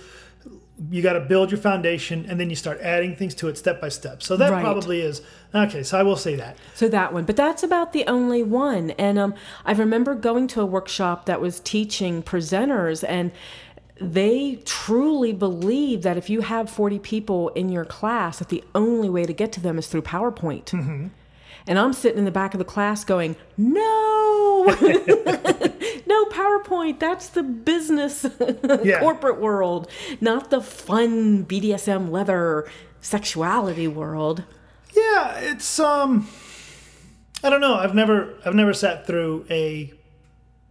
You 0.92 1.02
got 1.02 1.14
to 1.14 1.20
build 1.22 1.52
your 1.52 1.60
foundation, 1.60 2.26
and 2.28 2.40
then 2.40 2.50
you 2.50 2.56
start 2.56 2.80
adding 2.82 3.16
things 3.16 3.36
to 3.36 3.48
it 3.48 3.58
step 3.58 3.80
by 3.80 3.90
step. 3.90 4.22
So 4.24 4.36
that 4.38 4.52
Right. 4.52 4.62
probably 4.64 5.02
is 5.02 5.22
okay. 5.54 5.84
So 5.84 5.98
I 6.00 6.04
will 6.04 6.16
say 6.18 6.36
that. 6.36 6.58
So 6.74 6.88
that 6.90 7.14
one, 7.14 7.26
but 7.26 7.36
that's 7.36 7.64
about 7.64 7.94
the 7.94 8.06
only 8.08 8.44
one. 8.44 8.92
And 8.92 9.18
um, 9.20 9.34
I 9.66 9.74
remember 9.74 10.16
going 10.16 10.48
to 10.50 10.62
a 10.62 10.66
workshop 10.66 11.26
that 11.28 11.40
was 11.40 11.60
teaching 11.60 12.22
presenters, 12.24 13.04
and 13.08 13.32
they 14.02 14.60
truly 14.66 15.32
believe 15.34 16.02
that 16.02 16.18
if 16.18 16.30
you 16.30 16.42
have 16.42 16.70
40 16.70 17.00
people 17.00 17.50
in 17.50 17.70
your 17.70 17.86
class, 17.86 18.40
that 18.40 18.50
the 18.50 18.64
only 18.76 19.10
way 19.10 19.26
to 19.26 19.34
get 19.34 19.52
to 19.54 19.62
them 19.62 19.78
is 19.78 19.88
through 19.88 20.02
PowerPoint. 20.02 20.74
And 21.68 21.80
I'm 21.80 21.94
sitting 21.94 22.20
in 22.20 22.26
the 22.26 22.32
back 22.32 22.54
of 22.54 22.58
the 22.60 22.66
class 22.66 23.04
going, 23.04 23.36
no, 23.58 24.66
no 26.06 26.26
PowerPoint. 26.26 27.00
That's 27.00 27.30
the 27.30 27.44
business 27.44 28.26
Yeah. 28.84 29.00
corporate 29.00 29.40
world, 29.40 29.90
not 30.22 30.50
the 30.50 30.62
fun 30.62 31.46
BDSM 31.46 32.10
leather 32.10 32.70
sexuality 33.02 33.88
world. 33.88 34.44
Yeah, 34.96 35.38
it's 35.40 35.80
um. 35.80 36.28
I 37.44 37.50
don't 37.50 37.62
know. 37.62 37.76
I've 37.76 37.96
never 37.96 38.36
I've 38.46 38.56
never 38.56 38.74
sat 38.74 39.06
through 39.06 39.46
a 39.50 39.92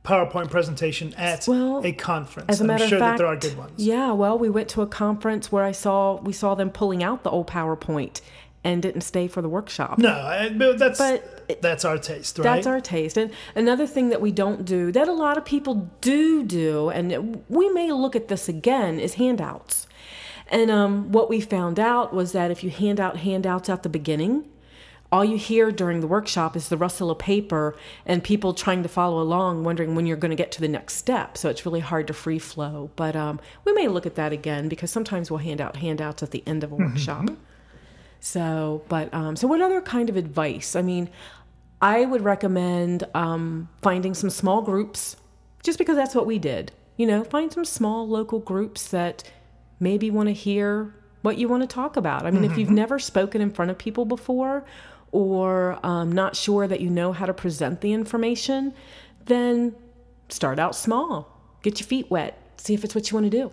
PowerPoint 0.05 0.51
presentation 0.51 1.13
at 1.15 1.47
Well, 1.47 1.85
a 1.85 1.93
conference. 1.93 2.49
As 2.49 2.61
a 2.61 2.65
matter 2.65 2.85
I'm 2.85 2.89
sure 2.91 2.99
of 2.99 3.03
fact, 3.03 3.19
that 3.19 3.25
there 3.25 3.33
are 3.33 3.37
good 3.37 3.57
ones. 3.59 3.73
Yeah, 3.77 4.13
well, 4.13 4.39
we 4.39 4.49
went 4.49 4.69
to 4.71 4.83
a 4.83 4.87
conference 4.87 5.53
where 5.53 5.65
I 5.65 5.73
saw 5.73 6.21
we 6.21 6.33
saw 6.33 6.55
them 6.55 6.71
pulling 6.71 7.03
out 7.03 7.23
the 7.25 7.31
old 7.31 7.47
PowerPoint 7.47 8.21
and 8.65 8.83
didn't 8.83 9.01
stay 9.01 9.27
for 9.27 9.43
the 9.43 9.49
workshop. 9.49 9.99
No, 9.99 10.11
I, 10.13 10.49
but 10.51 10.79
that's 10.79 10.99
But 10.99 11.61
that's 11.61 11.85
our 11.85 11.99
taste, 11.99 12.39
right? 12.39 12.45
That's 12.45 12.67
our 12.67 12.81
taste. 12.81 13.17
And 13.17 13.33
another 13.55 13.87
thing 13.87 14.11
that 14.11 14.21
we 14.21 14.31
don't 14.31 14.65
do, 14.65 14.93
that 14.93 15.09
a 15.09 15.13
lot 15.13 15.37
of 15.37 15.45
people 15.45 15.91
do 16.01 16.45
do, 16.45 16.89
and 16.91 17.43
we 17.49 17.69
may 17.71 17.93
look 17.93 18.15
at 18.15 18.29
this 18.29 18.49
again, 18.49 19.01
is 19.01 19.15
handouts. 19.15 19.87
And 20.49 20.71
um, 20.71 21.11
what 21.13 21.29
we 21.29 21.41
found 21.41 21.81
out 21.81 22.15
was 22.15 22.33
that 22.33 22.51
if 22.51 22.63
you 22.63 22.71
hand 22.71 23.01
out 23.01 23.19
handouts 23.19 23.69
at 23.69 23.83
the 23.83 23.89
beginning, 23.89 24.49
all 25.11 25.25
you 25.25 25.37
hear 25.37 25.71
during 25.71 26.01
the 26.01 26.07
workshop 26.07 26.57
is 26.57 26.69
the 26.69 26.77
rustle 26.77 27.11
of 27.11 27.19
paper 27.19 27.77
and 28.07 28.25
people 28.25 28.55
trying 28.55 28.83
to 28.83 28.89
follow 28.89 29.21
along, 29.21 29.63
wondering 29.63 29.95
when 29.95 30.07
you're 30.07 30.17
going 30.17 30.31
to 30.31 30.37
get 30.37 30.51
to 30.53 30.61
the 30.61 30.69
next 30.69 30.95
step. 30.95 31.37
So 31.37 31.51
it's 31.51 31.67
really 31.67 31.81
hard 31.81 32.07
to 32.07 32.15
free 32.15 32.39
flow. 32.39 32.91
But 32.97 33.15
um, 33.15 33.39
we 33.65 33.73
may 33.75 33.89
look 33.89 34.07
at 34.07 34.15
that 34.15 34.33
again 34.33 34.69
because 34.69 34.91
sometimes 34.91 35.31
we'll 35.31 35.39
hand 35.39 35.61
out 35.61 35.77
handouts 35.77 36.23
at 36.23 36.31
the 36.31 36.43
end 36.47 36.65
of 36.65 36.73
a 36.73 36.75
workshop. 36.75 37.29
So, 38.25 38.83
but 38.89 39.13
um, 39.13 39.35
so 39.35 39.49
what 39.49 39.61
other 39.61 39.81
kind 39.81 40.09
of 40.09 40.17
advice? 40.17 40.77
I 40.77 40.83
mean, 40.83 41.11
I 41.81 42.05
would 42.05 42.23
recommend 42.23 43.03
um, 43.15 43.69
finding 43.83 44.15
some 44.15 44.31
small 44.31 44.63
groups, 44.63 45.17
just 45.65 45.77
because 45.77 45.97
that's 45.97 46.15
what 46.15 46.25
we 46.25 46.39
did. 46.39 46.71
You 46.97 47.09
know, 47.09 47.25
find 47.25 47.53
some 47.53 47.65
small 47.65 48.09
local 48.09 48.39
groups 48.39 48.89
that 48.89 49.25
maybe 49.81 50.09
want 50.09 50.29
to 50.29 50.33
hear 50.33 50.95
what 51.23 51.37
you 51.37 51.49
want 51.49 51.65
to 51.65 51.67
talk 51.67 51.97
about. 51.97 52.25
I 52.25 52.31
mean, 52.31 52.45
if 52.45 52.57
you've 52.57 52.71
never 52.71 53.01
spoken 53.01 53.41
in 53.41 53.51
front 53.51 53.73
of 53.73 53.79
people 53.79 54.05
before, 54.05 54.65
or 55.11 55.81
um, 55.83 56.13
not 56.13 56.37
sure 56.37 56.69
that 56.69 56.81
you 56.81 56.91
know 56.91 57.13
how 57.13 57.27
to 57.27 57.35
present 57.35 57.81
the 57.81 57.93
information, 57.93 58.73
then 59.25 59.75
start 60.29 60.61
out 60.61 60.77
small. 60.77 61.29
Get 61.63 61.81
your 61.81 61.89
feet 61.89 62.09
wet. 62.09 62.39
See 62.57 62.73
if 62.73 62.85
it's 62.85 62.95
what 62.95 63.11
you 63.11 63.17
want 63.17 63.33
to 63.33 63.37
do. 63.37 63.53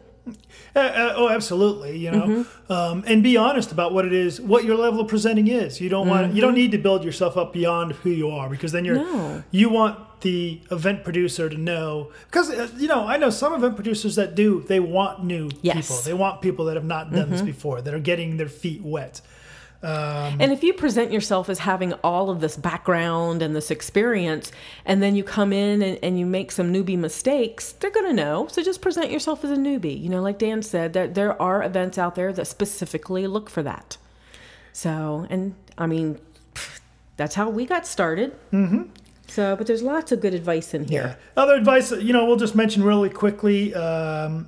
Uh, 0.76 0.80
uh, 0.80 1.13
oh, 1.15 1.30
absolutely. 1.30 1.98
You 1.98 2.12
know, 2.12 2.26
Mm-hmm. 2.28 2.72
um, 2.72 3.04
and 3.08 3.24
be 3.24 3.38
honest 3.38 3.72
about 3.72 3.94
what 3.94 4.06
it 4.06 4.13
is, 4.13 4.39
what 4.39 4.63
your 4.65 4.76
level 4.78 5.02
of 5.02 5.08
presenting 5.08 5.48
is. 5.48 5.82
You 5.82 5.89
don't 5.89 6.08
want, 6.08 6.34
you 6.36 6.42
don't 6.42 6.54
need 6.56 6.72
to 6.74 6.78
build 6.78 7.04
yourself 7.04 7.38
up 7.38 7.54
beyond 7.54 7.94
who 7.94 8.10
you 8.12 8.30
are 8.30 8.50
because 8.50 8.72
then 8.72 8.86
you're, 8.86 8.98
Mm-hmm. 8.98 9.18
No. 9.18 9.44
you 9.52 9.70
want 9.70 9.98
the 10.22 10.60
event 10.70 11.04
producer 11.06 11.50
to 11.50 11.56
know 11.58 12.12
because 12.26 12.50
uh, 12.50 12.68
you 12.78 12.89
know 12.89 13.08
I 13.08 13.15
know 13.15 13.30
some 13.30 13.54
event 13.54 13.76
producers 13.76 14.15
that 14.18 14.36
do 14.36 14.65
they 14.68 14.82
want 14.82 15.24
new 15.24 15.50
Yes. 15.62 15.76
Mm-hmm. 15.76 15.80
people. 15.82 15.96
They 16.04 16.13
want 16.13 16.42
people 16.42 16.65
that 16.65 16.76
have 16.76 16.84
not 16.84 17.10
done 17.12 17.30
this 17.30 17.42
before 17.42 17.82
that 17.82 17.94
are 17.94 18.00
getting 18.02 18.36
their 18.36 18.50
feet 18.50 18.82
wet. 18.84 19.22
And 19.82 20.52
if 20.52 20.63
you 20.63 20.74
present 20.74 21.12
yourself 21.12 21.50
as 21.50 21.60
having 21.60 21.94
all 21.94 22.30
of 22.30 22.42
this 22.42 22.58
background 22.58 23.42
and 23.42 23.56
this 23.56 23.72
experience, 23.72 24.52
and 24.86 25.02
then 25.02 25.15
you 25.15 25.24
come 25.24 25.54
in 25.54 25.82
and, 25.82 26.00
and 26.04 26.20
you 26.20 26.26
make 26.26 26.52
some 26.52 26.74
newbie 26.74 26.98
mistakes, 26.98 27.72
they're 27.74 27.92
going 27.92 28.08
to 28.08 28.13
know. 28.13 28.48
So 28.48 28.62
just 28.62 28.82
present 28.82 29.12
yourself 29.12 29.44
as 29.44 29.52
a 29.52 29.56
newbie. 29.56 30.02
You 30.02 30.10
know, 30.10 30.22
like 30.22 30.38
Dan 30.39 30.62
said, 30.62 30.94
there, 30.94 31.08
there 31.08 31.42
are 31.42 31.63
events 31.63 31.98
out 31.98 32.15
there 32.15 32.34
that 32.34 32.46
specifically 32.46 33.28
look 33.28 33.50
for 33.50 33.63
that. 33.63 33.98
So, 34.74 35.28
and 35.30 35.56
I 35.78 35.88
mean, 35.88 36.20
that's 37.18 37.36
how 37.36 37.50
we 37.50 37.65
got 37.65 37.88
started. 37.88 38.38
Mm-hmm. 38.52 38.84
So, 39.28 39.56
but 39.56 39.68
there's 39.68 39.84
lots 39.84 40.12
of 40.12 40.22
good 40.22 40.34
advice 40.34 40.74
in 40.74 40.86
here. 40.86 41.18
Other 41.38 41.54
advice, 41.54 41.92
you 41.92 42.13
know, 42.13 42.26
we'll 42.26 42.38
just 42.38 42.56
mention 42.56 42.84
really 42.84 43.10
quickly. 43.10 43.76
Um, 43.76 44.48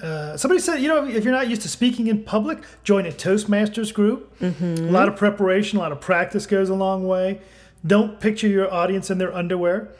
uh, 0.00 0.36
somebody 0.36 0.60
said, 0.60 0.76
you 0.76 0.88
know, 0.88 1.06
if 1.06 1.24
you're 1.24 1.32
not 1.32 1.48
used 1.48 1.62
to 1.62 1.68
speaking 1.68 2.06
in 2.06 2.22
public, 2.24 2.62
join 2.82 3.06
a 3.06 3.10
Toastmasters 3.10 3.92
group. 3.92 4.38
Mm-hmm. 4.38 4.88
A 4.88 4.90
lot 4.90 5.08
of 5.08 5.16
preparation, 5.16 5.78
a 5.78 5.82
lot 5.82 5.92
of 5.92 6.00
practice 6.00 6.46
goes 6.46 6.68
a 6.68 6.74
long 6.74 7.06
way. 7.06 7.40
Don't 7.86 8.20
picture 8.20 8.48
your 8.48 8.72
audience 8.72 9.10
in 9.10 9.18
their 9.18 9.34
underwear. 9.34 9.90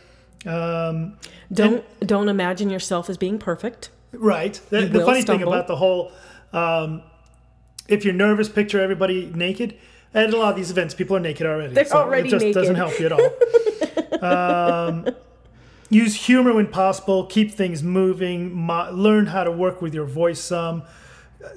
Um, 0.47 1.19
Don't 1.53 1.85
don't 2.01 2.29
imagine 2.29 2.69
yourself 2.69 3.09
as 3.09 3.17
being 3.17 3.39
perfect. 3.39 3.91
right. 4.13 4.61
The, 4.71 4.87
the 4.87 5.05
funny 5.05 5.23
thing 5.23 5.43
about 5.43 5.69
the 5.69 5.77
whole, 5.77 6.11
um, 6.53 7.03
if 7.87 8.05
you're 8.05 8.15
nervous, 8.15 8.49
picture 8.49 8.81
everybody 8.81 9.31
naked. 9.35 9.77
At 10.15 10.35
a 10.35 10.37
lot 10.37 10.51
of 10.51 10.57
these 10.57 10.71
events, 10.71 10.95
people 10.95 11.17
are 11.17 11.21
naked 11.21 11.47
already. 11.47 11.75
They're 11.75 11.87
already 11.93 12.29
it 12.29 12.31
just 12.33 12.53
doesn't 12.53 12.75
help 12.75 12.99
you 12.99 13.07
at 13.07 13.13
all. 13.13 14.29
um, 14.29 15.07
use 15.93 16.15
humor 16.27 16.53
when 16.55 16.67
possible. 16.69 17.27
Keep 17.27 17.53
things 17.53 17.83
moving. 17.83 18.53
Mo- 18.53 18.91
learn 18.93 19.27
how 19.27 19.45
to 19.45 19.51
work 19.51 19.83
with 19.83 19.95
your 19.95 20.07
voice 20.07 20.41
some. 20.41 20.83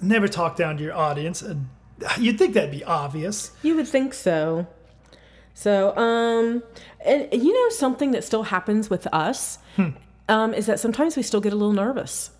Never 0.01 0.27
talk 0.27 0.55
down 0.55 0.77
to 0.77 0.83
your 0.83 0.95
audience. 0.95 1.41
Uh, 1.43 1.55
You'd 2.19 2.37
think 2.37 2.53
that'd 2.53 2.71
be 2.71 2.83
obvious. 2.83 3.51
You 3.63 3.75
would 3.77 3.87
think 3.87 4.13
so. 4.13 4.67
So, 5.53 5.95
um, 5.95 6.61
and 7.05 7.27
you 7.31 7.53
know, 7.53 7.69
something 7.69 8.11
that 8.11 8.23
still 8.25 8.43
happens 8.43 8.89
with 8.89 9.07
us 9.13 9.59
um, 10.27 10.53
is 10.53 10.65
that 10.65 10.79
sometimes 10.79 11.15
we 11.15 11.23
still 11.23 11.39
get 11.39 11.53
a 11.53 11.55
little 11.55 11.73
nervous. 11.73 12.31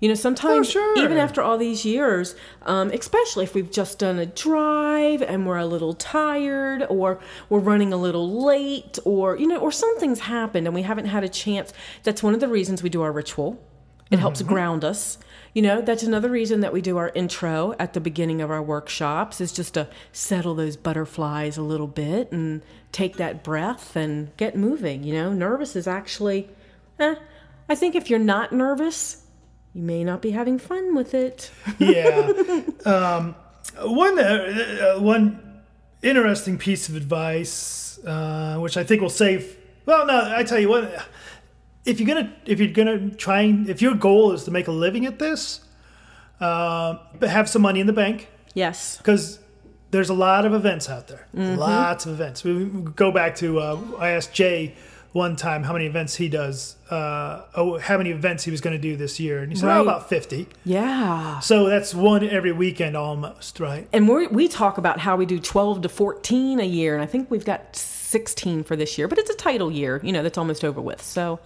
You 0.00 0.08
know, 0.08 0.14
sometimes 0.14 0.68
Oh, 0.68 0.70
sure. 0.70 0.98
even 1.04 1.18
after 1.18 1.42
all 1.42 1.58
these 1.58 1.84
years, 1.84 2.34
um, 2.62 2.90
especially 2.90 3.44
if 3.44 3.54
we've 3.54 3.70
just 3.70 3.98
done 3.98 4.18
a 4.18 4.24
drive 4.26 5.20
and 5.22 5.46
we're 5.46 5.58
a 5.58 5.66
little 5.66 5.92
tired, 5.92 6.84
or 6.88 7.20
we're 7.50 7.58
running 7.60 7.92
a 7.92 7.96
little 7.98 8.42
late, 8.44 8.98
or 9.04 9.36
you 9.36 9.46
know, 9.46 9.58
or 9.58 9.70
something's 9.70 10.20
happened 10.20 10.66
and 10.66 10.74
we 10.74 10.82
haven't 10.82 11.04
had 11.06 11.22
a 11.22 11.28
chance. 11.28 11.72
That's 12.02 12.22
one 12.22 12.32
of 12.34 12.40
the 12.40 12.48
reasons 12.48 12.82
we 12.82 12.88
do 12.88 13.02
our 13.02 13.12
ritual. 13.12 13.62
It 14.10 14.18
helps 14.18 14.42
ground 14.42 14.84
us. 14.84 15.18
You 15.54 15.62
know, 15.62 15.82
that's 15.82 16.02
another 16.02 16.30
reason 16.30 16.60
that 16.60 16.72
we 16.72 16.80
do 16.80 16.96
our 16.96 17.10
intro 17.14 17.74
at 17.78 17.92
the 17.92 18.00
beginning 18.00 18.40
of 18.40 18.50
our 18.50 18.62
workshops 18.62 19.40
is 19.40 19.52
just 19.52 19.74
to 19.74 19.86
settle 20.12 20.54
those 20.56 20.76
butterflies 20.76 21.56
a 21.56 21.62
little 21.62 21.86
bit 21.86 22.32
and 22.32 22.62
take 22.90 23.18
that 23.18 23.44
breath 23.44 23.94
and 23.94 24.34
get 24.36 24.56
moving. 24.56 25.04
You 25.04 25.12
know, 25.14 25.32
nervous 25.32 25.76
is 25.76 25.86
actually, 25.86 26.48
eh, 26.98 27.14
I 27.68 27.74
think 27.76 27.94
if 27.94 28.10
you're 28.10 28.18
not 28.18 28.52
nervous, 28.52 29.26
you 29.74 29.82
may 29.82 30.04
not 30.04 30.20
be 30.22 30.30
having 30.32 30.58
fun 30.58 30.94
with 30.94 31.14
it. 31.14 31.50
Yeah. 31.78 32.32
um, 32.84 33.34
one 33.82 34.18
uh, 34.18 34.94
uh, 34.96 35.00
one 35.00 35.62
interesting 36.02 36.58
piece 36.58 36.88
of 36.88 36.96
advice, 36.96 37.98
uh, 38.06 38.56
which 38.58 38.76
I 38.76 38.84
think 38.84 39.00
will 39.02 39.10
save. 39.10 39.56
Well, 39.86 40.06
no, 40.06 40.32
I 40.36 40.42
tell 40.44 40.58
you 40.58 40.68
what. 40.68 41.06
If 41.86 41.98
you're 41.98 42.06
gonna 42.14 42.32
if 42.44 42.60
you're 42.60 42.72
gonna 42.72 43.10
try 43.10 43.40
and 43.42 43.68
if 43.70 43.80
your 43.80 43.94
goal 43.94 44.32
is 44.32 44.44
to 44.44 44.50
make 44.50 44.68
a 44.68 44.72
living 44.72 45.06
at 45.06 45.18
this, 45.18 45.60
uh, 46.40 46.98
have 47.22 47.48
some 47.48 47.62
money 47.62 47.80
in 47.80 47.86
the 47.86 47.92
bank 47.92 48.28
Yes. 48.54 48.98
because 48.98 49.38
there's 49.90 50.10
a 50.10 50.14
lot 50.14 50.44
of 50.44 50.52
events 50.52 50.88
out 50.90 51.08
there. 51.08 51.26
Lots 51.32 52.04
of 52.06 52.12
events. 52.12 52.44
We 52.44 52.64
we 52.64 52.82
go 52.92 53.10
back 53.10 53.34
to 53.36 53.60
uh, 53.60 53.78
I 53.98 54.10
asked 54.10 54.34
Jay 54.34 54.74
one 55.12 55.34
time 55.34 55.64
how 55.64 55.72
many 55.72 55.86
events 55.86 56.14
he 56.16 56.28
does. 56.28 56.76
Uh, 56.88 57.42
oh, 57.56 57.78
how 57.78 57.98
many 57.98 58.10
events 58.10 58.44
he 58.44 58.50
was 58.50 58.60
going 58.60 58.76
to 58.76 58.80
do 58.82 58.96
this 58.96 59.18
year, 59.18 59.40
and 59.40 59.50
he 59.52 59.58
said, 59.58 59.66
Right. 59.66 59.78
"Oh, 59.78 59.82
about 59.82 60.08
50. 60.08 60.46
Yeah. 60.64 61.40
So 61.40 61.68
that's 61.68 61.94
one 61.94 62.22
every 62.28 62.52
weekend 62.52 62.96
almost, 62.96 63.58
right? 63.60 63.88
And 63.92 64.08
we 64.08 64.26
we 64.28 64.46
talk 64.48 64.78
about 64.78 65.00
how 65.00 65.16
we 65.16 65.26
do 65.26 65.38
12 65.40 65.82
to 65.82 65.88
14 65.88 66.60
a 66.60 66.64
year, 66.64 66.94
and 66.94 67.02
I 67.02 67.06
think 67.06 67.30
we've 67.30 67.44
got 67.44 67.74
16 67.74 68.62
for 68.64 68.76
this 68.76 68.96
year, 68.98 69.08
but 69.08 69.18
it's 69.18 69.30
a 69.30 69.34
title 69.36 69.70
year, 69.70 70.00
you 70.04 70.12
know, 70.12 70.22
that's 70.22 70.38
almost 70.38 70.64
over 70.64 70.80
with. 70.80 71.02
So, 71.02 71.38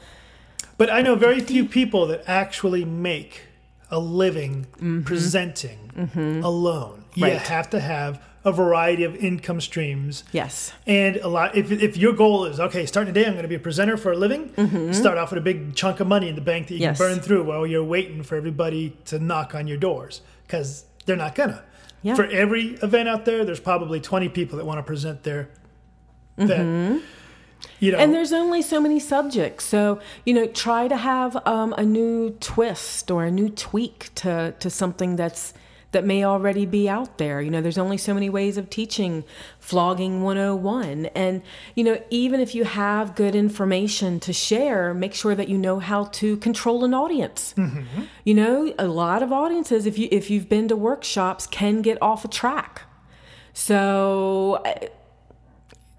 But 0.76 0.90
I 0.90 1.02
know 1.02 1.14
very 1.14 1.40
few 1.40 1.64
people 1.66 2.06
that 2.08 2.24
actually 2.26 2.84
make 2.84 3.42
a 3.90 3.98
living 3.98 4.66
presenting 5.04 6.40
alone. 6.42 7.04
You 7.14 7.24
Right. 7.24 7.36
have 7.38 7.70
to 7.70 7.80
have 7.80 8.20
a 8.44 8.52
variety 8.52 9.04
of 9.04 9.16
income 9.16 9.60
streams. 9.60 10.22
yes. 10.32 10.72
And 10.86 11.16
a 11.16 11.28
lot. 11.28 11.56
If, 11.56 11.70
if 11.72 11.96
your 11.96 12.12
goal 12.12 12.44
is 12.44 12.60
okay, 12.60 12.84
starting 12.86 13.14
today, 13.14 13.26
I'm 13.26 13.32
going 13.32 13.42
to 13.44 13.48
be 13.48 13.54
a 13.54 13.58
presenter 13.58 13.96
for 13.96 14.12
a 14.12 14.16
living. 14.16 14.92
Start 14.92 15.16
off 15.18 15.30
with 15.30 15.38
a 15.38 15.42
big 15.42 15.74
chunk 15.74 16.00
of 16.00 16.06
money 16.06 16.28
in 16.28 16.34
the 16.34 16.40
bank 16.42 16.68
that 16.68 16.74
you 16.74 16.80
Yes. 16.80 16.98
can 16.98 17.06
burn 17.08 17.20
through 17.20 17.44
while 17.44 17.66
you're 17.66 17.82
waiting 17.84 18.22
for 18.22 18.36
everybody 18.36 18.96
to 19.06 19.18
knock 19.18 19.54
on 19.54 19.66
your 19.66 19.78
doors 19.78 20.20
because 20.46 20.84
they're 21.06 21.16
not 21.16 21.34
gonna. 21.34 21.62
Yeah. 22.02 22.14
For 22.16 22.26
every 22.26 22.74
event 22.82 23.08
out 23.08 23.24
there, 23.24 23.46
there's 23.46 23.60
probably 23.60 23.98
20 23.98 24.28
people 24.28 24.58
that 24.58 24.66
want 24.66 24.78
to 24.78 24.82
present 24.82 25.22
their. 25.22 25.48
That, 26.36 27.00
you 27.80 27.92
know, 27.92 27.98
And 27.98 28.12
there's 28.12 28.32
only 28.32 28.60
so 28.60 28.78
many 28.80 29.00
subjects. 29.00 29.64
So, 29.64 30.00
you 30.26 30.34
know, 30.34 30.46
try 30.46 30.86
to 30.88 30.96
have 30.96 31.36
um, 31.46 31.72
a 31.78 31.82
new 31.84 32.30
twist 32.40 33.10
or 33.10 33.24
a 33.24 33.30
new 33.30 33.48
tweak 33.48 34.10
to, 34.16 34.54
to 34.58 34.68
something 34.68 35.16
that's 35.16 35.54
that 35.94 36.04
may 36.04 36.24
already 36.24 36.66
be 36.66 36.88
out 36.88 37.16
there. 37.16 37.40
You 37.40 37.50
know, 37.50 37.62
there's 37.62 37.78
only 37.78 37.96
so 37.96 38.12
many 38.12 38.28
ways 38.28 38.58
of 38.58 38.68
teaching 38.68 39.24
flogging 39.58 40.22
101. 40.22 41.06
And, 41.06 41.42
you 41.74 41.82
know, 41.82 41.98
even 42.10 42.40
if 42.40 42.54
you 42.54 42.64
have 42.64 43.14
good 43.14 43.34
information 43.34 44.20
to 44.20 44.32
share, 44.32 44.92
make 44.92 45.14
sure 45.14 45.34
that 45.34 45.48
you 45.48 45.56
know 45.56 45.78
how 45.78 46.04
to 46.04 46.36
control 46.36 46.84
an 46.84 46.92
audience. 46.92 47.54
Mm-hmm. 47.56 48.02
You 48.24 48.34
know, 48.34 48.74
a 48.78 48.86
lot 48.86 49.22
of 49.22 49.32
audiences 49.32 49.86
if 49.86 49.96
you 49.96 50.08
if 50.10 50.28
you've 50.30 50.48
been 50.48 50.68
to 50.68 50.76
workshops 50.76 51.46
can 51.46 51.80
get 51.80 51.96
off 52.02 52.24
a 52.24 52.28
track. 52.28 52.82
So, 53.54 54.60
uh, 54.64 54.88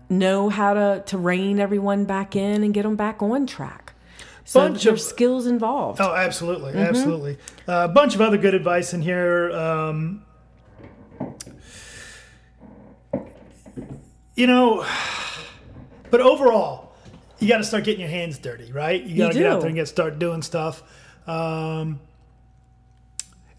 know 0.09 0.49
how 0.49 0.73
to, 0.73 1.03
to 1.07 1.17
rein 1.17 1.59
everyone 1.59 2.05
back 2.05 2.35
in 2.35 2.63
and 2.63 2.73
get 2.73 2.83
them 2.83 2.95
back 2.95 3.23
on 3.23 3.47
track. 3.47 3.84
So 4.47 4.59
Bunch 4.59 4.85
of- 4.85 5.01
skills 5.01 5.47
involved. 5.47 5.99
Oh, 5.99 6.13
absolutely, 6.13 6.73
absolutely. 6.73 7.37
Uh, 7.67 7.87
a 7.89 7.93
bunch 7.93 8.13
of 8.13 8.21
other 8.21 8.37
good 8.37 8.53
advice 8.53 8.93
in 8.93 9.01
here. 9.01 9.51
Um, 9.51 10.23
you 14.35 14.45
know, 14.47 14.85
but 16.11 16.21
overall, 16.21 16.93
you 17.39 17.47
got 17.47 17.57
to 17.57 17.63
start 17.63 17.85
getting 17.85 18.01
your 18.01 18.09
hands 18.09 18.37
dirty, 18.37 18.71
right? 18.71 19.01
You 19.03 19.17
got 19.17 19.31
to 19.31 19.39
get 19.39 19.47
out 19.51 19.59
there 19.61 19.67
and 19.69 19.75
get 19.75 19.87
start 19.87 20.19
doing 20.19 20.43
stuff, 20.43 20.83
um, 21.27 21.99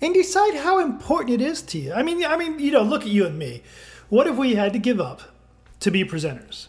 and 0.00 0.14
decide 0.14 0.54
how 0.54 0.78
important 0.78 1.40
it 1.40 1.44
is 1.44 1.62
to 1.62 1.78
you. 1.78 1.92
I 1.94 2.02
mean, 2.04 2.24
I 2.24 2.36
mean, 2.36 2.58
you 2.60 2.70
know, 2.70 2.82
look 2.82 3.02
at 3.02 3.08
you 3.08 3.26
and 3.26 3.36
me. 3.38 3.62
What 4.08 4.26
if 4.28 4.36
we 4.36 4.54
had 4.54 4.72
to 4.74 4.78
give 4.78 5.00
up 5.00 5.22
to 5.80 5.90
be 5.90 6.04
presenters? 6.04 6.68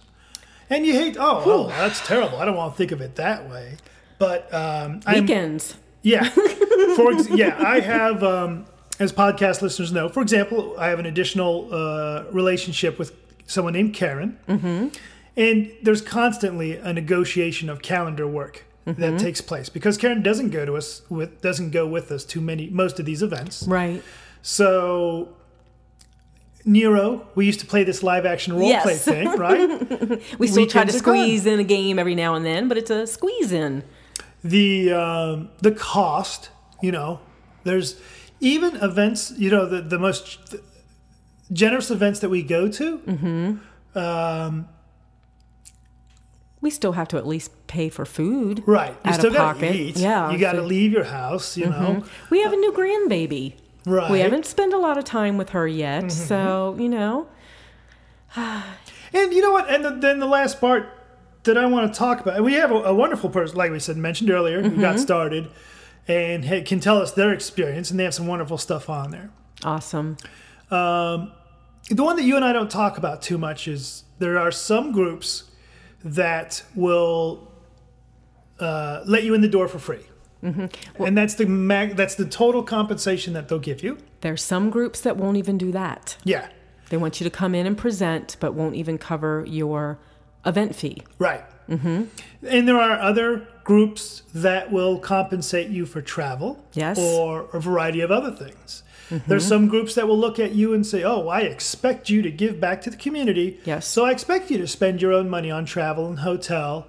And 0.69 0.85
you 0.85 0.93
hate, 0.93 1.17
oh, 1.19 1.43
oh, 1.45 1.67
that's 1.67 2.05
terrible. 2.05 2.39
I 2.39 2.45
don't 2.45 2.55
want 2.55 2.73
to 2.73 2.77
think 2.77 2.91
of 2.91 2.99
it 2.99 3.15
that 3.15 3.47
way. 3.49 3.77
But 4.19 4.53
um, 4.53 5.01
I'm, 5.05 5.23
Weekends. 5.23 5.75
yeah. 6.01 6.23
For 6.95 7.13
ex- 7.13 7.29
yeah, 7.29 7.55
I 7.59 7.79
have, 7.79 8.23
um, 8.23 8.65
as 8.99 9.11
podcast 9.11 9.61
listeners 9.61 9.91
know, 9.91 10.09
for 10.09 10.21
example, 10.21 10.75
I 10.79 10.87
have 10.87 10.99
an 10.99 11.05
additional 11.05 11.69
uh, 11.71 12.25
relationship 12.31 12.97
with 12.97 13.11
someone 13.45 13.73
named 13.73 13.93
Karen, 13.93 14.39
mm-hmm. 14.47 14.87
and 15.35 15.71
there's 15.83 16.01
constantly 16.01 16.77
a 16.77 16.91
negotiation 16.93 17.69
of 17.69 17.81
calendar 17.81 18.27
work 18.27 18.65
that 18.85 19.19
takes 19.19 19.41
place 19.41 19.67
because 19.67 19.97
Karen 19.97 20.23
doesn't 20.23 20.51
go 20.51 20.65
to 20.65 20.77
us 20.77 21.01
with 21.09 21.41
doesn't 21.41 21.71
go 21.71 21.85
with 21.85 22.09
us 22.09 22.23
to 22.23 22.39
many 22.39 22.69
most 22.69 22.99
of 22.99 23.05
these 23.05 23.21
events. 23.21 23.63
Right. 23.67 24.01
So 24.41 25.35
Nero, 26.63 27.27
we 27.35 27.45
used 27.45 27.59
to 27.59 27.65
play 27.65 27.83
this 27.83 28.01
live 28.01 28.25
action 28.25 28.53
role 28.53 28.67
Yes. 28.67 28.83
play 28.83 28.95
thing, 28.95 29.29
right? 29.37 30.21
We 30.39 30.47
still 30.47 30.67
try 30.67 30.85
to 30.85 30.91
squeeze 30.91 31.45
in 31.45 31.59
a 31.59 31.63
game 31.63 31.99
every 31.99 32.15
now 32.15 32.35
and 32.35 32.45
then, 32.45 32.67
but 32.67 32.77
it's 32.77 32.89
a 32.89 33.05
squeeze 33.05 33.51
in. 33.51 33.83
The 34.43 34.91
um, 34.93 35.49
the 35.61 35.71
cost, 35.71 36.49
you 36.81 36.91
know, 36.91 37.19
there's 37.63 37.99
even 38.39 38.75
events, 38.77 39.33
you 39.37 39.49
know, 39.49 39.65
the 39.65 39.81
the 39.81 39.99
most 39.99 40.55
generous 41.51 41.89
events 41.91 42.19
that 42.19 42.29
we 42.29 42.43
go 42.43 42.67
to. 42.69 42.97
Mm-hmm. 42.99 43.97
Um, 43.97 44.67
We 46.61 46.69
still 46.69 46.93
have 46.93 47.07
to 47.09 47.17
at 47.17 47.25
least 47.27 47.51
pay 47.67 47.89
for 47.89 48.05
food. 48.05 48.63
right, 48.65 48.95
you 49.05 49.11
Out 49.11 49.15
still 49.15 49.27
of 49.27 49.33
gotta 49.37 49.53
pocket. 49.59 49.75
eat. 49.75 49.97
Yeah. 49.97 50.31
you 50.31 50.37
got 50.37 50.53
to 50.53 50.61
leave 50.61 50.91
your 50.91 51.05
house. 51.05 51.57
You 51.57 51.67
know, 51.69 52.03
We 52.29 52.41
have 52.43 52.51
a 52.53 52.55
new 52.57 52.71
grandbaby. 52.73 53.53
right? 53.85 54.11
We 54.11 54.19
haven't 54.19 54.45
spent 54.45 54.73
a 54.73 54.77
lot 54.77 54.97
of 54.97 55.03
time 55.05 55.37
with 55.37 55.49
her 55.49 55.67
yet, 55.67 56.11
so 56.11 56.75
you 56.79 56.89
know. 56.89 57.27
And 59.13 59.31
you 59.33 59.41
know 59.41 59.53
what? 59.53 59.69
And 59.73 59.85
the, 59.85 59.91
then 59.91 60.19
the 60.19 60.27
last 60.27 60.59
part 60.59 60.89
that 61.47 61.57
I 61.57 61.65
want 61.65 61.91
to 61.91 61.97
talk 61.97 62.21
about, 62.21 62.41
we 62.43 62.53
have 62.53 62.71
a, 62.71 62.75
a 62.75 62.93
wonderful 62.93 63.29
person, 63.29 63.57
like 63.57 63.71
we 63.71 63.79
said, 63.79 63.97
mentioned 63.97 64.29
earlier, 64.29 64.61
who 64.61 64.69
Mm-hmm. 64.69 64.81
got 64.81 64.99
started 64.99 65.49
and 66.07 66.45
ha- 66.45 66.63
can 66.63 66.79
tell 66.79 66.99
us 67.01 67.11
their 67.11 67.33
experience, 67.33 67.89
and 67.91 67.99
they 67.99 68.03
have 68.05 68.13
some 68.13 68.27
wonderful 68.27 68.57
stuff 68.57 68.89
on 68.89 69.11
there. 69.11 69.31
Awesome. 69.63 70.15
The 70.69 72.03
one 72.03 72.15
that 72.17 72.23
you 72.23 72.35
and 72.35 72.43
I 72.45 72.51
don't 72.53 72.69
talk 72.69 72.97
about 72.97 73.21
too 73.21 73.37
much 73.37 73.67
is 73.67 74.03
there 74.19 74.37
are 74.37 74.51
some 74.51 74.91
groups 74.91 75.49
that 76.03 76.63
will 76.75 77.51
uh, 78.59 79.03
let 79.05 79.23
you 79.23 79.33
in 79.33 79.41
the 79.41 79.47
door 79.47 79.67
for 79.67 79.79
free. 79.79 80.05
Mm-hmm. 80.43 81.03
and 81.03 81.17
that's 81.17 81.33
the 81.33 81.47
mag- 81.47 81.95
that's 81.95 82.13
the 82.13 82.25
total 82.25 82.61
compensation 82.61 83.33
that 83.33 83.47
they'll 83.49 83.57
give 83.57 83.81
you. 83.81 83.97
There's 84.21 84.43
some 84.43 84.69
groups 84.69 85.01
that 85.01 85.17
won't 85.17 85.35
even 85.37 85.57
do 85.57 85.71
that. 85.71 86.17
Yeah, 86.23 86.47
They 86.89 86.97
want 86.97 87.19
you 87.19 87.23
to 87.23 87.31
come 87.31 87.55
in 87.55 87.65
and 87.65 87.75
present, 87.75 88.37
but 88.39 88.53
won't 88.53 88.75
even 88.75 88.99
cover 88.99 89.43
your 89.47 89.97
event 90.45 90.75
fee. 90.75 91.01
right. 91.19 91.43
Mm-hmm. 91.69 92.03
And 92.47 92.65
there 92.65 92.79
are 92.79 92.97
other 92.97 93.45
groups 93.65 94.23
that 94.33 94.71
will 94.71 94.99
compensate 94.99 95.67
you 95.69 95.85
for 95.85 96.01
travel, 96.01 96.63
Yes. 96.73 96.97
Mm-hmm. 96.97 97.19
or 97.19 97.49
a 97.51 97.59
variety 97.59 97.99
of 97.99 98.09
other 98.09 98.31
things. 98.31 98.83
There's 99.27 99.45
some 99.45 99.67
groups 99.69 99.93
that 99.95 100.05
will 100.07 100.17
look 100.17 100.37
at 100.39 100.51
you 100.53 100.73
and 100.73 100.85
say, 100.85 101.03
"Oh, 101.03 101.27
I 101.29 101.41
expect 101.41 102.09
you 102.09 102.21
to 102.21 102.29
give 102.31 102.59
back 102.59 102.81
to 102.81 102.89
the 102.89 102.97
community. 102.97 103.57
Yes. 103.65 103.85
So 103.87 104.03
I 104.05 104.11
expect 104.11 104.49
you 104.51 104.57
to 104.59 104.67
spend 104.67 105.01
your 105.01 105.13
own 105.13 105.29
money 105.29 105.49
on 105.51 105.65
travel 105.65 106.07
and 106.07 106.19
hotel 106.19 106.87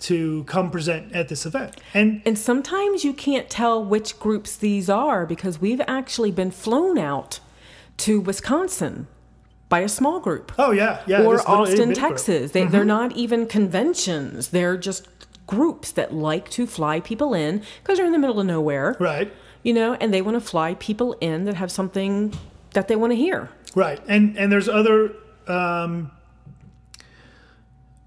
to 0.00 0.44
come 0.44 0.70
present 0.70 1.12
at 1.12 1.28
this 1.28 1.44
event." 1.46 1.80
And 1.94 2.22
And 2.24 2.38
sometimes 2.38 3.04
you 3.04 3.12
can't 3.12 3.48
tell 3.50 3.84
which 3.84 4.18
groups 4.20 4.56
these 4.56 4.88
are 4.88 5.26
because 5.26 5.60
we've 5.60 5.82
actually 5.88 6.30
been 6.30 6.52
flown 6.52 6.98
out 6.98 7.40
to 7.98 8.20
Wisconsin 8.20 9.08
by 9.68 9.80
a 9.80 9.88
small 9.88 10.20
group. 10.20 10.52
oh 10.58 10.70
yeah, 10.70 11.02
yeah. 11.06 11.22
or 11.22 11.40
Austin. 11.48 11.92
Texas. 11.94 12.52
They, 12.52 12.64
They're 12.64 12.84
not 12.84 13.12
even 13.16 13.46
conventions. 13.46 14.48
They're 14.48 14.76
just 14.76 15.08
groups 15.46 15.92
that 15.92 16.12
like 16.14 16.48
to 16.50 16.66
fly 16.66 17.00
people 17.00 17.34
in 17.34 17.62
because 17.82 17.98
they're 17.98 18.06
in 18.06 18.12
the 18.12 18.18
middle 18.18 18.40
of 18.40 18.46
nowhere, 18.46 18.96
Right. 18.98 19.32
you 19.62 19.72
know, 19.72 19.94
and 19.94 20.12
they 20.12 20.22
want 20.22 20.34
to 20.36 20.40
fly 20.40 20.74
people 20.74 21.12
in 21.20 21.44
that 21.44 21.54
have 21.54 21.70
something 21.70 22.32
that 22.74 22.88
they 22.88 22.96
want 22.96 23.12
to 23.12 23.16
hear. 23.16 23.48
Right, 23.74 24.00
and 24.08 24.36
and 24.38 24.50
there's 24.50 24.68
other 24.68 25.12
um, 25.48 26.10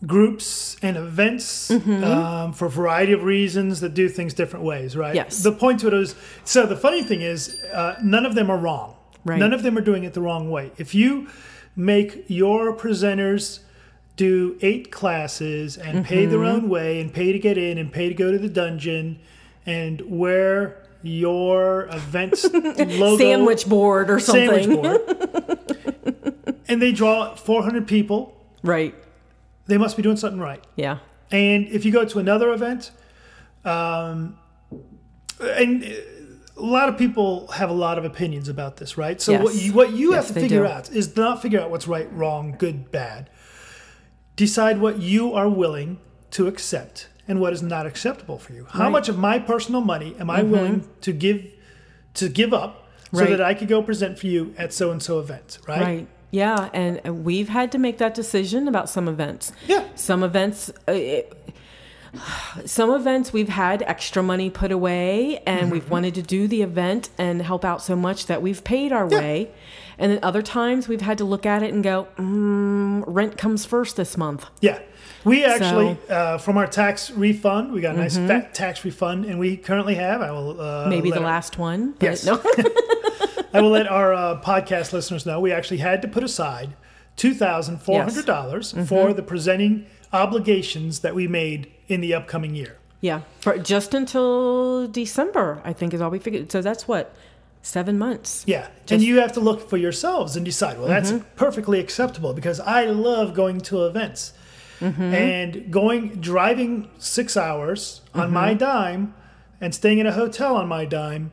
groups 0.06 0.78
and 0.82 0.96
events 0.98 1.70
um, 1.72 2.54
for 2.54 2.66
a 2.66 2.70
variety 2.70 3.12
of 3.14 3.24
reasons 3.24 3.82
that 3.82 3.94
do 3.94 4.08
things 4.08 4.34
different 4.34 4.66
ways. 4.66 4.96
Right. 4.96 5.14
Yes. 5.16 5.44
The 5.44 5.52
point 5.52 5.82
to 5.82 5.88
it 5.88 5.94
is, 5.94 6.16
so 6.46 6.66
the 6.66 6.78
funny 6.78 7.04
thing 7.04 7.22
is, 7.22 7.62
uh, 7.74 7.96
none 8.02 8.26
of 8.26 8.34
them 8.36 8.50
are 8.50 8.58
wrong. 8.58 8.96
Right. 9.26 9.40
None 9.40 9.54
of 9.54 9.64
them 9.64 9.78
are 9.78 9.82
doing 9.82 10.04
it 10.04 10.14
the 10.14 10.22
wrong 10.22 10.50
way. 10.50 10.72
If 10.78 10.96
you 10.96 11.28
make 11.76 12.26
your 12.28 12.76
presenters 12.76 13.60
do 14.16 14.58
eight 14.62 14.92
classes 14.92 15.78
and 15.78 16.06
pay 16.06 16.26
their 16.26 16.44
own 16.44 16.68
way 16.68 17.00
and 17.00 17.14
pay 17.14 17.32
to 17.32 17.40
get 17.40 17.58
in 17.58 17.78
and 17.78 17.92
pay 17.92 18.10
to 18.10 18.14
go 18.14 18.32
to 18.32 18.38
the 18.38 18.50
dungeon 18.50 19.20
and 19.66 20.02
wear 20.06 20.84
your 21.02 21.88
event's 21.92 22.44
logo 22.54 23.18
Sandwich 23.18 23.66
board 23.66 24.10
or 24.10 24.20
something. 24.20 24.64
sandwich 24.64 24.82
board. 24.82 26.56
and 26.68 26.82
they 26.82 26.92
draw 26.92 27.36
400 27.36 27.88
people. 27.88 28.36
Right. 28.62 28.94
They 29.68 29.78
must 29.78 29.96
be 29.96 30.04
doing 30.04 30.18
something 30.18 30.40
right. 30.40 30.64
Yeah. 30.76 30.98
And 31.32 31.68
if 31.68 31.86
you 31.86 31.92
go 31.92 32.04
to 32.04 32.20
another 32.20 32.52
event, 32.52 32.92
um, 33.64 34.38
and 35.40 35.84
a 36.60 36.66
lot 36.66 36.90
of 36.90 36.98
people 36.98 37.48
have 37.52 37.70
a 37.70 37.74
lot 37.74 37.98
of 37.98 38.06
opinions 38.06 38.48
about 38.50 38.78
this, 38.78 38.98
right? 38.98 39.22
So 39.22 39.42
what 39.42 39.56
you, 39.56 39.74
what 39.74 39.94
you 39.94 40.12
Yes, 40.12 40.28
have 40.28 40.36
to 40.36 40.42
figure 40.42 40.64
do. 40.64 40.68
out 40.68 40.92
is 40.92 41.16
not 41.16 41.42
figure 41.42 41.60
out 41.60 41.70
what's 41.72 41.88
right, 41.88 42.12
wrong, 42.14 42.56
good, 42.58 42.92
bad. 42.92 43.30
Decide 44.36 44.80
what 44.80 45.00
you 45.02 45.34
are 45.34 45.50
willing 45.50 46.00
to 46.32 46.48
accept 46.48 47.08
and 47.28 47.40
what 47.40 47.54
is 47.54 47.62
not 47.62 47.86
acceptable 47.86 48.38
for 48.40 48.54
you. 48.54 48.66
How 48.70 48.84
Right. 48.84 48.92
much 48.92 49.10
of 49.10 49.18
my 49.18 49.40
personal 49.40 49.82
money 49.82 50.16
am 50.20 50.30
I 50.30 50.42
willing 50.44 50.88
to 51.02 51.12
give 51.12 51.46
to 52.16 52.28
give 52.28 52.54
up 52.54 52.88
so 53.14 53.26
that 53.26 53.42
I 53.42 53.54
could 53.54 53.68
go 53.68 53.82
present 53.82 54.18
for 54.20 54.28
you 54.28 54.54
at 54.58 54.74
so 54.74 54.92
and 54.92 55.02
so 55.02 55.20
event, 55.20 55.60
right? 55.68 55.82
Right. 55.82 56.08
Yeah, 56.32 56.70
and 56.74 57.02
and 57.04 57.24
we've 57.26 57.50
had 57.50 57.72
to 57.72 57.78
make 57.80 57.98
that 57.98 58.14
decision 58.14 58.68
about 58.68 58.90
some 58.90 59.08
events. 59.08 59.52
Yeah. 59.68 59.84
Some 59.96 60.24
events, 60.24 60.70
uh, 60.88 60.92
it, 60.92 61.54
some 62.66 62.90
events 62.92 63.32
we've 63.34 63.50
had 63.50 63.82
extra 63.84 64.22
money 64.24 64.50
put 64.50 64.72
away, 64.72 65.38
and 65.46 65.62
Mm-hmm. 65.64 65.70
we've 65.72 65.90
wanted 65.90 66.16
to 66.16 66.22
do 66.22 66.48
the 66.48 66.62
event 66.62 67.10
and 67.18 67.42
help 67.42 67.64
out 67.66 67.82
so 67.82 67.96
much 67.96 68.26
that 68.28 68.42
we've 68.42 68.64
paid 68.64 68.92
our 68.92 69.08
way. 69.08 69.52
And 69.98 70.12
then 70.14 70.20
other 70.24 70.42
times 70.42 70.88
we've 70.88 71.02
had 71.02 71.18
to 71.18 71.26
look 71.26 71.46
at 71.46 71.62
it 71.62 71.74
and 71.74 71.84
go, 71.84 72.08
mm, 72.18 73.04
rent 73.06 73.38
comes 73.38 73.66
first 73.66 73.96
this 73.98 74.16
month. 74.18 74.46
Yeah. 74.62 74.80
We 75.26 75.44
actually, 75.44 75.98
uh, 76.10 76.38
from 76.38 76.58
our 76.58 76.68
tax 76.68 77.12
refund, 77.12 77.74
we 77.74 77.82
got 77.82 77.96
a 77.96 77.98
nice 78.00 78.16
fat 78.16 78.54
tax 78.54 78.86
refund, 78.86 79.26
and 79.26 79.38
we 79.38 79.58
currently 79.58 79.96
have. 79.96 80.22
I 80.22 80.32
will 80.32 80.60
uh, 80.62 80.64
Mm-hmm. 80.82 80.90
Maybe 80.90 81.12
the 81.12 81.18
our- 81.18 81.26
last 81.26 81.58
one. 81.58 81.92
but 82.00 82.04
Yes. 82.06 82.26
no. 82.26 82.42
I 83.54 83.62
will 83.62 83.72
let 83.72 83.88
our 83.88 84.14
uh, 84.14 84.42
podcast 84.42 84.94
listeners 84.94 85.26
know 85.26 85.40
we 85.42 85.52
actually 85.52 85.80
had 85.80 86.02
to 86.04 86.08
put 86.08 86.24
aside 86.24 86.76
two 87.18 87.34
thousand 87.34 87.82
four 87.82 88.02
hundred 88.04 88.26
dollars 88.26 88.72
Mm-hmm. 88.74 88.84
for 88.86 89.12
the 89.14 89.24
presenting 89.24 89.88
obligations 90.14 91.00
that 91.00 91.16
we 91.16 91.28
made 91.28 91.72
in 91.88 92.02
the 92.02 92.14
upcoming 92.14 92.56
year. 92.56 92.78
yeah, 93.02 93.22
for 93.40 93.58
just 93.58 93.94
until 93.94 94.88
December, 94.88 95.62
I 95.64 95.74
think 95.74 95.94
is 95.94 96.02
all 96.02 96.10
we 96.10 96.20
figured. 96.20 96.52
So 96.52 96.62
that's 96.62 96.88
what 96.88 97.14
seven 97.62 97.98
months. 97.98 98.44
Yeah, 98.48 98.68
and 98.90 99.02
you 99.02 99.20
have 99.20 99.34
to 99.34 99.40
look 99.40 99.70
for 99.70 99.78
yourselves 99.78 100.36
and 100.36 100.46
decide. 100.46 100.78
Well, 100.80 100.88
that's 100.88 101.12
Mm-hmm. 101.12 101.36
perfectly 101.36 101.80
acceptable 101.80 102.34
because 102.34 102.60
I 102.60 102.86
love 102.86 103.34
going 103.34 103.60
to 103.62 103.86
events 103.86 104.34
Mm-hmm. 104.80 105.14
and 105.14 105.72
going 105.72 106.08
driving 106.22 106.90
six 107.00 107.36
hours 107.36 108.02
on 108.14 108.32
my 108.32 108.50
Mm-hmm. 108.52 108.60
dime 108.60 109.14
and 109.60 109.76
staying 109.76 110.00
in 110.00 110.08
a 110.08 110.14
hotel 110.14 110.56
on 110.56 110.68
my 110.70 110.86
dime, 110.86 111.32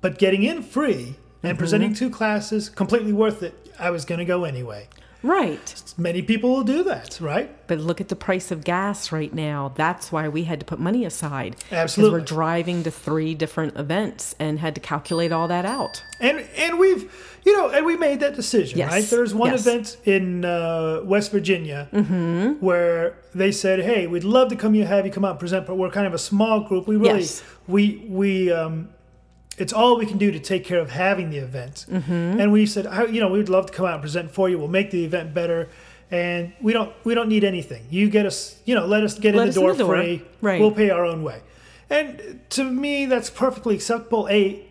but 0.00 0.18
getting 0.18 0.42
in 0.44 0.62
free 0.62 1.04
Mm-hmm. 1.16 1.46
and 1.48 1.58
presenting 1.58 1.92
two 1.94 2.08
classes 2.10 2.68
completely 2.68 3.12
worth 3.12 3.42
it. 3.42 3.54
I 3.78 3.90
was 3.90 4.04
going 4.04 4.20
to 4.20 4.24
go 4.24 4.44
anyway. 4.44 4.88
Right. 5.24 5.82
Many 5.96 6.20
people 6.22 6.50
will 6.50 6.64
do 6.64 6.84
that, 6.84 7.18
right? 7.20 7.50
But 7.66 7.78
look 7.78 7.98
at 8.00 8.08
the 8.08 8.16
price 8.16 8.50
of 8.50 8.62
gas 8.62 9.10
right 9.10 9.32
now. 9.32 9.72
That's 9.74 10.12
why 10.12 10.28
we 10.28 10.44
had 10.44 10.60
to 10.60 10.66
put 10.66 10.78
money 10.78 11.04
aside. 11.06 11.56
Absolutely. 11.72 12.20
Because 12.20 12.30
we're 12.30 12.36
driving 12.36 12.82
to 12.82 12.90
three 12.90 13.34
different 13.34 13.76
events 13.78 14.34
and 14.38 14.58
had 14.58 14.74
to 14.74 14.82
calculate 14.82 15.32
all 15.32 15.48
that 15.48 15.64
out. 15.64 16.02
And 16.20 16.40
and 16.56 16.78
we've 16.78 17.10
you 17.46 17.56
know 17.56 17.70
and 17.70 17.86
we 17.86 17.96
made 17.96 18.20
that 18.20 18.34
decision, 18.34 18.78
Yes. 18.78 18.90
right? 18.92 19.04
There's 19.04 19.34
one 19.34 19.52
Yes. 19.52 19.66
event 19.66 19.96
in 20.04 20.44
uh, 20.44 21.00
West 21.04 21.32
Virginia 21.32 21.88
Mm-hmm. 21.92 22.64
where 22.64 23.16
they 23.34 23.50
said, 23.50 23.80
"Hey, 23.80 24.06
we'd 24.06 24.24
love 24.24 24.48
to 24.50 24.56
come 24.56 24.74
you 24.74 24.84
have 24.84 25.06
you 25.06 25.12
come 25.12 25.24
out 25.24 25.30
and 25.32 25.40
present, 25.40 25.66
but 25.66 25.76
we're 25.76 25.90
kind 25.90 26.06
of 26.06 26.12
a 26.14 26.18
small 26.18 26.60
group. 26.60 26.86
We 26.86 26.96
really 26.96 27.20
Yes. 27.20 27.42
we 27.66 28.04
we 28.08 28.52
um, 28.52 28.90
it's 29.58 29.72
all 29.72 29.96
we 29.98 30.06
can 30.06 30.18
do 30.18 30.30
to 30.32 30.38
take 30.40 30.64
care 30.64 30.78
of 30.80 30.90
having 30.90 31.30
the 31.30 31.38
event." 31.38 31.86
Mm-hmm. 31.90 32.40
And 32.40 32.52
we 32.52 32.66
said, 32.66 32.86
"I- 32.86 33.06
"You 33.06 33.20
know, 33.20 33.28
we'd 33.28 33.48
love 33.48 33.66
to 33.66 33.72
come 33.72 33.86
out 33.86 33.94
and 33.94 34.02
present 34.02 34.30
for 34.30 34.48
you. 34.48 34.58
We'll 34.58 34.68
make 34.68 34.90
the 34.90 35.04
event 35.04 35.34
better." 35.34 35.68
And 36.10 36.52
we 36.60 36.72
don't 36.72 36.92
we 37.04 37.14
don't 37.14 37.28
need 37.28 37.44
anything. 37.44 37.86
You 37.90 38.08
get 38.10 38.26
us, 38.26 38.56
you 38.66 38.74
know, 38.74 38.86
let 38.86 39.02
us 39.04 39.18
get 39.18 39.34
Let 39.34 39.48
in 39.48 39.54
the 39.54 39.60
in 39.60 39.64
door 39.66 39.72
the 39.72 39.78
door. 39.84 39.96
free. 39.96 40.22
Right. 40.42 40.60
We'll 40.60 40.70
pay 40.70 40.90
our 40.90 41.04
own 41.04 41.22
way. 41.24 41.40
And 41.90 42.40
to 42.50 42.62
me, 42.64 43.06
that's 43.06 43.30
perfectly 43.30 43.74
acceptable. 43.74 44.28
A, 44.30 44.62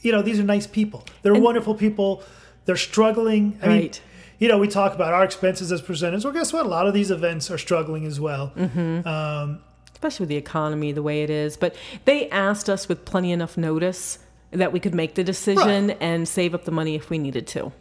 you 0.00 0.12
know, 0.12 0.22
these 0.22 0.38
are 0.38 0.42
nice 0.44 0.66
people. 0.66 1.04
They're 1.22 1.34
wonderful 1.34 1.74
people. 1.74 2.22
They're 2.66 2.76
struggling. 2.76 3.58
I 3.62 3.68
mean, 3.68 3.76
Right. 3.82 4.00
you 4.38 4.48
know, 4.48 4.58
we 4.58 4.68
talk 4.68 4.94
about 4.94 5.12
our 5.12 5.24
expenses 5.24 5.70
as 5.72 5.80
presenters. 5.82 6.24
Well, 6.24 6.32
guess 6.32 6.52
what? 6.52 6.66
A 6.66 6.68
lot 6.68 6.86
of 6.86 6.94
these 6.94 7.10
events 7.10 7.50
are 7.50 7.58
struggling 7.58 8.04
as 8.04 8.18
well. 8.20 8.52
Mm-hmm. 8.56 9.06
Um, 9.08 9.60
especially 9.96 10.24
with 10.24 10.28
the 10.28 10.36
economy 10.36 10.92
the 10.92 11.02
way 11.02 11.22
it 11.22 11.30
is. 11.30 11.56
But 11.56 11.74
they 12.04 12.28
asked 12.28 12.68
us 12.68 12.86
with 12.86 13.06
plenty 13.06 13.32
enough 13.32 13.56
notice 13.56 14.18
that 14.50 14.70
we 14.70 14.78
could 14.78 14.94
make 14.94 15.14
the 15.14 15.24
decision 15.24 15.92
and 15.92 16.28
save 16.28 16.54
up 16.54 16.64
the 16.66 16.70
money 16.70 16.94
if 16.94 17.08
we 17.08 17.16
needed 17.18 17.46
to. 17.48 17.72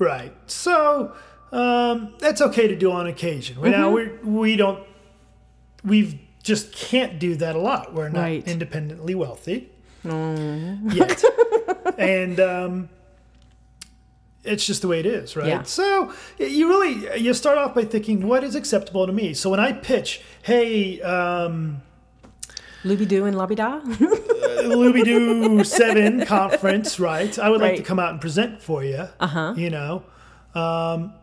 right. 0.00 0.32
So, 0.48 1.14
um, 1.52 2.14
that's 2.18 2.40
okay 2.40 2.66
to 2.66 2.74
do 2.74 2.90
on 2.90 3.06
occasion. 3.06 3.60
Right 3.60 3.70
now, 3.70 3.90
we 3.90 4.08
we 4.24 4.56
don't, 4.56 4.84
we've 5.84 6.18
just 6.42 6.72
can't 6.72 7.20
do 7.20 7.36
that 7.36 7.54
a 7.54 7.60
lot. 7.60 7.94
We're 7.94 8.08
not 8.08 8.22
Right. 8.22 8.46
independently 8.48 9.14
wealthy 9.14 9.70
yet, 10.04 11.24
and 11.98 12.40
um, 12.40 12.88
it's 14.44 14.66
just 14.66 14.82
the 14.82 14.88
way 14.88 15.00
it 15.00 15.06
is, 15.06 15.36
right? 15.36 15.46
Yeah. 15.48 15.62
So 15.62 16.12
you 16.38 16.68
really 16.68 17.20
you 17.20 17.34
start 17.34 17.58
off 17.58 17.74
by 17.74 17.84
thinking 17.84 18.26
what 18.26 18.44
is 18.44 18.54
acceptable 18.54 19.06
to 19.06 19.12
me. 19.12 19.34
So 19.34 19.50
when 19.50 19.60
I 19.60 19.72
pitch, 19.72 20.20
hey. 20.42 21.00
Um, 21.02 21.82
Looby 22.84 23.06
Doo 23.06 23.24
and 23.24 23.34
Lobby 23.36 23.54
Da. 23.54 23.80
Looby 24.62 25.02
Doo 25.04 25.64
Seven 25.64 26.26
conference, 26.26 27.00
right? 27.00 27.38
I 27.38 27.48
would 27.48 27.62
like 27.62 27.76
to 27.76 27.82
come 27.82 27.98
out 27.98 28.10
and 28.10 28.20
present 28.20 28.60
for 28.60 28.84
you. 28.84 28.96
Uh 28.96 29.08
Uh-huh. 29.20 29.54
You 29.56 29.70
know, 29.70 30.02
um, 30.54 31.14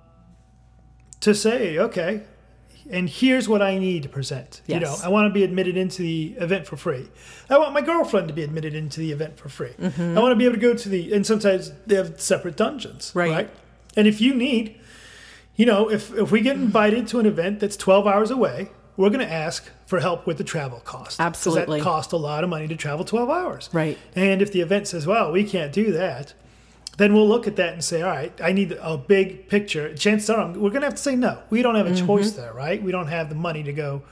to 1.19 1.35
say 1.35 1.77
okay, 1.77 2.23
and 2.89 3.09
here's 3.09 3.47
what 3.47 3.61
I 3.61 3.77
need 3.77 4.03
to 4.03 4.09
present. 4.09 4.61
You 4.67 4.79
know, 4.79 4.95
I 5.03 5.09
want 5.09 5.27
to 5.27 5.33
be 5.33 5.43
admitted 5.43 5.77
into 5.77 6.01
the 6.01 6.35
event 6.39 6.65
for 6.67 6.77
free. 6.77 7.09
I 7.49 7.57
want 7.57 7.73
my 7.73 7.81
girlfriend 7.81 8.27
to 8.29 8.33
be 8.33 8.43
admitted 8.43 8.73
into 8.73 8.99
the 8.99 9.11
event 9.11 9.37
for 9.37 9.49
free. 9.49 9.73
I 9.79 10.19
want 10.19 10.31
to 10.31 10.35
be 10.35 10.45
able 10.45 10.55
to 10.55 10.61
go 10.61 10.73
to 10.73 10.89
the, 10.89 11.13
and 11.13 11.25
sometimes 11.25 11.71
they 11.85 11.95
have 11.95 12.19
separate 12.19 12.55
dungeons, 12.57 13.09
Mm-hmm. 13.09 13.19
Right. 13.19 13.29
right? 13.31 13.49
And 13.95 14.07
if 14.07 14.21
you 14.21 14.33
need, 14.33 14.79
you 15.55 15.65
know, 15.65 15.89
if 15.91 16.13
if 16.17 16.31
we 16.31 16.41
get 16.41 16.55
invited 16.55 17.07
to 17.07 17.19
an 17.19 17.25
event 17.25 17.59
that's 17.59 17.77
12 17.77 18.07
hours 18.07 18.31
away. 18.31 18.71
We're 18.97 19.09
going 19.09 19.25
to 19.25 19.33
ask 19.33 19.67
for 19.87 19.99
help 20.01 20.27
with 20.27 20.37
the 20.37 20.43
travel 20.43 20.79
cost. 20.81 21.19
Absolutely. 21.19 21.79
That 21.79 21.83
cost 21.83 22.11
a 22.11 22.17
lot 22.17 22.43
of 22.43 22.49
money 22.49 22.67
to 22.67 22.75
travel 22.75 23.05
12 23.05 23.29
hours. 23.29 23.69
Right. 23.71 23.97
And 24.15 24.41
if 24.41 24.51
the 24.51 24.59
event 24.59 24.89
says, 24.89 25.07
well, 25.07 25.31
we 25.31 25.45
can't 25.45 25.71
do 25.71 25.93
that, 25.93 26.33
then 27.01 27.13
we'll 27.13 27.27
look 27.27 27.47
at 27.47 27.55
that 27.55 27.73
and 27.73 27.83
say, 27.83 28.01
all 28.01 28.11
right, 28.11 28.33
I 28.41 28.51
need 28.51 28.77
a 28.79 28.97
big 28.97 29.49
picture. 29.49 29.93
Chances 29.95 30.29
are 30.29 30.47
we're 30.47 30.69
going 30.69 30.81
to 30.81 30.87
have 30.87 30.95
to 30.95 31.01
say 31.01 31.15
no. 31.15 31.41
We 31.49 31.61
don't 31.61 31.75
have 31.75 31.87
a 31.87 31.91
mm-hmm. 31.91 32.05
choice 32.05 32.31
there, 32.31 32.53
right? 32.53 32.81
We 32.81 32.91
don't 32.91 33.07
have 33.07 33.29
the 33.29 33.35
money 33.35 33.63
to 33.63 33.73
go 33.73 34.03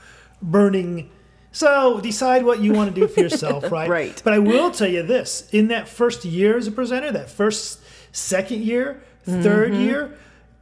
burning. 0.42 1.10
So 1.52 2.00
decide 2.00 2.44
what 2.44 2.60
you 2.60 2.72
want 2.72 2.94
to 2.94 3.00
do 3.00 3.06
for 3.06 3.20
yourself, 3.20 3.70
right? 3.72 3.88
Right. 3.88 4.20
But 4.24 4.32
I 4.32 4.38
will 4.38 4.70
tell 4.70 4.88
you 4.88 5.02
this 5.02 5.48
in 5.52 5.68
that 5.68 5.88
first 5.88 6.24
year 6.24 6.56
as 6.56 6.66
a 6.66 6.72
presenter, 6.72 7.12
that 7.12 7.30
first, 7.30 7.80
second 8.12 8.62
year, 8.62 9.02
3rd 9.26 9.44
mm-hmm. 9.44 9.80
year, 9.80 10.18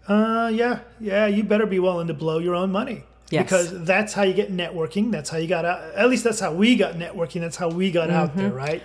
uh, 0.09 0.51
yeah, 0.53 0.81
yeah, 1.01 1.26
you 1.26 1.45
better 1.45 1.66
be 1.66 1.79
willing 1.79 2.09
to 2.09 2.14
blow 2.14 2.39
your 2.39 2.55
own 2.55 2.70
money. 2.70 3.05
Yes. 3.31 3.45
Because 3.45 3.85
that's 3.85 4.14
how 4.14 4.22
you 4.22 4.33
get 4.33 4.51
networking. 4.51 5.12
That's 5.12 5.29
how 5.29 5.37
you 5.37 5.47
got 5.47 5.64
out. 5.64 5.95
At 5.95 6.09
least 6.09 6.24
that's 6.24 6.41
how 6.41 6.53
we 6.53 6.76
got 6.76 6.95
networking. 6.95 7.41
That's 7.41 7.57
how 7.57 7.68
we 7.68 7.91
got 7.91 8.11
out 8.11 8.35
there, 8.35 8.49
mm-hmm. 8.49 8.57
right? 8.57 8.83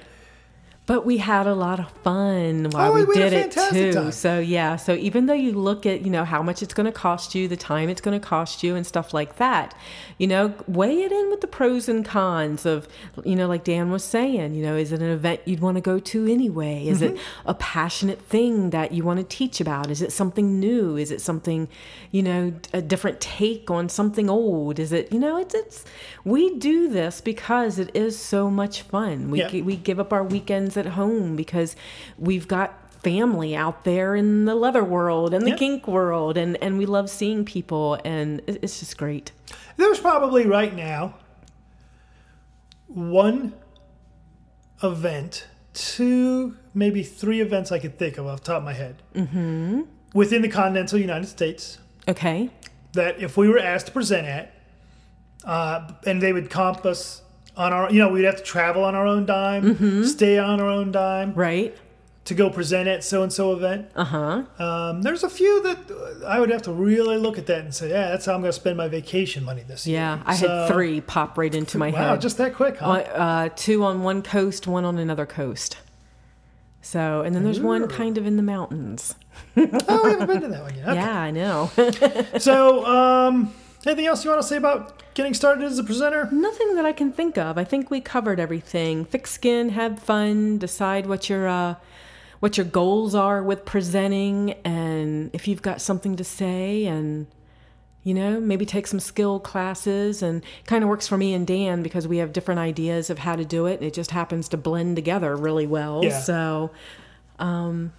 But 0.86 1.06
we 1.06 1.16
had 1.18 1.48
a 1.48 1.54
lot 1.56 1.80
of 1.80 1.90
fun 2.04 2.70
while 2.72 2.92
Oh, 2.92 2.94
we, 2.94 3.06
we 3.06 3.14
did 3.16 3.32
it 3.32 3.52
too. 3.54 3.94
time. 3.94 4.12
So 4.12 4.40
yeah, 4.40 4.76
so 4.76 4.96
even 4.96 5.28
though 5.28 5.34
you 5.34 5.54
look 5.54 5.86
at, 5.86 6.02
you 6.02 6.10
know, 6.12 6.26
how 6.26 6.44
much 6.44 6.62
it's 6.62 6.74
going 6.74 6.88
to 6.88 6.92
cost 6.92 7.34
you, 7.34 7.48
the 7.48 7.56
time 7.56 7.88
it's 7.88 8.02
going 8.02 8.20
to 8.20 8.26
cost 8.26 8.64
you 8.64 8.76
and 8.76 8.86
stuff 8.86 9.14
like 9.14 9.38
that, 9.38 9.74
you 10.18 10.28
know, 10.28 10.54
weigh 10.68 11.04
it 11.04 11.12
in 11.14 11.30
with 11.30 11.40
the 11.40 11.48
pros 11.48 11.88
and 11.88 12.04
cons 12.06 12.66
of, 12.66 12.90
you 13.24 13.34
know, 13.38 13.48
like 13.48 13.64
Dan 13.64 13.92
was 13.92 14.04
saying, 14.04 14.56
you 14.56 14.62
know, 14.66 14.76
is 14.76 14.92
it 14.92 15.02
an 15.02 15.10
event 15.10 15.40
you'd 15.46 15.62
want 15.62 15.76
to 15.78 15.82
go 15.82 16.00
to 16.00 16.28
anyway? 16.28 16.86
Is 16.86 17.02
it 17.02 17.14
Mm-hmm. 17.14 17.50
a 17.50 17.54
passionate 17.54 18.22
thing 18.22 18.72
that 18.72 18.92
you 18.92 19.04
want 19.06 19.20
to 19.20 19.26
teach 19.38 19.62
about? 19.62 19.90
Is 19.90 20.02
it 20.02 20.12
something 20.12 20.60
new? 20.60 20.98
Is 20.98 21.12
it 21.12 21.22
something, 21.22 21.70
you 22.12 22.24
know, 22.24 22.54
a 22.74 22.82
different 22.82 23.22
take 23.22 23.72
on 23.72 23.88
something 23.88 24.30
old? 24.30 24.80
Is 24.80 24.92
it, 24.92 25.14
you 25.14 25.20
know, 25.20 25.38
it's 25.38 25.54
it's 25.54 25.86
we 26.26 26.58
do 26.58 26.90
this 26.90 27.22
because 27.22 27.80
it 27.80 27.90
is 27.96 28.18
so 28.20 28.50
much 28.50 28.82
fun. 28.82 29.32
We 29.32 29.40
Yeah. 29.40 29.62
we 29.64 29.76
give 29.78 30.00
up 30.00 30.12
our 30.12 30.24
weekends 30.24 30.73
at 30.78 30.86
home 30.88 31.36
because 31.36 31.76
we've 32.18 32.48
got 32.48 32.78
family 33.04 33.54
out 33.56 33.84
there 33.84 34.16
in 34.16 34.46
the 34.46 34.56
leather 34.56 34.84
world 34.84 35.34
and 35.34 35.46
the 35.46 35.50
Yeah. 35.50 35.58
kink 35.58 35.88
world 35.88 36.38
and 36.38 36.58
and 36.64 36.78
we 36.78 36.86
love 36.86 37.10
seeing 37.10 37.44
people 37.44 38.00
and 38.06 38.42
it's 38.48 38.80
just 38.80 38.98
great 38.98 39.32
There's 39.76 40.00
probably 40.00 40.46
right 40.46 40.74
now 40.74 41.16
one 42.88 43.54
event, 44.82 45.48
two, 45.74 46.56
maybe 46.74 47.04
three 47.04 47.42
events 47.42 47.72
I 47.72 47.80
could 47.80 47.98
think 47.98 48.18
of 48.18 48.28
off 48.28 48.42
the 48.42 48.46
top 48.46 48.58
of 48.58 48.64
my 48.64 48.74
head 48.74 49.02
mm-hmm. 49.16 49.82
within 50.14 50.42
the 50.42 50.50
continental 50.50 51.00
United 51.00 51.28
States 51.28 51.80
okay 52.08 52.50
that 52.94 53.20
if 53.20 53.36
we 53.36 53.50
were 53.50 53.60
asked 53.60 53.88
to 53.88 53.92
present 53.92 54.28
at, 54.28 54.54
uh, 55.46 55.92
and 56.06 56.22
they 56.22 56.32
would 56.32 56.50
comp 56.50 56.86
us 56.86 57.23
on 57.56 57.72
our, 57.74 57.92
you 57.92 58.00
know, 58.00 58.10
we'd 58.10 58.24
have 58.26 58.38
to 58.38 58.44
travel 58.44 58.84
on 58.84 58.96
our 58.96 59.06
own 59.08 59.26
dime, 59.26 60.04
stay 60.06 60.38
on 60.40 60.60
our 60.60 60.70
own 60.70 60.92
dime 60.92 61.34
right 61.34 61.76
to 62.26 62.34
go 62.34 62.50
present 62.50 62.88
at 62.88 63.04
so 63.04 63.22
and 63.22 63.34
so 63.34 63.52
event. 63.52 63.86
uh-huh 63.96 64.44
Um, 64.58 65.02
there's 65.02 65.24
a 65.26 65.30
few 65.30 65.62
that 65.64 65.78
uh, 65.92 66.26
I 66.26 66.40
would 66.40 66.50
have 66.52 66.62
to 66.64 66.72
really 66.72 67.18
look 67.18 67.38
at 67.38 67.46
that 67.48 67.60
and 67.66 67.76
say, 67.76 67.90
yeah, 67.90 68.12
that's 68.12 68.26
how 68.26 68.34
I'm 68.34 68.40
going 68.40 68.50
to 68.50 68.58
spend 68.58 68.78
my 68.78 68.88
vacation 68.88 69.44
money 69.44 69.64
this 69.68 69.86
year. 69.86 70.00
yeah 70.00 70.24
i 70.26 70.34
So- 70.36 70.48
had 70.48 70.68
three 70.74 71.02
pop 71.02 71.38
right 71.38 71.54
into 71.54 71.78
my 71.78 71.90
Wow, 71.92 72.12
head 72.12 72.22
just 72.22 72.38
that 72.38 72.54
quick, 72.56 72.78
huh? 72.78 72.90
Uh, 72.90 72.94
uh, 72.96 73.50
two 73.56 73.84
on 73.84 74.04
one 74.04 74.22
coast 74.22 74.68
one 74.68 74.86
on 74.86 74.98
another 74.98 75.26
coast 75.26 75.78
so 76.82 77.22
and 77.22 77.36
then 77.36 77.44
there's 77.44 77.60
one 77.62 77.88
kind 77.88 78.18
of 78.18 78.26
in 78.26 78.36
the 78.38 78.44
mountains 78.44 79.16
oh, 79.58 80.02
we 80.04 80.10
haven't 80.12 80.28
been 80.28 80.42
to 80.42 80.48
that 80.48 80.62
one 80.64 80.76
yet. 80.76 80.88
Okay. 80.88 80.96
yeah 80.96 81.20
i 81.20 81.32
know 81.32 81.72
So, 82.40 82.86
um, 82.86 83.54
anything 83.88 84.06
else 84.06 84.24
you 84.24 84.30
want 84.30 84.42
to 84.42 84.48
say 84.48 84.58
about 84.58 85.04
getting 85.14 85.34
started 85.34 85.64
as 85.66 85.78
a 85.80 85.84
presenter? 85.84 86.30
Nothing 86.32 86.76
that 86.76 86.86
I 86.86 86.94
can 86.94 87.12
think 87.12 87.38
of. 87.38 87.58
I 87.58 87.64
think 87.64 87.92
we 87.92 88.02
covered 88.02 88.40
everything. 88.40 89.06
Thick 89.06 89.28
skin, 89.28 89.70
have 89.70 90.00
fun, 90.00 90.58
decide 90.58 91.06
what 91.06 91.30
your 91.30 91.48
uh, 91.48 91.76
what 92.40 92.58
your 92.58 92.66
goals 92.66 93.16
are 93.16 93.42
with 93.42 93.66
presenting, 93.66 94.52
and 94.66 95.30
if 95.34 95.48
you've 95.48 95.62
got 95.62 95.82
something 95.82 96.16
to 96.18 96.24
say, 96.24 96.86
and 96.86 97.28
you 98.04 98.14
know, 98.14 98.40
maybe 98.40 98.66
take 98.66 98.86
some 98.86 99.00
skill 99.00 99.40
classes. 99.40 100.22
And 100.22 100.44
kind 100.66 100.84
of 100.84 100.90
works 100.90 101.08
for 101.08 101.18
me 101.18 101.34
and 101.34 101.48
Dan 101.48 101.84
because 101.84 102.08
we 102.08 102.18
have 102.18 102.34
different 102.34 102.60
ideas 102.60 103.10
of 103.10 103.20
how 103.20 103.36
to 103.36 103.46
do 103.46 103.66
it. 103.66 103.82
It 103.82 103.94
just 103.94 104.12
happens 104.12 104.50
to 104.50 104.58
blend 104.58 104.96
together 104.98 105.36
really 105.36 105.68
well. 105.68 106.04
Yeah. 106.04 106.20
So, 106.20 106.72
um, 107.40 107.94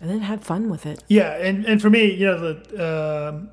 and 0.00 0.10
then 0.10 0.20
have 0.20 0.42
fun 0.42 0.70
with 0.70 0.86
it. 0.86 1.04
Yeah, 1.08 1.36
and, 1.36 1.66
and 1.66 1.80
for 1.80 1.90
me, 1.90 2.10
you 2.14 2.26
know, 2.26 2.54
the 2.54 3.28
um, 3.28 3.50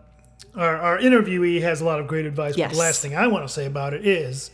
our, 0.57 0.75
our 0.77 0.97
interviewee 0.99 1.61
has 1.61 1.81
a 1.81 1.85
lot 1.85 1.99
of 1.99 2.07
great 2.07 2.25
advice. 2.25 2.55
But 2.57 2.71
the 2.71 2.77
last 2.77 3.01
thing 3.01 3.15
I 3.15 3.27
want 3.27 3.47
to 3.47 3.53
say 3.53 3.65
about 3.65 3.93
it 3.93 4.05
is 4.05 4.51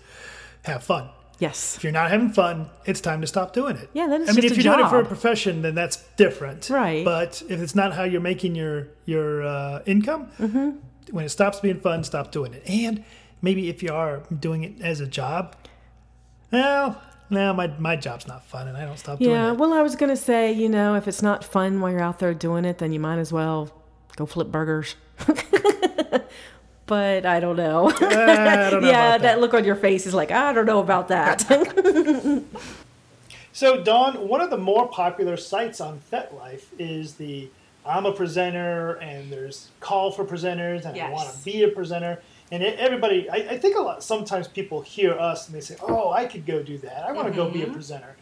have 0.63 0.83
fun. 0.83 1.09
Yes. 1.39 1.75
If 1.75 1.83
you're 1.83 1.91
not 1.93 2.09
having 2.11 2.29
fun, 2.29 2.69
it's 2.85 3.01
time 3.01 3.19
to 3.21 3.27
stop 3.27 3.53
doing 3.53 3.75
it. 3.75 3.89
Yeah, 3.93 4.07
then 4.07 4.21
it's 4.21 4.31
I 4.31 4.33
mean, 4.33 4.45
if 4.45 4.55
you're 4.55 4.63
doing 4.75 4.85
it 4.85 4.89
for 4.89 4.99
a 4.99 5.05
profession, 5.05 5.61
then 5.61 5.75
that's 5.75 5.97
different. 6.15 6.69
Right. 6.69 7.03
But 7.03 7.41
if 7.49 7.59
it's 7.59 7.73
not 7.75 7.93
how 7.93 8.03
you're 8.03 8.21
making 8.21 8.55
your 8.55 8.87
your 9.05 9.43
uh, 9.43 9.81
income, 9.85 10.29
Mm-hmm. 10.39 10.69
when 11.11 11.25
it 11.25 11.29
stops 11.29 11.59
being 11.59 11.79
fun, 11.79 12.03
stop 12.03 12.31
doing 12.31 12.53
it. 12.53 12.63
And 12.67 13.03
maybe 13.41 13.67
if 13.67 13.81
you 13.83 13.91
are 13.93 14.23
doing 14.39 14.63
it 14.63 14.79
as 14.81 14.99
a 15.01 15.07
job, 15.07 15.55
well, 16.51 17.01
no, 17.29 17.53
my 17.53 17.67
my 17.79 17.95
job's 17.95 18.27
not 18.27 18.45
fun, 18.45 18.67
and 18.67 18.77
I 18.77 18.85
don't 18.85 18.99
stop 18.99 19.19
doing 19.19 19.31
Yeah, 19.31 19.51
it. 19.51 19.57
well, 19.57 19.73
I 19.73 19.81
was 19.81 19.95
gonna 19.95 20.15
say, 20.15 20.51
you 20.51 20.69
know, 20.69 20.95
if 20.95 21.07
it's 21.07 21.21
not 21.23 21.43
fun 21.43 21.81
while 21.81 21.91
you're 21.91 21.99
out 22.01 22.19
there 22.19 22.33
doing 22.33 22.63
it, 22.63 22.77
then 22.77 22.93
you 22.93 22.99
might 22.99 23.17
as 23.17 23.33
well 23.33 23.71
go 24.15 24.25
flip 24.25 24.49
burgers. 24.49 24.95
but 26.85 27.25
I 27.25 27.39
don't 27.39 27.55
know. 27.57 27.89
Uh, 27.89 27.95
I 28.01 28.69
don't 28.69 28.81
know 28.81 28.89
yeah, 28.91 29.15
about 29.15 29.21
that. 29.21 29.39
look 29.39 29.53
on 29.53 29.65
your 29.65 29.75
face 29.75 30.05
is 30.05 30.13
like, 30.13 30.31
I 30.31 30.53
don't 30.53 30.65
know 30.65 30.79
about 30.79 31.07
that. 31.09 31.45
So, 33.55 33.83
Dawn, 33.83 34.27
one 34.27 34.41
of 34.41 34.49
the 34.49 34.57
more 34.57 34.87
popular 34.87 35.37
sites 35.37 35.79
on 35.79 36.01
FetLife 36.11 36.63
is 36.79 37.13
the 37.13 37.49
I'm 37.85 38.07
a 38.07 38.11
presenter, 38.11 38.93
and 38.93 39.31
there's 39.31 39.69
call 39.79 40.09
for 40.11 40.25
presenters, 40.25 40.85
and 40.85 40.99
I 40.99 41.11
want 41.11 41.29
to 41.31 41.45
be 41.45 41.61
a 41.61 41.67
presenter. 41.67 42.19
And 42.51 42.63
everybody, 42.63 43.29
I, 43.29 43.35
I 43.51 43.57
think 43.59 43.77
a 43.77 43.81
lot. 43.81 44.03
Sometimes 44.03 44.47
people 44.47 44.81
hear 44.81 45.13
us 45.13 45.47
and 45.47 45.55
they 45.55 45.61
say, 45.61 45.75
"Oh, 45.81 46.11
I 46.11 46.25
could 46.25 46.47
go 46.47 46.63
do 46.63 46.79
that. 46.79 47.03
I 47.03 47.11
want 47.11 47.27
to 47.27 47.33
go 47.33 47.49
be 47.49 47.61
a 47.61 47.67
presenter." 47.67 48.15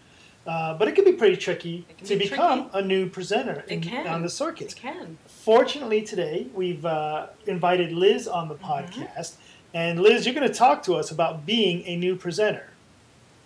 Uh, 0.45 0.73
but 0.73 0.87
it 0.87 0.95
can 0.95 1.05
be 1.05 1.13
pretty 1.13 1.37
tricky 1.37 1.85
to 2.03 2.17
be 2.17 2.27
become 2.27 2.69
tricky. 2.69 2.79
a 2.79 2.81
new 2.81 3.07
presenter 3.07 3.63
in, 3.67 3.81
can. 3.81 4.07
on 4.07 4.23
the 4.23 4.29
circuits. 4.29 4.73
can. 4.73 5.17
Fortunately, 5.41 6.03
today 6.03 6.45
we've 6.53 6.85
uh, 6.85 7.25
invited 7.47 7.91
Liz 7.91 8.27
on 8.27 8.47
the 8.47 8.53
Mm-hmm. 8.55 9.01
podcast, 9.01 9.33
and 9.73 9.99
Liz, 9.99 10.25
you're 10.25 10.35
going 10.35 10.47
to 10.47 10.53
talk 10.53 10.83
to 10.83 10.93
us 10.95 11.09
about 11.09 11.45
being 11.47 11.83
a 11.87 11.95
new 11.95 12.15
presenter. 12.15 12.67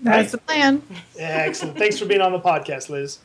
That's 0.02 0.34
the 0.34 0.40
plan. 0.40 0.82
Excellent. 1.18 1.78
Thanks 1.78 1.98
for 1.98 2.06
being 2.06 2.20
on 2.20 2.34
the 2.34 2.40
podcast, 2.40 2.90
Liz. 2.90 3.20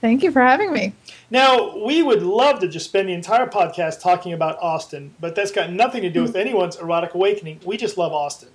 Thank 0.00 0.24
you 0.24 0.32
for 0.32 0.42
having 0.42 0.72
me. 0.72 0.92
Now, 1.30 1.76
we 1.86 2.02
would 2.02 2.22
love 2.22 2.58
to 2.60 2.68
just 2.68 2.86
spend 2.86 3.08
the 3.08 3.12
entire 3.12 3.46
podcast 3.46 4.00
talking 4.02 4.32
about 4.32 4.58
Austin, 4.60 5.14
but 5.20 5.36
that's 5.36 5.52
got 5.52 5.70
nothing 5.70 6.02
to 6.02 6.10
do 6.10 6.22
with 6.22 6.34
anyone's 6.34 6.76
erotic 6.76 7.14
awakening. 7.14 7.60
We 7.64 7.76
just 7.76 7.96
love 7.96 8.12
Austin. 8.12 8.48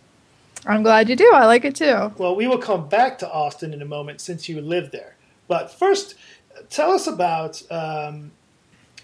I'm 0.66 0.84
glad 0.84 1.08
you 1.08 1.16
do. 1.16 1.32
I 1.34 1.46
like 1.46 1.64
it 1.64 1.78
too. 1.78 2.12
Well, 2.18 2.36
we 2.36 2.46
will 2.46 2.58
come 2.58 2.90
back 2.90 3.18
to 3.20 3.32
Austin 3.32 3.74
in 3.74 3.82
a 3.82 3.86
moment 3.86 4.20
since 4.20 4.50
you 4.50 4.60
live 4.60 4.92
there. 4.92 5.16
But 5.48 5.72
first, 5.72 6.16
tell 6.70 6.92
us 6.92 7.08
about. 7.08 7.62
Um, 7.72 8.32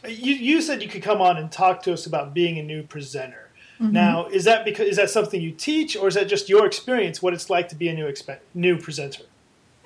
you, 0.07 0.33
you 0.33 0.61
said 0.61 0.81
you 0.81 0.89
could 0.89 1.03
come 1.03 1.21
on 1.21 1.37
and 1.37 1.51
talk 1.51 1.83
to 1.83 1.93
us 1.93 2.05
about 2.05 2.33
being 2.33 2.57
a 2.57 2.63
new 2.63 2.83
presenter. 2.83 3.49
Mm-hmm. 3.79 3.91
Now, 3.91 4.27
is 4.27 4.45
that 4.45 4.63
because 4.63 4.87
is 4.87 4.97
that 4.97 5.09
something 5.09 5.41
you 5.41 5.51
teach, 5.51 5.97
or 5.97 6.07
is 6.07 6.15
that 6.15 6.27
just 6.27 6.47
your 6.47 6.65
experience? 6.65 7.21
What 7.21 7.33
it's 7.33 7.49
like 7.49 7.67
to 7.69 7.75
be 7.75 7.89
a 7.89 7.93
new 7.93 8.11
new 8.53 8.77
presenter? 8.77 9.23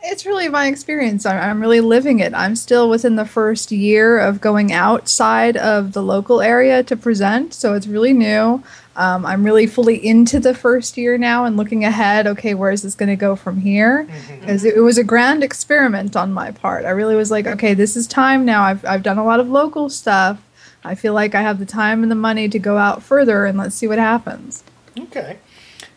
It's 0.01 0.25
really 0.25 0.47
my 0.47 0.67
experience. 0.67 1.25
I'm, 1.25 1.41
I'm 1.41 1.61
really 1.61 1.81
living 1.81 2.19
it. 2.19 2.33
I'm 2.33 2.55
still 2.55 2.89
within 2.89 3.15
the 3.15 3.25
first 3.25 3.71
year 3.71 4.17
of 4.17 4.39
going 4.39 4.71
outside 4.71 5.57
of 5.57 5.93
the 5.93 6.01
local 6.01 6.41
area 6.41 6.83
to 6.83 6.95
present, 6.95 7.53
so 7.53 7.73
it's 7.73 7.87
really 7.87 8.13
new. 8.13 8.63
Um, 8.95 9.25
I'm 9.25 9.45
really 9.45 9.67
fully 9.67 9.95
into 10.05 10.39
the 10.39 10.53
first 10.53 10.97
year 10.97 11.17
now 11.17 11.45
and 11.45 11.55
looking 11.55 11.85
ahead. 11.85 12.27
Okay, 12.27 12.53
where 12.53 12.71
is 12.71 12.81
this 12.81 12.95
going 12.95 13.09
to 13.09 13.15
go 13.15 13.35
from 13.35 13.61
here? 13.61 14.07
Because 14.39 14.65
it, 14.65 14.75
it 14.75 14.81
was 14.81 14.97
a 14.97 15.03
grand 15.03 15.43
experiment 15.43 16.15
on 16.15 16.33
my 16.33 16.51
part. 16.51 16.85
I 16.85 16.89
really 16.89 17.15
was 17.15 17.31
like, 17.31 17.47
okay, 17.47 17.73
this 17.73 17.95
is 17.95 18.07
time 18.07 18.43
now. 18.45 18.63
I've 18.63 18.83
I've 18.85 19.03
done 19.03 19.17
a 19.17 19.23
lot 19.23 19.39
of 19.39 19.49
local 19.49 19.89
stuff. 19.89 20.41
I 20.83 20.95
feel 20.95 21.13
like 21.13 21.35
I 21.35 21.41
have 21.41 21.59
the 21.59 21.65
time 21.65 22.03
and 22.03 22.11
the 22.11 22.15
money 22.15 22.49
to 22.49 22.59
go 22.59 22.77
out 22.77 23.03
further, 23.03 23.45
and 23.45 23.57
let's 23.57 23.75
see 23.75 23.87
what 23.87 23.99
happens. 23.99 24.63
Okay. 24.97 25.39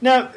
Now, 0.00 0.32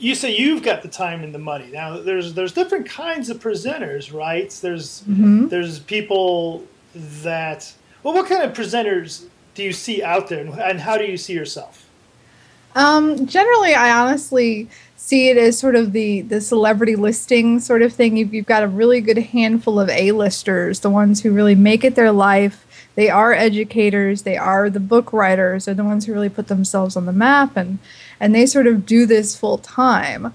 you 0.00 0.14
say 0.14 0.34
you've 0.36 0.62
got 0.62 0.82
the 0.82 0.88
time 0.88 1.22
and 1.22 1.34
the 1.34 1.38
money. 1.38 1.68
Now, 1.72 1.98
there's 2.00 2.34
there's 2.34 2.52
different 2.52 2.86
kinds 2.88 3.30
of 3.30 3.38
presenters, 3.38 4.12
right? 4.12 4.50
There's 4.62 5.02
there's 5.06 5.78
people 5.78 6.64
that 7.22 7.72
well, 8.02 8.14
what 8.14 8.26
kind 8.28 8.42
of 8.42 8.52
presenters 8.56 9.24
do 9.54 9.62
you 9.62 9.72
see 9.72 10.02
out 10.02 10.28
there, 10.28 10.40
and- 10.40 10.58
and 10.58 10.80
how 10.80 10.96
do 10.96 11.04
you 11.04 11.16
see 11.16 11.34
yourself? 11.34 11.86
Um, 12.74 13.26
generally, 13.26 13.74
I 13.74 13.90
honestly 13.90 14.68
see 14.96 15.28
it 15.28 15.36
as 15.36 15.58
sort 15.58 15.74
of 15.74 15.92
the 15.92 16.20
the 16.22 16.40
celebrity 16.40 16.94
listing 16.96 17.58
sort 17.60 17.82
of 17.82 17.92
thing. 17.92 18.16
You've, 18.16 18.32
you've 18.32 18.46
got 18.46 18.62
a 18.62 18.68
really 18.68 19.00
good 19.00 19.18
handful 19.18 19.80
of 19.80 19.88
A-listers, 19.90 20.80
the 20.80 20.90
ones 20.90 21.22
who 21.22 21.32
really 21.32 21.54
make 21.56 21.84
it 21.84 21.94
their 21.94 22.12
life. 22.12 22.64
They 22.94 23.08
are 23.08 23.32
educators. 23.32 24.22
They 24.22 24.36
are 24.36 24.68
the 24.70 24.80
book 24.80 25.12
writers. 25.12 25.64
They're 25.64 25.74
the 25.74 25.84
ones 25.84 26.06
who 26.06 26.12
really 26.12 26.28
put 26.28 26.48
themselves 26.48 26.96
on 26.96 27.06
the 27.06 27.12
map, 27.12 27.56
and 27.56 27.78
and 28.20 28.34
they 28.34 28.44
sort 28.44 28.66
of 28.66 28.84
do 28.84 29.06
this 29.06 29.34
full 29.34 29.58
time. 29.58 30.26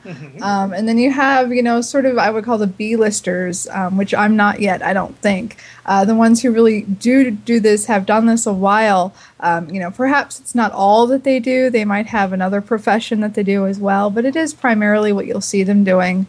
Um, 0.42 0.74
and 0.74 0.88
then 0.88 0.98
you 0.98 1.12
have, 1.12 1.54
you 1.54 1.62
know, 1.62 1.82
sort 1.82 2.06
of 2.06 2.18
I 2.18 2.32
would 2.32 2.44
call 2.44 2.58
the 2.58 2.68
B-listers, 2.68 3.68
um, 3.68 3.96
which 3.96 4.14
I'm 4.14 4.36
not 4.36 4.60
yet. 4.60 4.82
I 4.82 4.92
don't 4.92 5.16
think 5.20 5.58
uh, 5.86 6.04
the 6.04 6.16
ones 6.16 6.42
who 6.42 6.52
really 6.52 6.82
do 6.82 7.32
do 7.32 7.60
this 7.60 7.86
have 7.86 8.06
done 8.06 8.26
this 8.26 8.46
a 8.46 8.54
while. 8.54 9.14
Um, 9.40 9.70
you 9.70 9.80
know, 9.80 9.92
perhaps 9.92 10.40
it's 10.40 10.56
not 10.56 10.72
all 10.72 11.06
that 11.08 11.24
they 11.24 11.40
do. 11.40 11.70
They 11.70 11.86
might 11.86 12.08
have 12.08 12.34
another 12.34 12.60
profession 12.60 13.22
that 13.22 13.36
they 13.36 13.44
do 13.44 13.68
as 13.68 13.80
well, 13.80 14.10
but 14.10 14.26
it 14.26 14.36
is 14.36 14.54
primarily 14.54 15.14
what 15.14 15.28
you'll 15.28 15.42
see 15.42 15.64
them 15.64 15.84
doing. 15.84 16.26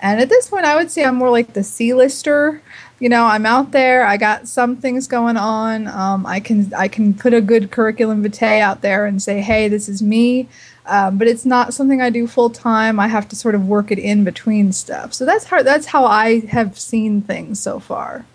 And 0.00 0.20
at 0.20 0.28
this 0.28 0.48
point, 0.48 0.64
I 0.66 0.76
would 0.76 0.90
say 0.90 1.04
I'm 1.04 1.16
more 1.16 1.30
like 1.30 1.52
the 1.52 1.64
C-lister. 1.64 2.60
You 3.00 3.08
know, 3.08 3.24
I'm 3.24 3.46
out 3.46 3.72
there. 3.72 4.06
I 4.06 4.16
got 4.16 4.48
some 4.48 4.76
things 4.76 5.06
going 5.06 5.36
on. 5.36 5.86
Um, 5.88 6.26
I 6.26 6.40
can 6.40 6.72
I 6.74 6.88
can 6.88 7.14
put 7.14 7.34
a 7.34 7.40
good 7.40 7.70
curriculum 7.70 8.22
vitae 8.22 8.60
out 8.60 8.82
there 8.82 9.06
and 9.06 9.22
say, 9.22 9.40
hey, 9.40 9.68
this 9.68 9.88
is 9.88 10.02
me. 10.02 10.48
Um, 10.86 11.16
but 11.16 11.28
it's 11.28 11.46
not 11.46 11.72
something 11.72 12.02
I 12.02 12.10
do 12.10 12.26
full 12.26 12.50
time. 12.50 13.00
I 13.00 13.08
have 13.08 13.28
to 13.30 13.36
sort 13.36 13.54
of 13.54 13.66
work 13.66 13.90
it 13.90 13.98
in 13.98 14.22
between 14.22 14.72
stuff. 14.72 15.14
So 15.14 15.24
that's 15.24 15.44
how 15.46 15.62
that's 15.62 15.86
how 15.86 16.04
I 16.04 16.40
have 16.46 16.78
seen 16.78 17.22
things 17.22 17.58
so 17.58 17.80
far. 17.80 18.26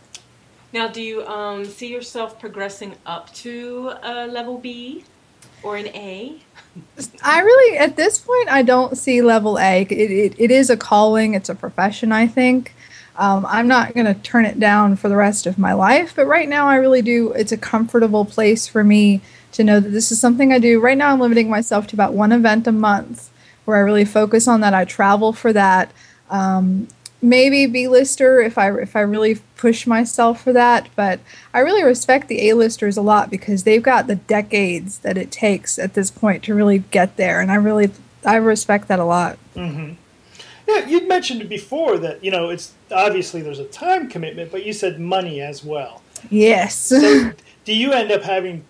Now, 0.71 0.87
do 0.87 1.01
you 1.01 1.25
um, 1.25 1.65
see 1.65 1.91
yourself 1.91 2.39
progressing 2.39 2.95
up 3.05 3.33
to 3.35 3.93
a 4.03 4.27
level 4.27 4.57
B 4.57 5.03
or 5.63 5.77
an 5.77 5.87
A? 5.87 6.39
I 7.23 7.41
really, 7.41 7.77
at 7.77 7.95
this 7.95 8.19
point, 8.19 8.49
I 8.49 8.61
don't 8.61 8.97
see 8.97 9.21
level 9.21 9.57
A. 9.57 9.81
It, 9.81 9.91
it, 9.91 10.35
it 10.37 10.51
is 10.51 10.69
a 10.69 10.77
calling, 10.77 11.33
it's 11.33 11.49
a 11.49 11.55
profession, 11.55 12.11
I 12.11 12.27
think. 12.27 12.73
Um, 13.17 13.45
I'm 13.47 13.67
not 13.67 13.95
going 13.95 14.05
to 14.05 14.13
turn 14.13 14.45
it 14.45 14.59
down 14.59 14.95
for 14.95 15.09
the 15.09 15.15
rest 15.15 15.45
of 15.45 15.57
my 15.57 15.73
life, 15.73 16.13
but 16.15 16.25
right 16.25 16.47
now, 16.47 16.67
I 16.67 16.75
really 16.75 17.01
do. 17.01 17.33
It's 17.33 17.51
a 17.51 17.57
comfortable 17.57 18.23
place 18.23 18.67
for 18.67 18.83
me 18.83 19.21
to 19.53 19.63
know 19.63 19.79
that 19.79 19.89
this 19.89 20.11
is 20.11 20.19
something 20.19 20.53
I 20.53 20.59
do. 20.59 20.79
Right 20.79 20.97
now, 20.97 21.11
I'm 21.11 21.19
limiting 21.19 21.49
myself 21.49 21.87
to 21.87 21.95
about 21.95 22.13
one 22.13 22.31
event 22.31 22.67
a 22.67 22.71
month 22.71 23.29
where 23.65 23.77
I 23.77 23.81
really 23.81 24.05
focus 24.05 24.47
on 24.47 24.61
that. 24.61 24.73
I 24.73 24.85
travel 24.85 25.33
for 25.33 25.53
that. 25.53 25.91
Um, 26.29 26.87
maybe 27.21 27.65
B-lister 27.65 28.39
if 28.39 28.57
I 28.57 28.71
if 28.79 28.95
I 28.95 29.01
really 29.01 29.39
push 29.57 29.85
myself 29.85 30.43
for 30.43 30.53
that, 30.53 30.89
but 30.95 31.19
I 31.53 31.59
really 31.59 31.83
respect 31.83 32.27
the 32.27 32.49
A-listers 32.49 32.97
a 32.97 33.01
lot 33.01 33.29
because 33.29 33.63
they've 33.63 33.83
got 33.83 34.07
the 34.07 34.15
decades 34.15 34.99
that 34.99 35.17
it 35.17 35.31
takes 35.31 35.77
at 35.77 35.93
this 35.93 36.11
point 36.11 36.43
to 36.43 36.55
really 36.55 36.79
get 36.79 37.17
there, 37.17 37.41
and 37.41 37.51
I 37.51 37.55
really 37.55 37.91
I 38.25 38.35
respect 38.35 38.87
that 38.87 38.99
a 38.99 39.05
lot. 39.05 39.37
Yeah, 39.55 40.87
you'd 40.87 41.07
mentioned 41.07 41.47
before 41.49 41.97
that 41.97 42.23
you 42.23 42.31
know 42.31 42.49
it's 42.49 42.73
obviously 42.91 43.41
there's 43.41 43.59
a 43.59 43.65
time 43.65 44.09
commitment, 44.09 44.51
but 44.51 44.65
you 44.65 44.73
said 44.73 44.99
money 44.99 45.41
as 45.41 45.63
well. 45.63 46.01
Yes. 46.29 46.75
So, 46.75 47.31
do 47.65 47.73
you 47.73 47.91
end 47.91 48.11
up 48.11 48.23
having 48.23 48.63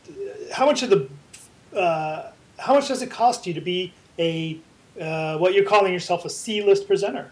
how 0.52 0.66
much 0.66 0.84
of 0.84 0.89
the 0.89 1.10
uh, 1.78 2.32
how 2.58 2.74
much 2.74 2.88
does 2.88 3.02
it 3.02 3.12
cost 3.12 3.47
you 3.47 3.54
to 3.54 3.62
be 3.62 3.93
a 4.18 4.60
uh, 5.00 5.38
what 5.38 5.54
you're 5.54 5.66
calling 5.66 5.93
yourself 5.93 6.26
a 6.26 6.30
C-list 6.30 6.88
presenter? 6.88 7.32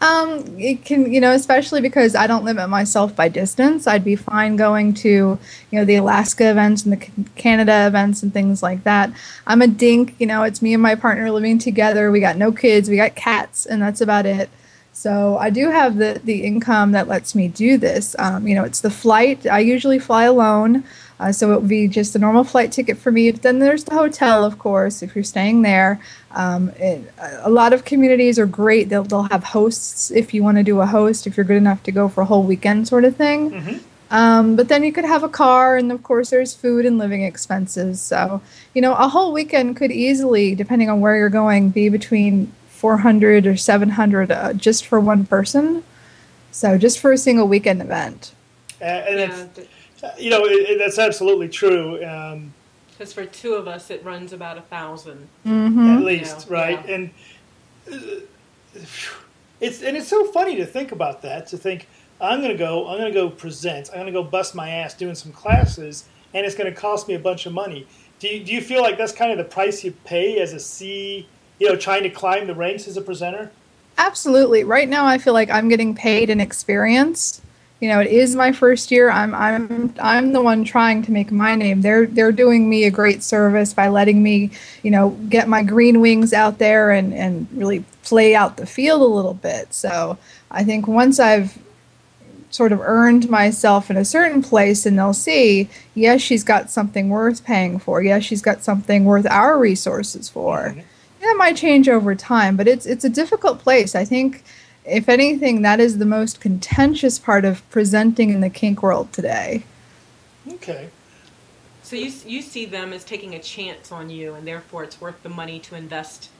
Um, 0.00 0.58
it 0.58 0.84
can, 0.84 1.10
you 1.12 1.20
know, 1.20 1.30
especially 1.30 1.80
because 1.80 2.14
I 2.14 2.26
don't 2.26 2.44
limit 2.44 2.68
myself 2.68 3.16
by 3.16 3.28
distance. 3.28 3.86
I'd 3.86 4.04
be 4.04 4.16
fine 4.16 4.56
going 4.56 4.92
to, 4.94 5.08
you 5.08 5.78
know, 5.78 5.84
the 5.84 5.94
Alaska 5.94 6.50
events 6.50 6.84
and 6.84 6.92
the 6.92 7.10
Canada 7.36 7.86
events 7.86 8.22
and 8.22 8.32
things 8.32 8.62
like 8.62 8.84
that. 8.84 9.10
I'm 9.46 9.62
a 9.62 9.66
dink, 9.66 10.14
you 10.18 10.26
know, 10.26 10.42
it's 10.42 10.60
me 10.60 10.74
and 10.74 10.82
my 10.82 10.94
partner 10.94 11.30
living 11.30 11.58
together. 11.58 12.10
We 12.10 12.20
got 12.20 12.36
no 12.36 12.52
kids, 12.52 12.90
we 12.90 12.96
got 12.96 13.14
cats, 13.14 13.64
and 13.64 13.80
that's 13.80 14.00
about 14.00 14.26
it. 14.26 14.50
So 14.92 15.38
I 15.38 15.50
do 15.50 15.70
have 15.70 15.96
the 15.96 16.20
the 16.22 16.44
income 16.44 16.92
that 16.92 17.08
lets 17.08 17.34
me 17.34 17.48
do 17.48 17.76
this. 17.76 18.14
Um, 18.18 18.46
you 18.46 18.54
know, 18.54 18.62
it's 18.62 18.80
the 18.80 18.90
flight. 18.90 19.46
I 19.46 19.58
usually 19.58 19.98
fly 19.98 20.24
alone, 20.24 20.84
uh, 21.20 21.32
so 21.32 21.52
it 21.52 21.60
would 21.60 21.68
be 21.68 21.86
just 21.86 22.16
a 22.16 22.18
normal 22.18 22.44
flight 22.44 22.72
ticket 22.72 22.98
for 22.98 23.12
me. 23.12 23.30
But 23.30 23.42
then 23.42 23.58
there's 23.60 23.84
the 23.84 23.94
hotel, 23.94 24.44
of 24.44 24.58
course, 24.58 25.02
if 25.02 25.14
you're 25.14 25.24
staying 25.24 25.62
there. 25.62 26.00
Um, 26.32 26.70
it, 26.76 27.12
a 27.18 27.50
lot 27.50 27.72
of 27.72 27.84
communities 27.84 28.38
are 28.38 28.46
great. 28.46 28.88
They'll 28.88 29.04
they'll 29.04 29.22
have 29.24 29.44
hosts 29.44 30.10
if 30.10 30.34
you 30.34 30.42
want 30.42 30.56
to 30.58 30.64
do 30.64 30.80
a 30.80 30.86
host. 30.86 31.26
If 31.26 31.36
you're 31.36 31.44
good 31.44 31.56
enough 31.56 31.82
to 31.84 31.92
go 31.92 32.08
for 32.08 32.22
a 32.22 32.24
whole 32.24 32.42
weekend, 32.42 32.88
sort 32.88 33.04
of 33.04 33.16
thing. 33.16 33.52
Um, 34.10 34.54
but 34.54 34.68
then 34.68 34.84
you 34.84 34.92
could 34.92 35.04
have 35.04 35.22
a 35.24 35.28
car, 35.28 35.76
and 35.76 35.90
of 35.90 36.02
course, 36.02 36.30
there's 36.30 36.54
food 36.54 36.86
and 36.86 36.98
living 36.98 37.22
expenses. 37.22 38.00
So, 38.00 38.42
you 38.74 38.82
know, 38.82 38.94
a 38.94 39.08
whole 39.08 39.32
weekend 39.32 39.76
could 39.76 39.90
easily, 39.90 40.54
depending 40.54 40.88
on 40.88 41.00
where 41.00 41.16
you're 41.16 41.30
going, 41.30 41.70
be 41.70 41.88
between 41.88 42.52
400 42.68 43.46
or 43.46 43.56
700 43.56 44.30
uh, 44.30 44.52
just 44.52 44.86
for 44.86 45.00
one 45.00 45.26
person. 45.26 45.82
So, 46.52 46.78
just 46.78 47.00
for 47.00 47.10
a 47.10 47.18
single 47.18 47.48
weekend 47.48 47.80
event. 47.80 48.32
Uh, 48.80 48.84
and 48.84 49.18
Yeah, 49.18 49.46
it's, 49.56 49.68
you 50.18 50.30
know 50.30 50.44
it, 50.44 50.70
it, 50.70 50.78
that's 50.78 50.98
absolutely 50.98 51.48
true. 51.48 52.04
Um, 52.04 52.52
because 52.90 53.12
for 53.12 53.24
two 53.26 53.54
of 53.54 53.66
us, 53.66 53.90
it 53.90 54.04
runs 54.04 54.32
about 54.32 54.56
a 54.56 54.60
thousand. 54.62 55.28
at 55.44 56.02
least, 56.04 56.46
Yeah, 56.48 56.54
right? 56.54 56.88
yeah. 56.88 56.94
And 56.94 57.10
uh, 57.92 57.98
it's 59.60 59.82
and 59.82 59.96
it's 59.96 60.08
so 60.08 60.24
funny 60.26 60.56
to 60.56 60.66
think 60.66 60.92
about 60.92 61.22
that. 61.22 61.48
To 61.48 61.58
think 61.58 61.88
I'm 62.20 62.40
going 62.40 62.52
to 62.52 62.58
go, 62.58 62.86
I'm 62.88 62.98
going 62.98 63.12
to 63.12 63.18
go 63.18 63.28
present, 63.30 63.88
I'm 63.90 63.96
going 64.00 64.06
to 64.06 64.12
go 64.12 64.22
bust 64.22 64.54
my 64.54 64.70
ass 64.70 64.94
doing 64.94 65.14
some 65.14 65.32
classes, 65.32 66.04
and 66.34 66.46
it's 66.46 66.54
going 66.54 66.72
to 66.72 66.80
cost 66.80 67.08
me 67.08 67.14
a 67.14 67.18
bunch 67.18 67.46
of 67.46 67.52
money. 67.52 67.86
Do 68.20 68.28
you, 68.28 68.44
do 68.44 68.52
you 68.52 68.60
feel 68.60 68.80
like 68.80 68.96
that's 68.96 69.12
kind 69.12 69.32
of 69.32 69.38
the 69.38 69.44
price 69.44 69.82
you 69.84 69.90
pay 70.04 70.40
as 70.40 70.52
a 70.52 70.60
C? 70.60 71.28
You 71.58 71.68
know, 71.68 71.76
trying 71.76 72.02
to 72.04 72.10
climb 72.10 72.46
the 72.46 72.54
ranks 72.54 72.86
as 72.88 72.96
a 72.96 73.02
presenter. 73.02 73.50
Absolutely. 73.98 74.64
Right 74.64 74.88
now, 74.88 75.04
I 75.06 75.18
feel 75.18 75.32
like 75.34 75.50
I'm 75.50 75.68
getting 75.68 75.94
paid 75.94 76.30
in 76.30 76.40
experience. 76.40 77.40
You 77.84 77.90
know, 77.90 78.00
it 78.00 78.06
is 78.06 78.34
my 78.34 78.50
first 78.50 78.90
year. 78.90 79.10
I'm 79.10 79.34
I'm 79.34 79.94
I'm 80.00 80.32
the 80.32 80.40
one 80.40 80.64
trying 80.64 81.02
to 81.02 81.12
make 81.12 81.30
my 81.30 81.54
name. 81.54 81.82
They're 81.82 82.06
they're 82.06 82.32
doing 82.32 82.70
me 82.70 82.84
a 82.84 82.90
great 82.90 83.22
service 83.22 83.74
by 83.74 83.88
letting 83.88 84.22
me, 84.22 84.52
you 84.82 84.90
know, 84.90 85.10
get 85.28 85.48
my 85.48 85.62
green 85.62 86.00
wings 86.00 86.32
out 86.32 86.56
there 86.56 86.90
and 86.90 87.12
and 87.12 87.46
really 87.52 87.84
play 88.02 88.34
out 88.34 88.56
the 88.56 88.64
field 88.64 89.02
a 89.02 89.04
little 89.04 89.34
bit. 89.34 89.74
So 89.74 90.16
I 90.50 90.64
think 90.64 90.88
once 90.88 91.20
I've 91.20 91.58
sort 92.48 92.72
of 92.72 92.80
earned 92.80 93.28
myself 93.28 93.90
in 93.90 93.98
a 93.98 94.04
certain 94.06 94.40
place 94.40 94.86
and 94.86 94.98
they'll 94.98 95.12
see 95.12 95.68
yes 95.94 96.22
she's 96.22 96.44
got 96.44 96.70
something 96.70 97.10
worth 97.10 97.44
paying 97.44 97.78
for 97.78 98.00
yes 98.00 98.22
she's 98.22 98.40
got 98.40 98.62
something 98.62 99.04
worth 99.04 99.26
our 99.26 99.58
resources 99.58 100.30
for 100.30 100.74
that 101.20 101.34
might 101.36 101.56
change 101.56 101.88
over 101.88 102.14
time 102.14 102.56
but 102.56 102.68
it's 102.68 102.86
it's 102.86 103.04
a 103.04 103.08
difficult 103.08 103.58
place 103.58 103.96
i 103.96 104.04
think 104.04 104.44
if 104.84 105.08
anything 105.08 105.62
that 105.62 105.80
is 105.80 105.98
the 105.98 106.06
most 106.06 106.40
contentious 106.40 107.18
part 107.18 107.44
of 107.44 107.68
presenting 107.70 108.30
in 108.30 108.40
the 108.40 108.50
kink 108.50 108.82
world 108.82 109.12
today. 109.12 109.64
Okay. 110.48 110.88
So 111.82 111.96
you 111.96 112.12
you 112.26 112.42
see 112.42 112.64
them 112.64 112.92
as 112.92 113.04
taking 113.04 113.34
a 113.34 113.38
chance 113.38 113.92
on 113.92 114.10
you, 114.10 114.34
and 114.34 114.46
therefore 114.46 114.84
it's 114.84 115.00
worth 115.00 115.22
the 115.22 115.28
money 115.28 115.58
to 115.60 115.74
invest 115.74 116.30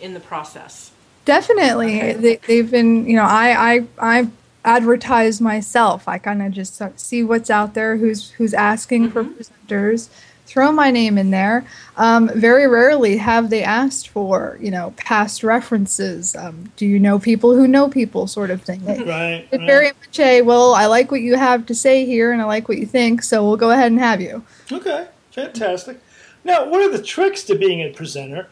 in 0.00 0.14
the 0.14 0.20
process. 0.20 0.92
definitely. 1.24 2.12
They, 2.12 2.36
they've 2.36 2.70
been 2.70 3.06
you 3.06 3.16
know 3.16 3.24
i 3.24 3.74
i 3.74 3.86
i 3.98 4.28
advertise 4.64 5.40
myself. 5.40 6.08
I 6.08 6.18
kind 6.18 6.42
of 6.42 6.52
just 6.52 6.82
see 6.98 7.22
what's 7.22 7.50
out 7.50 7.74
there 7.74 7.96
who's 7.96 8.30
who's 8.32 8.54
asking 8.54 9.10
for 9.10 9.24
mm-hmm. 9.24 9.40
presenters 9.40 10.08
throw 10.48 10.72
my 10.72 10.90
name 10.90 11.18
in 11.18 11.30
there 11.30 11.64
um, 11.98 12.30
very 12.34 12.66
rarely 12.66 13.16
have 13.18 13.50
they 13.50 13.62
asked 13.62 14.08
for 14.08 14.56
you 14.60 14.70
know 14.70 14.92
past 14.96 15.44
references 15.44 16.34
um, 16.36 16.72
do 16.76 16.86
you 16.86 16.98
know 16.98 17.18
people 17.18 17.54
who 17.54 17.68
know 17.68 17.88
people 17.88 18.26
sort 18.26 18.50
of 18.50 18.62
thing 18.62 18.82
Right. 18.86 19.46
it's 19.52 19.58
right. 19.58 19.66
very 19.66 19.86
much 19.88 20.18
a 20.18 20.42
well 20.42 20.74
i 20.74 20.86
like 20.86 21.10
what 21.10 21.20
you 21.20 21.36
have 21.36 21.66
to 21.66 21.74
say 21.74 22.06
here 22.06 22.32
and 22.32 22.40
i 22.40 22.44
like 22.46 22.68
what 22.68 22.78
you 22.78 22.86
think 22.86 23.22
so 23.22 23.44
we'll 23.46 23.56
go 23.58 23.70
ahead 23.70 23.92
and 23.92 24.00
have 24.00 24.20
you 24.20 24.42
Okay, 24.70 25.06
fantastic. 25.30 25.98
Now, 26.44 26.68
what 26.68 26.80
are 26.82 26.90
the 26.94 27.02
tricks 27.02 27.42
to 27.44 27.54
being 27.54 27.80
a 27.80 27.90
presenter? 27.90 28.48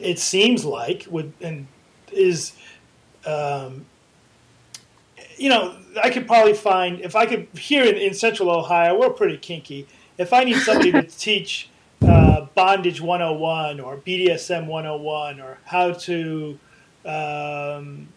It 0.00 0.18
seems 0.18 0.64
like 0.64 1.06
would 1.08 1.32
and 1.40 1.66
is 2.12 2.52
um, 3.24 3.86
you 5.36 5.48
know, 5.48 5.76
I 6.02 6.10
could 6.10 6.26
probably 6.26 6.54
find 6.54 7.00
if 7.00 7.14
I 7.16 7.26
could 7.26 7.46
here 7.56 7.84
in, 7.84 7.96
in 7.96 8.14
Central 8.14 8.50
Ohio, 8.50 8.98
we're 8.98 9.10
pretty 9.10 9.36
kinky. 9.36 9.86
If 10.18 10.32
I 10.32 10.44
need 10.44 10.58
somebody 10.58 10.92
to 10.92 11.02
teach 11.18 11.68
uh, 12.02 12.46
bondage 12.54 13.00
101 13.00 13.80
or 13.80 13.96
BDSM 13.96 14.66
101 14.66 15.40
or 15.40 15.58
how 15.64 15.92
to 15.92 16.58
um, 17.04 18.08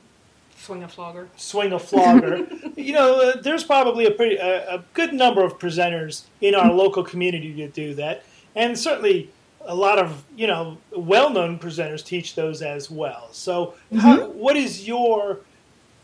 Swing 0.57 0.83
a 0.83 0.87
flogger. 0.87 1.27
swing 1.35 1.71
a 1.73 1.79
flogger. 1.79 2.47
you 2.75 2.93
know, 2.93 3.21
uh, 3.21 3.41
there's 3.41 3.63
probably 3.63 4.05
a 4.05 4.11
pretty 4.11 4.37
a, 4.37 4.75
a 4.75 4.83
good 4.93 5.13
number 5.13 5.43
of 5.43 5.59
presenters 5.59 6.23
in 6.41 6.55
our 6.55 6.71
local 6.71 7.03
community 7.03 7.53
to 7.53 7.67
do 7.67 7.93
that, 7.95 8.23
and 8.55 8.77
certainly 8.77 9.29
a 9.61 9.75
lot 9.75 9.99
of 9.99 10.23
you 10.35 10.47
know 10.47 10.77
well-known 10.95 11.59
presenters 11.59 12.03
teach 12.03 12.33
those 12.33 12.61
as 12.63 12.89
well. 12.89 13.29
So, 13.31 13.75
how, 13.95 14.27
what 14.29 14.55
is 14.55 14.87
your 14.87 15.39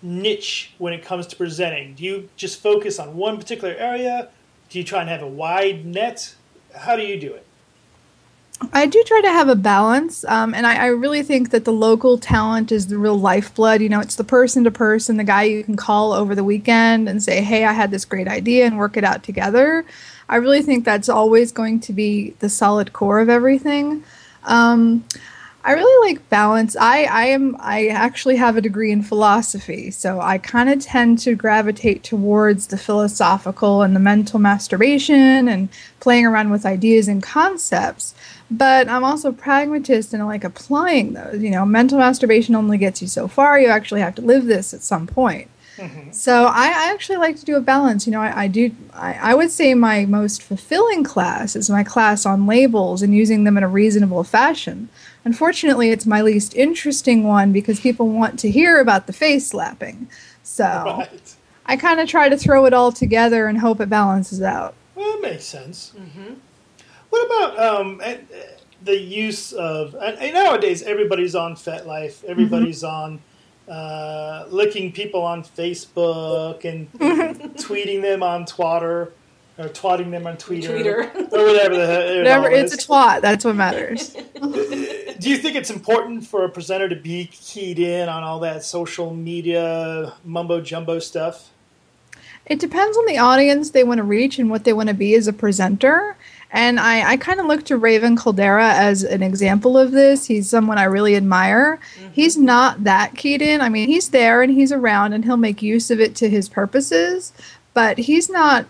niche 0.03 0.73
when 0.77 0.93
it 0.93 1.03
comes 1.03 1.25
to 1.27 1.35
presenting? 1.35 1.95
Do 1.95 2.03
you 2.03 2.29
just 2.35 2.61
focus 2.61 2.99
on 2.99 3.15
one 3.15 3.37
particular 3.37 3.73
area? 3.73 4.29
Do 4.71 4.79
you 4.79 4.85
try 4.85 5.01
and 5.01 5.09
have 5.09 5.21
a 5.21 5.27
wide 5.27 5.85
net? 5.85 6.33
How 6.73 6.95
do 6.95 7.03
you 7.03 7.19
do 7.19 7.33
it? 7.33 7.45
I 8.71 8.85
do 8.85 9.03
try 9.05 9.19
to 9.19 9.27
have 9.27 9.49
a 9.49 9.55
balance, 9.55 10.23
um, 10.25 10.53
and 10.53 10.65
I, 10.65 10.75
I 10.75 10.85
really 10.85 11.23
think 11.23 11.49
that 11.49 11.65
the 11.65 11.73
local 11.73 12.17
talent 12.17 12.71
is 12.71 12.87
the 12.87 12.97
real 12.97 13.19
lifeblood. 13.19 13.81
You 13.81 13.89
know, 13.89 13.99
it's 13.99 14.15
the 14.15 14.23
person 14.23 14.63
to 14.63 14.71
person, 14.71 15.17
the 15.17 15.25
guy 15.25 15.43
you 15.43 15.63
can 15.65 15.75
call 15.75 16.13
over 16.13 16.35
the 16.35 16.43
weekend 16.43 17.09
and 17.09 17.21
say, 17.21 17.41
"Hey, 17.41 17.65
I 17.65 17.73
had 17.73 17.91
this 17.91 18.05
great 18.05 18.29
idea," 18.29 18.65
and 18.65 18.77
work 18.77 18.95
it 18.95 19.03
out 19.03 19.23
together. 19.23 19.83
I 20.29 20.37
really 20.37 20.61
think 20.61 20.85
that's 20.85 21.09
always 21.09 21.51
going 21.51 21.81
to 21.81 21.91
be 21.91 22.35
the 22.39 22.47
solid 22.47 22.93
core 22.93 23.19
of 23.19 23.27
everything. 23.27 24.05
Um, 24.45 25.03
I 25.63 25.73
really 25.73 26.09
like 26.09 26.27
balance. 26.29 26.75
I, 26.75 27.03
I 27.03 27.25
am 27.27 27.55
I 27.59 27.87
actually 27.87 28.37
have 28.37 28.57
a 28.57 28.61
degree 28.61 28.91
in 28.91 29.03
philosophy, 29.03 29.91
so 29.91 30.19
I 30.19 30.37
kind 30.39 30.69
of 30.69 30.79
tend 30.79 31.19
to 31.19 31.35
gravitate 31.35 32.03
towards 32.03 32.67
the 32.67 32.77
philosophical 32.77 33.83
and 33.83 33.95
the 33.95 33.99
mental 33.99 34.39
masturbation 34.39 35.47
and 35.47 35.69
playing 35.99 36.25
around 36.25 36.49
with 36.49 36.65
ideas 36.65 37.07
and 37.07 37.21
concepts. 37.21 38.15
But 38.49 38.89
I'm 38.89 39.03
also 39.03 39.29
a 39.29 39.33
pragmatist 39.33 40.13
and 40.13 40.23
I 40.23 40.25
like 40.25 40.43
applying 40.43 41.13
those. 41.13 41.41
You 41.41 41.51
know, 41.51 41.65
mental 41.65 41.99
masturbation 41.99 42.55
only 42.55 42.77
gets 42.77 43.01
you 43.01 43.07
so 43.07 43.27
far. 43.27 43.59
You 43.59 43.67
actually 43.67 44.01
have 44.01 44.15
to 44.15 44.21
live 44.21 44.45
this 44.45 44.73
at 44.73 44.81
some 44.81 45.05
point. 45.05 45.49
Mm-hmm. 45.77 46.11
So 46.11 46.45
I, 46.45 46.67
I 46.67 46.91
actually 46.91 47.17
like 47.17 47.37
to 47.37 47.45
do 47.45 47.55
a 47.55 47.61
balance. 47.61 48.05
You 48.05 48.11
know, 48.11 48.21
I, 48.21 48.43
I 48.43 48.47
do. 48.47 48.71
I, 48.93 49.13
I 49.13 49.35
would 49.35 49.51
say 49.51 49.73
my 49.73 50.05
most 50.05 50.41
fulfilling 50.41 51.03
class 51.03 51.55
is 51.55 51.69
my 51.69 51.83
class 51.83 52.25
on 52.25 52.45
labels 52.45 53.01
and 53.01 53.15
using 53.15 53.43
them 53.43 53.57
in 53.57 53.63
a 53.63 53.67
reasonable 53.67 54.23
fashion. 54.23 54.89
Unfortunately, 55.23 55.91
it's 55.91 56.05
my 56.05 56.21
least 56.21 56.55
interesting 56.55 57.23
one 57.23 57.51
because 57.51 57.79
people 57.79 58.09
want 58.09 58.39
to 58.39 58.49
hear 58.49 58.79
about 58.79 59.07
the 59.07 59.13
face 59.13 59.47
slapping. 59.47 60.09
So 60.43 60.65
Right. 60.65 61.35
I 61.65 61.77
kind 61.77 61.99
of 61.99 62.09
try 62.09 62.27
to 62.27 62.37
throw 62.37 62.65
it 62.65 62.73
all 62.73 62.91
together 62.91 63.47
and 63.47 63.59
hope 63.59 63.79
it 63.79 63.89
balances 63.89 64.41
out. 64.41 64.73
Well, 64.95 65.11
that 65.13 65.21
makes 65.21 65.45
sense. 65.45 65.93
What 67.09 67.25
about 67.25 67.59
um, 67.59 68.01
eh, 68.03 68.17
the 68.83 68.97
use 68.97 69.53
of 69.53 69.93
and, 69.95 70.17
and 70.17 70.33
nowadays 70.33 70.81
everybody's 70.81 71.35
on 71.35 71.55
FetLife, 71.55 72.23
everybody's 72.23 72.83
on 72.83 73.21
uh, 73.69 74.45
licking 74.49 74.91
people 74.91 75.21
on 75.21 75.43
Facebook 75.43 76.65
and 76.65 76.91
tweeting 77.57 78.01
them 78.01 78.23
on 78.23 78.45
Twitter 78.45 79.13
or 79.61 79.69
twatting 79.69 80.11
them 80.11 80.27
on 80.27 80.37
Twitter, 80.37 80.69
Tweeter. 80.69 81.15
or 81.33 81.45
whatever 81.45 81.77
the 81.77 81.85
hell. 81.85 82.01
it 82.01 82.17
Whatever, 82.17 82.49
it's 82.49 82.73
a 82.73 82.77
twat. 82.77 83.21
That's 83.21 83.45
what 83.45 83.55
matters. 83.55 84.09
Do 85.19 85.29
you 85.29 85.37
think 85.37 85.55
it's 85.55 85.69
important 85.69 86.25
for 86.25 86.45
a 86.45 86.49
presenter 86.49 86.89
to 86.89 86.95
be 86.95 87.25
keyed 87.31 87.79
in 87.79 88.09
on 88.09 88.23
all 88.23 88.39
that 88.39 88.63
social 88.63 89.13
media 89.13 90.13
mumbo 90.25 90.61
jumbo 90.61 90.99
stuff? 90.99 91.51
It 92.47 92.59
depends 92.59 92.97
on 92.97 93.05
the 93.05 93.19
audience 93.19 93.69
they 93.69 93.83
want 93.83 93.99
to 93.99 94.03
reach 94.03 94.39
and 94.39 94.49
what 94.49 94.63
they 94.63 94.73
want 94.73 94.89
to 94.89 94.95
be 94.95 95.13
as 95.15 95.27
a 95.27 95.33
presenter. 95.33 96.17
And 96.51 96.79
I, 96.79 97.11
I 97.11 97.17
kind 97.17 97.39
of 97.39 97.45
look 97.45 97.63
to 97.65 97.77
Raven 97.77 98.17
Kaldera 98.17 98.73
as 98.73 99.03
an 99.03 99.23
example 99.23 99.77
of 99.77 99.91
this. 99.91 100.25
He's 100.25 100.49
someone 100.49 100.77
I 100.77 100.83
really 100.83 101.15
admire. 101.15 101.79
Mm-hmm. 101.95 102.11
He's 102.11 102.35
not 102.35 102.83
that 102.83 103.15
keyed 103.15 103.41
in. 103.41 103.61
I 103.61 103.69
mean, 103.69 103.87
he's 103.87 104.09
there 104.09 104.41
and 104.41 104.51
he's 104.51 104.71
around 104.71 105.13
and 105.13 105.23
he'll 105.23 105.37
make 105.37 105.61
use 105.61 105.89
of 105.91 106.01
it 106.01 106.13
to 106.15 106.29
his 106.29 106.49
purposes, 106.49 107.31
but 107.73 107.99
he's 107.99 108.29
not 108.29 108.65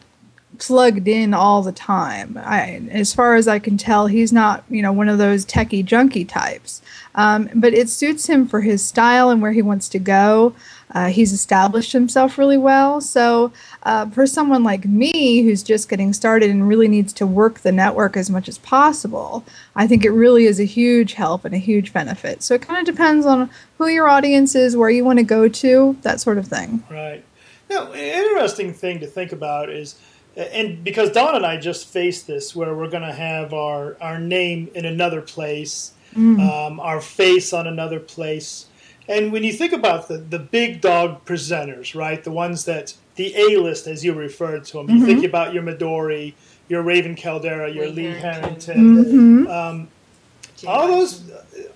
plugged 0.62 1.07
in 1.07 1.34
all 1.34 1.64
the 1.64 1.72
time. 1.72 2.39
I, 2.39 2.84
as 2.91 3.14
far 3.14 3.34
as 3.34 3.47
I 3.47 3.57
can 3.57 3.78
tell, 3.78 4.05
he's 4.05 4.32
not, 4.32 4.64
you 4.70 4.84
know, 4.84 4.93
one 4.93 5.09
of 5.09 5.18
those 5.18 5.43
techie 5.43 5.84
junkie 5.84 6.24
types. 6.24 6.84
Um, 7.16 7.49
but 7.55 7.74
it 7.74 7.89
suits 7.89 8.28
him 8.28 8.47
for 8.47 8.62
his 8.62 8.86
style 8.86 9.32
and 9.32 9.41
where 9.41 9.53
he 9.53 9.64
wants 9.64 9.89
to 9.89 9.99
go. 9.99 10.53
Uh, 10.93 11.07
he's 11.07 11.34
established 11.34 11.93
himself 11.93 12.38
really 12.38 12.59
well. 12.59 13.01
So, 13.01 13.51
uh, 13.84 14.09
for 14.12 14.28
someone 14.28 14.64
like 14.64 14.86
me 14.86 15.41
who's 15.41 15.64
just 15.64 15.89
getting 15.89 16.14
started 16.14 16.51
and 16.51 16.68
really 16.68 16.88
needs 16.88 17.12
to 17.14 17.26
work 17.26 17.62
the 17.62 17.72
network 17.72 18.16
as 18.16 18.30
much 18.30 18.47
as 18.47 18.59
possible, 18.59 19.43
I 19.76 19.88
think 19.88 20.05
it 20.05 20.12
really 20.12 20.45
is 20.45 20.59
a 20.59 20.66
huge 20.66 21.14
help 21.14 21.43
and 21.43 21.55
a 21.55 21.59
huge 21.59 21.91
benefit. 21.91 22.43
So, 22.43 22.53
it 22.53 22.62
kind 22.62 22.88
of 22.88 22.93
depends 22.93 23.26
on 23.26 23.49
who 23.78 23.88
your 23.88 24.07
audience 24.07 24.53
is, 24.53 24.78
where 24.78 24.91
you 24.91 25.03
want 25.03 25.18
to 25.20 25.26
go 25.26 25.47
to, 25.47 25.97
that 26.03 26.22
sort 26.22 26.38
of 26.38 26.47
thing. 26.47 26.84
Right. 26.89 27.24
Now, 27.70 27.93
interesting 27.93 28.74
thing 28.74 28.99
to 28.99 29.07
think 29.07 29.32
about 29.32 29.70
is, 29.70 29.95
and 30.36 30.84
because 30.84 31.11
Dawn 31.11 31.36
and 31.36 31.45
I 31.45 31.57
just 31.57 31.88
faced 31.88 32.27
this, 32.27 32.55
where 32.55 32.73
we're 32.75 32.89
going 32.89 33.03
to 33.03 33.13
have 33.13 33.53
our, 33.53 33.97
our 34.01 34.19
name 34.19 34.69
in 34.73 34.86
another 34.86 35.21
place, 35.21 35.93
um, 36.39 36.79
our 36.79 37.01
face 37.01 37.53
on 37.53 37.67
another 37.67 37.99
place. 37.99 38.67
And 39.07 39.32
when 39.32 39.43
you 39.43 39.51
think 39.51 39.73
about 39.73 40.07
the, 40.07 40.17
the 40.17 40.39
big 40.39 40.79
dog 40.79 41.25
presenters, 41.25 41.95
right, 41.95 42.23
the 42.23 42.32
ones 42.32 42.65
that 42.65 42.93
the 43.15 43.36
A 43.36 43.57
list, 43.59 43.88
as 43.88 44.05
you 44.05 44.13
referred 44.13 44.63
to 44.65 44.77
them, 44.77 44.89
you 44.89 45.05
think 45.05 45.25
about 45.25 45.53
your 45.53 45.63
Midori, 45.63 46.34
your 46.69 46.82
Raven 46.82 47.15
Kaldera, 47.15 47.73
your 47.73 47.88
Lee 47.88 48.07
Lee 48.07 48.19
Harrington. 48.19 48.95
Harrington, 48.95 49.47
um, 49.47 49.88
all 50.67 50.88
those 50.88 51.29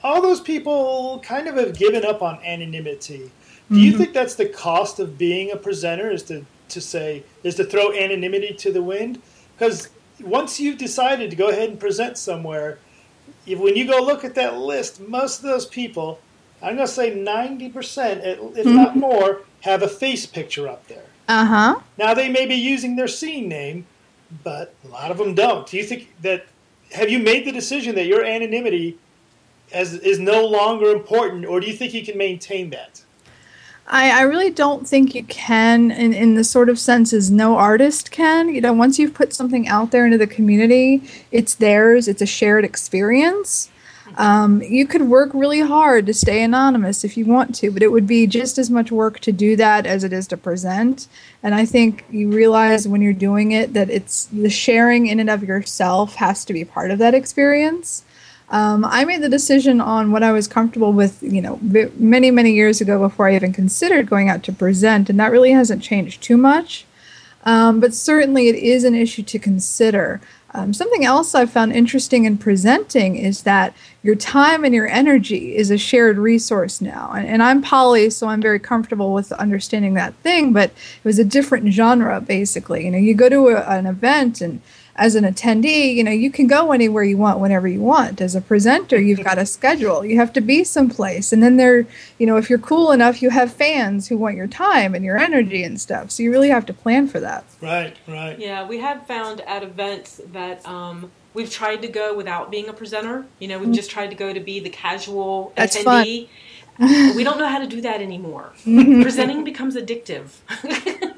all 0.03 0.21
those 0.21 0.39
people 0.39 1.19
kind 1.25 1.47
of 1.47 1.55
have 1.55 1.77
given 1.77 2.05
up 2.05 2.21
on 2.21 2.39
anonymity. 2.43 3.31
Do 3.69 3.79
you 3.79 3.97
think 3.97 4.13
that's 4.13 4.35
the 4.35 4.47
cost 4.47 4.99
of 4.99 5.17
being 5.17 5.51
a 5.51 5.57
presenter? 5.57 6.11
Is 6.11 6.23
to 6.23 6.45
to 6.69 6.81
say 6.81 7.23
is 7.43 7.55
to 7.55 7.63
throw 7.63 7.93
anonymity 7.93 8.53
to 8.53 8.71
the 8.71 8.81
wind? 8.81 9.21
Because 9.57 9.89
once 10.21 10.59
you've 10.59 10.77
decided 10.77 11.29
to 11.29 11.35
go 11.35 11.49
ahead 11.49 11.69
and 11.69 11.79
present 11.79 12.17
somewhere, 12.17 12.79
if, 13.45 13.59
when 13.59 13.75
you 13.75 13.87
go 13.87 13.99
look 14.01 14.23
at 14.23 14.35
that 14.35 14.57
list, 14.57 14.99
most 14.99 15.39
of 15.39 15.43
those 15.43 15.65
people, 15.65 16.19
I'm 16.61 16.75
going 16.75 16.87
to 16.87 16.93
say 16.93 17.13
ninety 17.13 17.69
percent, 17.69 18.21
if 18.23 18.65
not 18.65 18.95
more, 18.95 19.41
have 19.61 19.83
a 19.83 19.87
face 19.87 20.25
picture 20.25 20.67
up 20.67 20.87
there. 20.87 21.05
Uh 21.27 21.45
huh. 21.45 21.79
Now 21.97 22.13
they 22.13 22.29
may 22.29 22.45
be 22.45 22.55
using 22.55 22.95
their 22.95 23.07
scene 23.07 23.47
name, 23.47 23.85
but 24.43 24.73
a 24.83 24.87
lot 24.87 25.11
of 25.11 25.17
them 25.17 25.35
don't. 25.35 25.67
Do 25.67 25.77
you 25.77 25.83
think 25.83 26.13
that 26.21 26.45
have 26.93 27.09
you 27.09 27.19
made 27.19 27.45
the 27.45 27.51
decision 27.51 27.95
that 27.95 28.05
your 28.05 28.23
anonymity 28.23 28.97
as 29.71 29.93
is 29.93 30.19
no 30.19 30.45
longer 30.45 30.91
important, 30.91 31.45
or 31.45 31.59
do 31.59 31.67
you 31.67 31.73
think 31.73 31.93
you 31.93 32.05
can 32.05 32.17
maintain 32.17 32.69
that? 32.69 33.03
I, 33.87 34.19
I 34.19 34.21
really 34.23 34.49
don't 34.49 34.87
think 34.87 35.13
you 35.13 35.23
can 35.23 35.91
in, 35.91 36.13
in 36.13 36.33
the 36.33 36.43
sort 36.43 36.69
of 36.69 36.79
sense 36.79 37.13
as 37.13 37.29
no 37.29 37.57
artist 37.57 38.09
can. 38.09 38.49
You 38.49 38.61
know, 38.61 38.73
once 38.73 38.97
you've 38.97 39.13
put 39.13 39.33
something 39.33 39.67
out 39.67 39.91
there 39.91 40.05
into 40.05 40.17
the 40.17 40.27
community, 40.27 41.03
it's 41.31 41.55
theirs, 41.55 42.07
it's 42.07 42.21
a 42.21 42.25
shared 42.25 42.65
experience. 42.65 43.69
Um, 44.17 44.61
you 44.61 44.87
could 44.87 45.03
work 45.03 45.31
really 45.33 45.61
hard 45.61 46.05
to 46.05 46.13
stay 46.13 46.43
anonymous 46.43 47.03
if 47.03 47.17
you 47.17 47.25
want 47.25 47.55
to, 47.55 47.71
but 47.71 47.83
it 47.83 47.91
would 47.91 48.07
be 48.07 48.27
just 48.27 48.57
as 48.57 48.69
much 48.69 48.91
work 48.91 49.19
to 49.21 49.31
do 49.31 49.55
that 49.55 49.85
as 49.85 50.03
it 50.03 50.13
is 50.13 50.27
to 50.27 50.37
present. 50.37 51.07
And 51.43 51.53
I 51.55 51.65
think 51.65 52.05
you 52.09 52.29
realize 52.29 52.87
when 52.87 53.01
you're 53.01 53.13
doing 53.13 53.51
it 53.51 53.73
that 53.73 53.89
it's 53.89 54.25
the 54.25 54.49
sharing 54.49 55.07
in 55.07 55.19
and 55.19 55.29
of 55.29 55.43
yourself 55.43 56.15
has 56.15 56.45
to 56.45 56.53
be 56.53 56.63
part 56.63 56.91
of 56.91 56.99
that 56.99 57.13
experience. 57.13 58.03
Um, 58.49 58.85
I 58.85 59.05
made 59.05 59.21
the 59.21 59.29
decision 59.29 59.81
on 59.81 60.11
what 60.11 60.21
I 60.21 60.31
was 60.31 60.47
comfortable 60.47 60.93
with, 60.93 61.21
you 61.23 61.41
know, 61.41 61.59
many, 61.61 62.29
many 62.29 62.53
years 62.53 62.79
ago 62.79 62.99
before 62.99 63.27
I 63.27 63.35
even 63.35 63.53
considered 63.53 64.09
going 64.09 64.29
out 64.29 64.43
to 64.43 64.53
present, 64.53 65.09
and 65.09 65.19
that 65.19 65.31
really 65.31 65.51
hasn't 65.51 65.81
changed 65.81 66.21
too 66.21 66.37
much. 66.37 66.85
Um, 67.43 67.79
but 67.79 67.93
certainly 67.93 68.47
it 68.47 68.55
is 68.55 68.83
an 68.83 68.95
issue 68.95 69.23
to 69.23 69.39
consider. 69.39 70.19
Um, 70.53 70.73
something 70.73 71.03
else 71.03 71.35
I've 71.35 71.51
found 71.51 71.73
interesting 71.73 72.23
in 72.23 72.37
presenting 72.37 73.17
is 73.17 73.43
that 73.43 73.75
your 74.01 74.15
time 74.15 74.63
and 74.63 74.73
your 74.73 74.87
energy 74.87 75.55
is 75.55 75.69
a 75.69 75.77
shared 75.77 76.17
resource 76.17 76.79
now. 76.79 77.11
And, 77.13 77.27
and 77.27 77.43
I'm 77.43 77.61
poly, 77.61 78.09
so 78.09 78.27
I'm 78.27 78.41
very 78.41 78.59
comfortable 78.59 79.13
with 79.13 79.31
understanding 79.33 79.95
that 79.95 80.13
thing, 80.15 80.53
but 80.53 80.69
it 80.69 81.03
was 81.03 81.19
a 81.19 81.25
different 81.25 81.73
genre, 81.73 82.21
basically. 82.21 82.85
You 82.85 82.91
know, 82.91 82.97
you 82.97 83.13
go 83.15 83.27
to 83.27 83.49
a, 83.49 83.61
an 83.63 83.85
event 83.85 84.39
and 84.39 84.61
as 84.97 85.15
an 85.15 85.25
attendee, 85.25 85.93
you 85.93 86.03
know, 86.03 86.11
you 86.11 86.31
can 86.31 86.47
go 86.47 86.71
anywhere 86.71 87.03
you 87.03 87.17
want 87.17 87.39
whenever 87.39 87.67
you 87.67 87.81
want. 87.81 88.21
As 88.21 88.33
a 88.33 88.39
presenter, 88.39 88.99
you've 88.99 89.23
got 89.23 89.37
a 89.37 89.45
schedule. 89.45 90.05
You 90.05 90.17
have 90.17 90.31
to 90.33 90.41
be 90.41 90.63
someplace. 90.63 91.33
And 91.33 91.43
then 91.43 91.57
there, 91.57 91.85
you 92.17 92.25
know, 92.25 92.37
if 92.37 92.49
you're 92.49 92.59
cool 92.59 92.91
enough, 92.91 93.21
you 93.21 93.29
have 93.29 93.51
fans 93.51 94.07
who 94.07 94.17
want 94.17 94.37
your 94.37 94.47
time 94.47 94.95
and 94.95 95.03
your 95.03 95.17
energy 95.17 95.63
and 95.63 95.79
stuff. 95.81 96.11
So 96.11 96.23
you 96.23 96.31
really 96.31 96.49
have 96.49 96.65
to 96.67 96.73
plan 96.73 97.09
for 97.09 97.19
that. 97.19 97.43
Right, 97.61 97.97
right. 98.07 98.39
Yeah, 98.39 98.65
we 98.65 98.79
have 98.79 99.05
found 99.05 99.41
at 99.41 99.63
events 99.63 100.21
that 100.31 100.65
um, 100.65 101.11
we've 101.33 101.51
tried 101.51 101.81
to 101.81 101.89
go 101.89 102.15
without 102.15 102.49
being 102.49 102.69
a 102.69 102.73
presenter. 102.73 103.25
You 103.39 103.49
know, 103.49 103.59
we've 103.59 103.75
just 103.75 103.91
tried 103.91 104.11
to 104.11 104.15
go 104.15 104.31
to 104.31 104.39
be 104.39 104.61
the 104.61 104.69
casual 104.69 105.51
That's 105.57 105.77
fun. 105.83 106.05
attendee. 106.05 106.29
we 107.15 107.23
don't 107.23 107.37
know 107.37 107.47
how 107.47 107.59
to 107.59 107.67
do 107.67 107.81
that 107.81 108.01
anymore. 108.01 108.53
Presenting 108.63 109.43
becomes 109.43 109.75
addictive. 109.75 110.37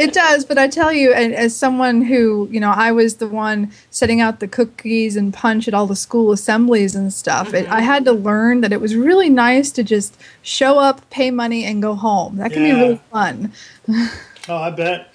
It 0.00 0.14
does, 0.14 0.44
but 0.46 0.56
I 0.56 0.66
tell 0.66 0.92
you, 0.92 1.12
and 1.12 1.34
as 1.34 1.54
someone 1.54 2.00
who, 2.00 2.48
you 2.50 2.58
know, 2.58 2.70
I 2.70 2.90
was 2.90 3.16
the 3.16 3.28
one 3.28 3.70
setting 3.90 4.20
out 4.20 4.40
the 4.40 4.48
cookies 4.48 5.14
and 5.14 5.32
punch 5.32 5.68
at 5.68 5.74
all 5.74 5.86
the 5.86 5.94
school 5.94 6.32
assemblies 6.32 6.94
and 6.94 7.12
stuff. 7.12 7.52
It, 7.52 7.68
I 7.68 7.82
had 7.82 8.06
to 8.06 8.12
learn 8.12 8.62
that 8.62 8.72
it 8.72 8.80
was 8.80 8.96
really 8.96 9.28
nice 9.28 9.70
to 9.72 9.82
just 9.84 10.16
show 10.42 10.78
up, 10.78 11.08
pay 11.10 11.30
money, 11.30 11.64
and 11.64 11.82
go 11.82 11.94
home. 11.94 12.36
That 12.36 12.52
can 12.52 12.64
Yeah. 12.64 12.74
be 12.76 12.80
really 12.80 13.00
fun. 13.10 13.52
Oh, 14.48 14.56
I 14.56 14.70
bet. 14.70 15.12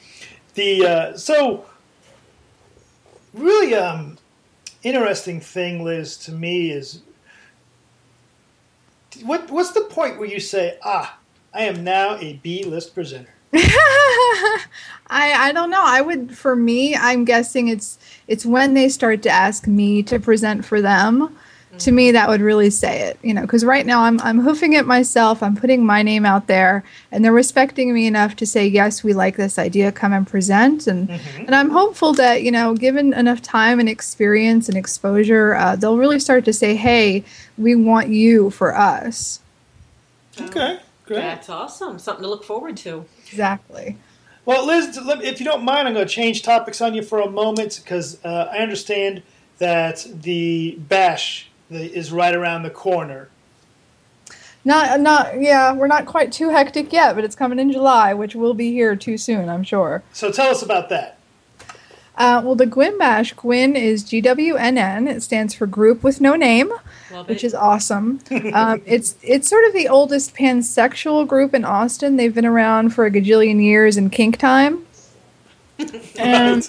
The 0.53 0.86
uh, 0.86 1.17
so 1.17 1.65
really 3.33 3.73
um 3.75 4.17
interesting 4.83 5.41
thing, 5.41 5.83
Liz, 5.83 6.15
to 6.19 6.31
me 6.31 6.71
is 6.71 7.01
what 9.23 9.49
what's 9.51 9.71
the 9.71 9.81
point 9.81 10.19
where 10.19 10.27
you 10.29 10.39
say, 10.39 10.77
ah, 10.86 11.17
I 11.53 11.63
am 11.63 11.83
now 11.83 12.17
a 12.17 12.33
B 12.43 12.63
list 12.63 12.93
presenter? 12.93 13.34
I 15.08 15.34
I 15.34 15.51
don't 15.53 15.70
know. 15.70 15.84
I 15.84 16.01
would 16.01 16.36
for 16.36 16.56
me, 16.56 16.95
I'm 16.95 17.26
guessing 17.26 17.68
it's 17.68 17.97
it's 18.28 18.45
when 18.45 18.74
they 18.74 18.89
start 18.89 19.22
to 19.24 19.30
ask 19.30 19.68
me 19.68 20.03
to 20.03 20.20
present 20.20 20.66
for 20.66 20.82
them. 20.82 21.38
To 21.80 21.91
me, 21.91 22.12
that 22.12 22.30
would 22.30 22.39
really 22.39 22.70
say 22.70 23.01
it, 23.01 23.20
you 23.22 23.34
know, 23.34 23.41
because 23.41 23.66
right 23.66 23.86
now 23.86 24.03
I'm 24.03 24.18
I'm 24.22 24.39
hoofing 24.39 24.72
it 24.74 24.86
myself. 24.86 25.43
I'm 25.43 25.58
putting 25.58 25.86
my 25.86 26.03
name 26.03 26.26
out 26.26 26.47
there, 26.47 26.86
and 27.12 27.24
they're 27.24 27.34
respecting 27.34 27.93
me 27.93 28.08
enough 28.08 28.38
to 28.38 28.45
say 28.45 28.66
yes, 28.66 29.03
we 29.03 29.14
like 29.14 29.36
this 29.36 29.60
idea. 29.60 29.91
Come 29.91 30.14
and 30.14 30.26
present, 30.26 30.88
and 30.88 31.10
and 31.10 31.53
I'm 31.53 31.70
hopeful 31.72 32.14
that 32.14 32.43
you 32.43 32.51
know, 32.51 32.76
given 32.76 33.12
enough 33.14 33.41
time 33.41 33.82
and 33.82 33.89
experience 33.89 34.70
and 34.70 34.78
exposure, 34.78 35.53
uh, 35.56 35.76
they'll 35.76 35.97
really 35.97 36.20
start 36.20 36.45
to 36.45 36.53
say, 36.53 36.78
hey, 36.78 37.26
we 37.58 37.76
want 37.76 38.08
you 38.08 38.51
for 38.51 38.74
us. 38.74 39.41
Okay, 40.39 40.80
great. 41.06 41.18
That's 41.18 41.49
awesome. 41.49 41.99
Something 41.99 42.24
to 42.24 42.30
look 42.30 42.43
forward 42.43 42.78
to. 42.78 43.06
Exactly. 43.28 43.97
Well, 44.45 44.66
Liz, 44.66 44.97
if 45.24 45.39
you 45.39 45.45
don't 45.45 45.64
mind, 45.64 45.88
I'm 45.88 45.93
going 45.93 46.08
to 46.08 46.14
change 46.14 46.43
topics 46.43 46.80
on 46.80 46.93
you 46.93 47.01
for 47.01 47.20
a 47.20 47.30
moment 47.30 47.82
because 47.84 48.24
uh, 48.24 48.49
I 48.51 48.60
understand 48.60 49.24
that 49.58 50.06
the 50.22 50.78
bash 50.88 51.49
is 51.70 52.12
right 52.12 52.36
around 52.36 52.64
the 52.64 52.70
corner. 52.70 53.30
Not, 54.64 54.99
not, 54.99 55.39
yeah, 55.39 55.74
we're 55.74 55.88
not 55.88 56.06
quite 56.06 56.32
too 56.32 56.49
hectic 56.49 56.91
yet, 56.91 57.16
but 57.16 57.24
it's 57.24 57.36
coming 57.36 57.60
in 57.60 57.72
July, 57.72 58.14
which 58.14 58.36
will 58.36 58.56
be 58.56 58.72
here 58.72 58.95
too 58.95 59.18
soon, 59.18 59.47
I'm 59.47 59.64
sure. 59.64 60.03
So 60.12 60.32
tell 60.32 60.49
us 60.49 60.64
about 60.64 60.89
that. 60.89 61.14
Uh, 62.18 62.41
well, 62.43 62.55
the 62.55 62.66
Gwyn 62.66 62.97
Bash, 62.97 63.34
Gwyn 63.34 63.76
is 63.76 64.03
G 64.03 64.22
W 64.22 64.55
N 64.55 64.78
N. 64.78 65.07
It 65.07 65.22
stands 65.22 65.53
for 65.53 65.68
Group 65.68 66.03
with 66.03 66.22
No 66.22 66.36
Name, 66.36 66.72
which 67.26 67.43
is 67.43 67.53
awesome. 67.53 68.22
um, 68.53 68.82
it's 68.86 69.16
it's 69.22 69.49
sort 69.49 69.66
of 69.66 69.74
the 69.74 69.89
oldest 69.89 70.34
pansexual 70.36 71.28
group 71.28 71.53
in 71.53 71.66
Austin. 71.66 72.16
They've 72.16 72.34
been 72.34 72.45
around 72.45 72.91
for 72.91 73.05
a 73.05 73.11
gajillion 73.11 73.61
years 73.61 73.97
in 73.97 74.09
kink 74.09 74.38
time. 74.38 74.86
And 76.18 76.66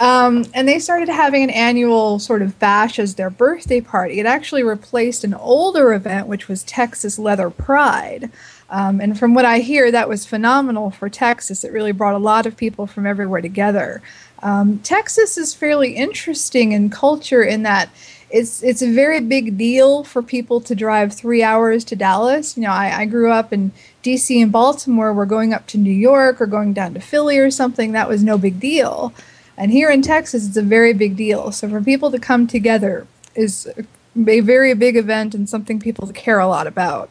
um, 0.00 0.46
and 0.54 0.68
they 0.68 0.78
started 0.78 1.08
having 1.08 1.42
an 1.42 1.50
annual 1.50 2.20
sort 2.20 2.40
of 2.40 2.58
bash 2.60 2.98
as 2.98 3.16
their 3.16 3.30
birthday 3.30 3.80
party. 3.80 4.20
It 4.20 4.26
actually 4.26 4.62
replaced 4.62 5.24
an 5.24 5.34
older 5.34 5.92
event, 5.92 6.28
which 6.28 6.46
was 6.46 6.62
Texas 6.62 7.18
Leather 7.18 7.50
Pride. 7.50 8.30
Um, 8.70 9.00
and 9.00 9.18
from 9.18 9.34
what 9.34 9.44
I 9.44 9.58
hear, 9.58 9.90
that 9.90 10.08
was 10.08 10.26
phenomenal 10.26 10.90
for 10.90 11.08
Texas. 11.08 11.64
It 11.64 11.72
really 11.72 11.92
brought 11.92 12.14
a 12.14 12.18
lot 12.18 12.46
of 12.46 12.56
people 12.56 12.86
from 12.86 13.06
everywhere 13.06 13.40
together. 13.40 14.00
Um, 14.42 14.78
Texas 14.80 15.36
is 15.36 15.54
fairly 15.54 15.96
interesting 15.96 16.72
in 16.72 16.90
culture 16.90 17.42
in 17.42 17.62
that 17.64 17.90
it's 18.30 18.62
it's 18.62 18.82
a 18.82 18.92
very 18.92 19.20
big 19.20 19.56
deal 19.56 20.04
for 20.04 20.22
people 20.22 20.60
to 20.60 20.74
drive 20.74 21.12
three 21.12 21.42
hours 21.42 21.84
to 21.84 21.96
Dallas. 21.96 22.56
You 22.56 22.64
know, 22.64 22.70
I, 22.70 23.00
I 23.00 23.04
grew 23.06 23.32
up 23.32 23.52
in 23.52 23.72
D.C. 24.02 24.40
and 24.40 24.52
Baltimore. 24.52 25.12
We're 25.14 25.26
going 25.26 25.54
up 25.54 25.66
to 25.68 25.78
New 25.78 25.92
York 25.92 26.40
or 26.40 26.46
going 26.46 26.72
down 26.72 26.94
to 26.94 27.00
Philly 27.00 27.38
or 27.38 27.50
something. 27.50 27.92
That 27.92 28.08
was 28.08 28.22
no 28.22 28.36
big 28.36 28.60
deal. 28.60 29.14
And 29.56 29.72
here 29.72 29.90
in 29.90 30.02
Texas, 30.02 30.46
it's 30.46 30.56
a 30.56 30.62
very 30.62 30.92
big 30.92 31.16
deal. 31.16 31.50
So 31.52 31.68
for 31.68 31.82
people 31.82 32.10
to 32.10 32.18
come 32.18 32.46
together 32.46 33.06
is 33.34 33.66
a 33.76 34.40
very 34.40 34.74
big 34.74 34.96
event 34.96 35.34
and 35.34 35.48
something 35.48 35.80
people 35.80 36.06
care 36.08 36.38
a 36.38 36.46
lot 36.46 36.66
about. 36.66 37.10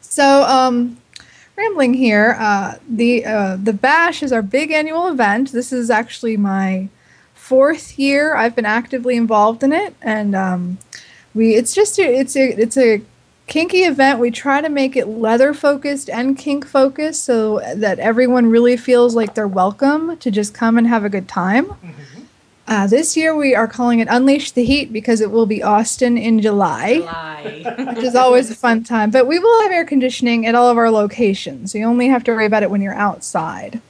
So, 0.00 0.42
um, 0.44 0.98
rambling 1.58 1.94
here, 1.94 2.36
uh, 2.38 2.74
the 2.88 3.24
uh, 3.24 3.56
the 3.56 3.72
bash 3.72 4.22
is 4.22 4.32
our 4.32 4.42
big 4.42 4.70
annual 4.70 5.08
event. 5.08 5.52
This 5.52 5.72
is 5.72 5.90
actually 5.90 6.36
my 6.36 6.88
fourth 7.34 7.98
year 7.98 8.36
I've 8.36 8.54
been 8.54 8.64
actively 8.64 9.16
involved 9.16 9.62
in 9.62 9.72
it, 9.72 9.94
and 10.00 10.34
um, 10.34 10.78
we 11.34 11.56
it's 11.56 11.74
just 11.74 11.98
a, 11.98 12.02
it's 12.02 12.36
a 12.36 12.48
it's 12.60 12.78
a 12.78 13.02
kinky 13.48 13.82
event. 13.82 14.20
We 14.20 14.30
try 14.30 14.60
to 14.60 14.68
make 14.68 14.96
it 14.96 15.08
leather 15.08 15.52
focused 15.52 16.08
and 16.08 16.38
kink 16.38 16.64
focused, 16.64 17.24
so 17.24 17.60
that 17.74 17.98
everyone 17.98 18.46
really 18.46 18.76
feels 18.76 19.16
like 19.16 19.34
they're 19.34 19.48
welcome 19.48 20.16
to 20.18 20.30
just 20.30 20.54
come 20.54 20.78
and 20.78 20.86
have 20.86 21.04
a 21.04 21.10
good 21.10 21.28
time. 21.28 21.72
Uh, 22.68 22.86
this 22.86 23.16
year 23.16 23.34
we 23.34 23.54
are 23.54 23.66
calling 23.66 23.98
it 23.98 24.08
Unleash 24.10 24.50
the 24.50 24.62
Heat 24.62 24.92
because 24.92 25.22
it 25.22 25.30
will 25.30 25.46
be 25.46 25.62
Austin 25.62 26.18
in 26.18 26.38
July 26.42 26.98
Lie. 27.02 27.94
which 27.94 28.04
is 28.04 28.14
always 28.14 28.50
a 28.50 28.54
fun 28.54 28.84
time. 28.84 29.10
But 29.10 29.26
we 29.26 29.38
will 29.38 29.62
have 29.62 29.72
air 29.72 29.86
conditioning 29.86 30.44
at 30.44 30.54
all 30.54 30.68
of 30.68 30.76
our 30.76 30.90
locations. 30.90 31.74
You 31.74 31.86
only 31.86 32.08
have 32.08 32.22
to 32.24 32.32
worry 32.32 32.44
about 32.44 32.62
it 32.62 32.70
when 32.70 32.82
you're 32.82 32.92
outside. 32.92 33.80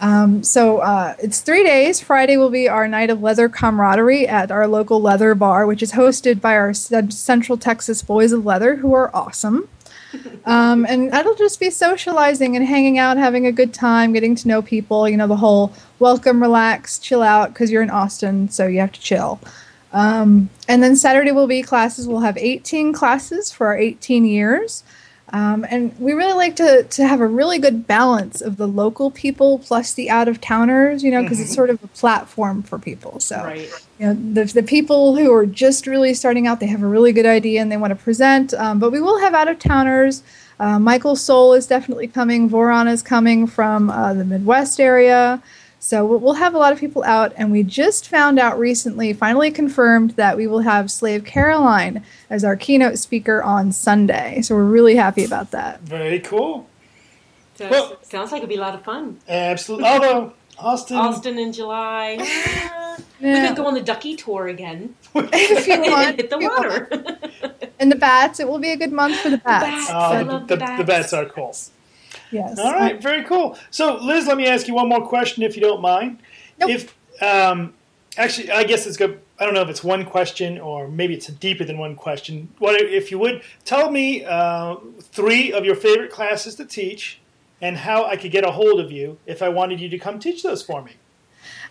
Um, 0.00 0.42
so 0.42 0.78
uh, 0.78 1.14
it's 1.18 1.42
three 1.42 1.64
days. 1.64 2.00
Friday 2.00 2.38
will 2.38 2.48
be 2.50 2.66
our 2.66 2.88
night 2.88 3.10
of 3.10 3.22
leather 3.22 3.50
camaraderie 3.50 4.26
at 4.26 4.50
our 4.50 4.66
local 4.66 5.02
leather 5.02 5.34
bar, 5.34 5.66
which 5.66 5.82
is 5.82 5.92
hosted 5.92 6.40
by 6.40 6.56
our 6.56 6.72
Cent- 6.72 7.12
Central 7.12 7.58
Texas 7.58 8.00
Boys 8.00 8.32
of 8.32 8.46
Leather, 8.46 8.76
who 8.76 8.94
are 8.94 9.14
awesome. 9.14 9.68
Um, 10.46 10.84
and 10.86 11.10
that'll 11.12 11.34
just 11.34 11.58
be 11.58 11.70
socializing 11.70 12.56
and 12.56 12.66
hanging 12.66 12.98
out, 12.98 13.16
having 13.16 13.46
a 13.46 13.52
good 13.52 13.72
time, 13.72 14.12
getting 14.12 14.34
to 14.36 14.48
know 14.48 14.60
people. 14.62 15.08
You 15.08 15.16
know, 15.16 15.26
the 15.26 15.36
whole 15.36 15.72
welcome, 15.98 16.40
relax, 16.40 16.98
chill 16.98 17.22
out, 17.22 17.52
because 17.52 17.70
you're 17.70 17.82
in 17.82 17.90
Austin, 17.90 18.48
so 18.48 18.66
you 18.66 18.80
have 18.80 18.92
to 18.92 19.00
chill. 19.00 19.40
Um, 19.92 20.50
and 20.68 20.82
then 20.82 20.96
Saturday 20.96 21.32
will 21.32 21.46
be 21.46 21.62
classes. 21.62 22.08
We'll 22.08 22.20
have 22.20 22.36
18 22.36 22.92
classes 22.92 23.52
for 23.52 23.68
our 23.68 23.78
18 23.78 24.24
years. 24.24 24.82
Um, 25.32 25.66
and 25.68 25.98
we 25.98 26.12
really 26.12 26.34
like 26.34 26.54
to, 26.56 26.84
to 26.84 27.06
have 27.06 27.20
a 27.20 27.26
really 27.26 27.58
good 27.58 27.86
balance 27.86 28.40
of 28.40 28.56
the 28.56 28.68
local 28.68 29.10
people 29.10 29.58
plus 29.58 29.94
the 29.94 30.10
out 30.10 30.28
of 30.28 30.40
towners, 30.40 31.02
you 31.02 31.10
know, 31.10 31.22
because 31.22 31.40
it's 31.40 31.54
sort 31.54 31.70
of 31.70 31.82
a 31.82 31.88
platform 31.88 32.62
for 32.62 32.78
people. 32.78 33.18
So, 33.20 33.36
Right. 33.42 33.68
you 33.98 34.06
know, 34.06 34.14
the, 34.14 34.44
the 34.44 34.62
people 34.62 35.16
who 35.16 35.32
are 35.32 35.46
just 35.46 35.86
really 35.86 36.14
starting 36.14 36.46
out, 36.46 36.60
they 36.60 36.66
have 36.66 36.82
a 36.82 36.86
really 36.86 37.12
good 37.12 37.26
idea 37.26 37.62
and 37.62 37.72
they 37.72 37.76
want 37.78 37.90
to 37.90 37.96
present. 37.96 38.52
Um, 38.54 38.78
but 38.78 38.92
we 38.92 39.00
will 39.00 39.18
have 39.18 39.34
out 39.34 39.48
of 39.48 39.58
towners. 39.58 40.22
Uh, 40.60 40.78
Michael 40.78 41.16
Soul 41.16 41.54
is 41.54 41.66
definitely 41.66 42.06
coming. 42.06 42.48
Voron 42.48 42.86
is 42.90 43.02
coming 43.02 43.46
from 43.46 43.90
uh, 43.90 44.14
the 44.14 44.24
Midwest 44.24 44.78
area. 44.78 45.42
So 45.86 46.02
we'll- 46.06 46.18
we'll 46.18 46.32
have 46.34 46.54
a 46.54 46.58
lot 46.58 46.72
of 46.72 46.78
people 46.80 47.04
out, 47.04 47.34
and 47.36 47.52
we 47.52 47.62
just 47.62 48.08
found 48.08 48.38
out 48.38 48.58
recently, 48.58 49.12
finally 49.12 49.50
confirmed 49.50 50.12
that 50.12 50.34
we 50.34 50.46
will 50.46 50.60
have 50.60 50.90
Slave 50.90 51.24
Caroline 51.26 52.02
as 52.30 52.42
our 52.42 52.56
keynote 52.56 52.98
speaker 52.98 53.42
on 53.42 53.70
Sunday. 53.70 54.40
So 54.40 54.54
we're 54.54 54.62
really 54.64 54.96
happy 54.96 55.26
about 55.26 55.50
that. 55.50 55.82
Very 55.82 56.20
cool. 56.20 56.66
Sounds, 57.58 57.70
Well- 57.70 57.96
sounds 58.00 58.32
like 58.32 58.38
it'd 58.38 58.48
be 58.48 58.56
a 58.56 58.60
lot 58.62 58.74
of 58.74 58.82
fun. 58.82 59.18
Absolutely. 59.28 59.86
Although 59.86 60.32
Austin, 60.58 60.96
Austin 60.96 61.38
in 61.38 61.52
July. 61.52 62.16
Ah, 62.18 62.96
We 63.20 63.28
Yeah. 63.28 63.48
could 63.48 63.56
go 63.56 63.66
on 63.66 63.74
the 63.74 63.82
Ducky 63.82 64.16
tour 64.16 64.46
again. 64.48 64.94
if 65.14 65.66
you 65.66 65.80
want, 65.90 66.16
Hit 66.16 66.30
the 66.30 66.38
if 66.38 66.48
water. 66.48 66.88
And 67.78 67.92
the 67.92 67.96
bats, 67.96 68.40
it 68.40 68.48
will 68.48 68.58
be 68.58 68.70
a 68.70 68.76
good 68.78 68.92
month 68.92 69.16
for 69.18 69.28
the 69.28 69.36
bats. 69.38 69.66
bats. 69.86 69.90
Oh, 69.92 69.98
I 69.98 70.22
the, 70.22 70.32
love 70.32 70.48
the, 70.48 70.56
the 70.56 70.60
the 70.78 70.84
bats. 70.84 70.86
bats 70.86 71.12
are 71.12 71.26
cool. 71.26 71.54
Yes. 72.34 72.58
All 72.58 72.72
right, 72.72 73.00
very 73.00 73.22
cool. 73.22 73.56
So, 73.70 73.96
Liz, 74.02 74.26
let 74.26 74.36
me 74.36 74.46
ask 74.46 74.66
you 74.66 74.74
one 74.74 74.88
more 74.88 75.06
question, 75.06 75.44
if 75.44 75.54
you 75.54 75.62
don't 75.62 75.80
mind. 75.80 76.18
Nope. 76.58 76.70
If 76.70 77.22
um, 77.22 77.74
actually, 78.16 78.50
I 78.50 78.64
guess 78.64 78.86
it's 78.86 78.96
good. 78.96 79.20
I 79.38 79.44
don't 79.44 79.54
know 79.54 79.62
if 79.62 79.68
it's 79.68 79.84
one 79.84 80.04
question 80.04 80.58
or 80.58 80.88
maybe 80.88 81.14
it's 81.14 81.26
deeper 81.26 81.64
than 81.64 81.78
one 81.78 81.94
question. 81.94 82.48
What 82.58 82.80
if 82.80 83.10
you 83.10 83.18
would 83.20 83.42
tell 83.64 83.90
me 83.90 84.24
uh, 84.24 84.76
three 85.00 85.52
of 85.52 85.64
your 85.64 85.76
favorite 85.76 86.10
classes 86.10 86.56
to 86.56 86.64
teach, 86.64 87.20
and 87.60 87.76
how 87.76 88.04
I 88.04 88.16
could 88.16 88.32
get 88.32 88.44
a 88.44 88.50
hold 88.50 88.80
of 88.80 88.90
you 88.90 89.18
if 89.26 89.40
I 89.42 89.48
wanted 89.48 89.80
you 89.80 89.88
to 89.88 89.98
come 89.98 90.18
teach 90.18 90.42
those 90.42 90.62
for 90.62 90.82
me? 90.82 90.92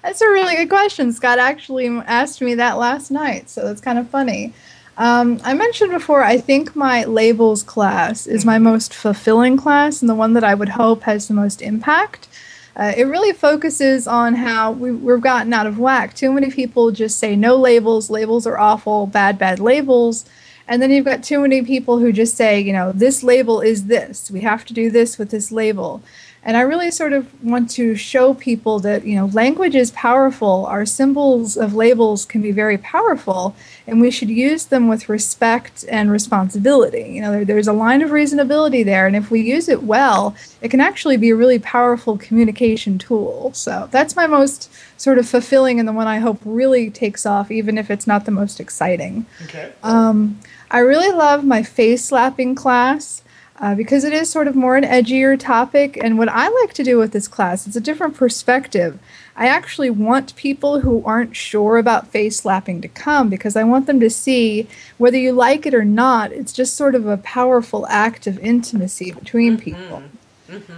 That's 0.02 0.22
a 0.22 0.28
really 0.30 0.56
good 0.56 0.70
question. 0.70 1.12
Scott 1.12 1.40
actually 1.40 1.88
asked 1.88 2.42
me 2.42 2.56
that 2.56 2.78
last 2.78 3.12
night, 3.12 3.50
so 3.50 3.66
that's 3.66 3.82
kind 3.82 4.00
of 4.00 4.10
funny. 4.10 4.54
Um, 4.96 5.40
I 5.44 5.54
mentioned 5.54 5.92
before, 5.92 6.24
I 6.24 6.38
think 6.38 6.76
my 6.76 7.04
labels 7.06 7.64
class 7.64 8.28
is 8.28 8.46
my 8.46 8.60
most 8.60 8.94
fulfilling 8.94 9.58
class 9.58 10.02
and 10.02 10.10
the 10.10 10.16
one 10.16 10.34
that 10.34 10.44
I 10.44 10.54
would 10.54 10.70
hope 10.70 11.04
has 11.04 11.28
the 11.28 11.34
most 11.34 11.62
impact. 11.62 12.28
Uh, 12.76 12.94
it 12.96 13.04
really 13.04 13.34
focuses 13.34 14.08
on 14.08 14.36
how 14.36 14.72
we, 14.72 14.92
we've 14.92 15.22
gotten 15.22 15.54
out 15.54 15.68
of 15.68 15.80
whack. 15.80 16.14
Too 16.14 16.32
many 16.32 16.50
people 16.50 16.92
just 16.92 17.18
say 17.18 17.36
no 17.36 17.56
labels, 17.56 18.10
labels 18.10 18.46
are 18.48 18.58
awful, 18.58 19.08
bad, 19.08 19.38
bad 19.38 19.60
labels. 19.60 20.26
And 20.68 20.82
then 20.82 20.92
you've 20.92 21.06
got 21.06 21.24
too 21.24 21.40
many 21.42 21.62
people 21.64 22.00
who 22.00 22.12
just 22.12 22.36
say, 22.36 22.60
you 22.60 22.74
know, 22.74 22.92
this 22.92 23.22
label 23.22 23.62
is 23.62 23.86
this. 23.86 24.32
We 24.32 24.42
have 24.42 24.64
to 24.66 24.74
do 24.74 24.90
this 24.90 25.18
with 25.18 25.30
this 25.30 25.52
label. 25.52 26.02
And 26.46 26.58
I 26.58 26.62
really 26.62 26.92
sort 26.92 27.14
of 27.14 27.42
want 27.44 27.70
to 27.72 27.96
show 27.96 28.34
people 28.34 28.80
that, 28.80 29.06
you 29.06 29.16
know, 29.16 29.28
language 29.28 29.76
is 29.76 29.92
powerful. 29.92 30.66
Our 30.66 30.86
symbols 30.86 31.56
of 31.56 31.74
labels 31.74 32.26
can 32.26 32.42
be 32.42 32.52
very 32.52 32.78
powerful, 32.78 33.56
and 33.88 34.02
we 34.02 34.12
should 34.12 34.30
use 34.30 34.66
them 34.66 34.90
with 34.90 35.08
respect 35.08 35.86
and 35.90 36.12
responsibility. 36.12 37.14
You 37.14 37.22
know, 37.22 37.32
there, 37.32 37.46
there's 37.46 37.68
a 37.68 37.74
line 37.74 38.02
of 38.02 38.10
reasonability 38.10 38.84
there, 38.84 39.08
and 39.08 39.16
if 39.16 39.32
we 39.32 39.40
use 39.40 39.70
it 39.70 39.84
well, 39.84 40.36
it 40.62 40.70
can 40.70 40.82
actually 40.82 41.16
be 41.16 41.30
a 41.30 41.36
really 41.36 41.60
powerful 41.60 42.18
communication 42.18 42.98
tool. 42.98 43.52
So 43.54 43.88
that's 43.90 44.16
my 44.16 44.28
most 44.28 44.70
sort 44.98 45.18
of 45.18 45.28
fulfilling 45.28 45.80
and 45.80 45.88
the 45.88 45.94
one 45.94 46.08
I 46.08 46.20
hope 46.20 46.40
really 46.44 46.90
takes 46.90 47.26
off, 47.26 47.52
even 47.52 47.78
if 47.78 47.90
it's 47.90 48.08
not 48.08 48.26
the 48.26 48.32
most 48.32 48.60
exciting. 48.60 49.26
Okay. 49.46 49.72
Um, 49.82 50.40
I 50.70 50.80
really 50.80 51.12
love 51.12 51.46
my 51.46 51.64
face 51.64 52.04
slapping 52.04 52.56
class 52.56 53.22
uh, 53.60 53.76
because 53.76 54.04
it 54.04 54.14
is 54.14 54.30
sort 54.30 54.48
of 54.48 54.56
more 54.56 54.76
an 54.76 54.84
edgier 54.84 55.40
topic. 55.40 55.98
And 56.02 56.18
what 56.18 56.30
I 56.30 56.48
like 56.50 56.74
to 56.74 56.84
do 56.84 56.98
with 56.98 57.12
this 57.12 57.28
class, 57.28 57.68
it's 57.68 57.76
a 57.76 57.82
different 57.82 58.16
perspective. 58.16 59.00
I 59.36 59.48
actually 59.48 59.90
want 59.90 60.36
people 60.36 60.82
who 60.82 61.04
aren't 61.06 61.36
sure 61.36 61.78
about 61.78 62.08
face 62.08 62.38
slapping 62.38 62.82
to 62.82 62.88
come 62.88 63.30
because 63.30 63.56
I 63.56 63.64
want 63.64 63.88
them 63.88 64.00
to 64.00 64.10
see 64.10 64.68
whether 64.98 65.18
you 65.18 65.32
like 65.32 65.66
it 65.66 65.74
or 65.74 65.86
not, 65.86 66.32
it's 66.32 66.54
just 66.54 66.76
sort 66.76 66.94
of 66.96 67.08
a 67.08 67.18
powerful 67.18 67.88
act 67.88 68.28
of 68.28 68.38
intimacy 68.40 69.12
between 69.12 69.58
people. 69.58 70.04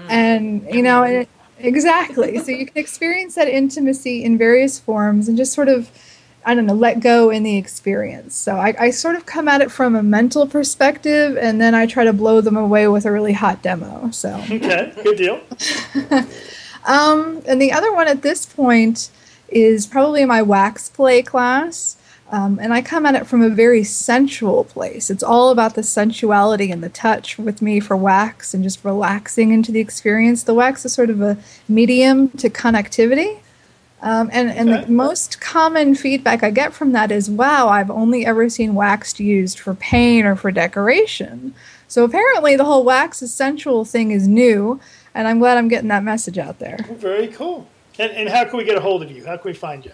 And, 0.07 0.65
you 0.71 0.81
know, 0.81 1.03
it, 1.03 1.27
exactly. 1.59 2.37
so 2.39 2.51
you 2.51 2.65
can 2.65 2.77
experience 2.77 3.35
that 3.35 3.49
intimacy 3.49 4.23
in 4.23 4.37
various 4.37 4.79
forms 4.79 5.27
and 5.27 5.35
just 5.35 5.53
sort 5.53 5.67
of 5.67 5.89
I 6.45 6.53
don't 6.53 6.67
know, 6.67 6.75
let 6.75 6.99
go 6.99 7.31
in 7.31 7.41
the 7.41 7.57
experience. 7.57 8.35
So 8.35 8.57
I, 8.57 8.75
I, 8.79 8.89
sort 8.91 9.15
of 9.15 9.25
come 9.25 9.47
at 9.47 9.61
it 9.61 9.71
from 9.71 9.95
a 9.95 10.03
mental 10.03 10.45
perspective, 10.45 11.37
and 11.37 11.59
then 11.59 11.73
I 11.73 11.87
try 11.87 12.03
to 12.03 12.13
blow 12.13 12.39
them 12.39 12.55
away 12.55 12.87
with 12.87 13.05
a 13.05 13.11
really 13.11 13.33
hot 13.33 13.63
demo. 13.63 14.11
So 14.11 14.35
okay, 14.51 14.93
good 15.03 15.17
deal. 15.17 15.41
um, 16.85 17.41
and 17.47 17.59
the 17.59 17.71
other 17.71 17.91
one 17.91 18.07
at 18.07 18.21
this 18.21 18.45
point 18.45 19.09
is 19.49 19.87
probably 19.87 20.23
my 20.23 20.43
wax 20.43 20.87
play 20.87 21.23
class. 21.23 21.97
Um, 22.31 22.59
and 22.59 22.73
I 22.73 22.81
come 22.81 23.05
at 23.05 23.15
it 23.15 23.27
from 23.27 23.43
a 23.43 23.49
very 23.49 23.83
sensual 23.83 24.63
place. 24.63 25.11
It's 25.11 25.21
all 25.23 25.51
about 25.51 25.75
the 25.75 25.83
sensuality 25.83 26.71
and 26.71 26.83
the 26.83 26.89
touch 26.89 27.37
with 27.37 27.61
me 27.61 27.79
for 27.79 27.95
wax 27.95 28.53
and 28.53 28.63
just 28.63 28.83
relaxing 28.83 29.51
into 29.51 29.71
the 29.71 29.79
experience. 29.79 30.43
The 30.43 30.55
wax 30.55 30.85
is 30.85 30.93
sort 30.93 31.11
of 31.11 31.21
a 31.21 31.37
medium 31.67 32.29
to 32.29 32.49
connectivity. 32.49 33.41
Um, 34.01 34.29
and 34.31 34.49
and 34.49 34.69
okay. 34.69 34.85
the 34.85 34.91
most 34.91 35.41
common 35.41 35.95
feedback 35.95 36.43
I 36.43 36.51
get 36.51 36.73
from 36.73 36.91
that 36.91 37.11
is, 37.11 37.29
wow, 37.29 37.69
I've 37.69 37.89
only 37.89 38.25
ever 38.25 38.49
seen 38.49 38.75
wax 38.75 39.19
used 39.19 39.59
for 39.59 39.73
paint 39.73 40.27
or 40.27 40.35
for 40.35 40.51
decoration. 40.51 41.55
So 41.87 42.03
apparently, 42.03 42.55
the 42.55 42.65
whole 42.65 42.83
wax 42.83 43.21
essential 43.21 43.85
thing 43.85 44.11
is 44.11 44.27
new, 44.27 44.79
and 45.13 45.27
I'm 45.27 45.39
glad 45.39 45.57
I'm 45.57 45.67
getting 45.67 45.87
that 45.89 46.03
message 46.03 46.37
out 46.37 46.59
there. 46.59 46.77
Very 46.91 47.27
cool. 47.29 47.67
And, 47.97 48.11
and 48.11 48.29
how 48.29 48.45
can 48.45 48.57
we 48.57 48.65
get 48.65 48.77
a 48.77 48.81
hold 48.81 49.01
of 49.01 49.11
you? 49.11 49.25
How 49.25 49.37
can 49.37 49.49
we 49.49 49.53
find 49.53 49.85
you? 49.85 49.91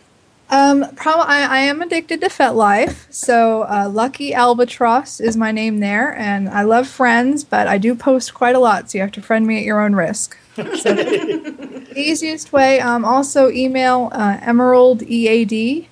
Um, 0.49 0.85
probably 0.95 1.27
I, 1.27 1.45
I, 1.45 1.59
am 1.59 1.81
addicted 1.81 2.19
to 2.19 2.27
FetLife, 2.27 3.05
so 3.09 3.61
uh, 3.61 3.87
Lucky 3.89 4.33
Albatross 4.33 5.21
is 5.21 5.37
my 5.37 5.53
name 5.53 5.79
there, 5.79 6.13
and 6.17 6.49
I 6.49 6.63
love 6.63 6.89
friends, 6.89 7.45
but 7.45 7.67
I 7.67 7.77
do 7.77 7.95
post 7.95 8.33
quite 8.33 8.53
a 8.53 8.59
lot, 8.59 8.91
so 8.91 8.97
you 8.97 9.01
have 9.01 9.13
to 9.13 9.21
friend 9.21 9.47
me 9.47 9.59
at 9.59 9.63
your 9.63 9.79
own 9.79 9.95
risk. 9.95 10.37
So 10.57 10.93
the 11.93 12.01
easiest 12.01 12.51
way. 12.53 12.79
Um, 12.79 13.05
also, 13.05 13.49
email 13.49 14.09
uh, 14.13 14.37
Emerald 14.41 15.03
EAD, 15.03 15.87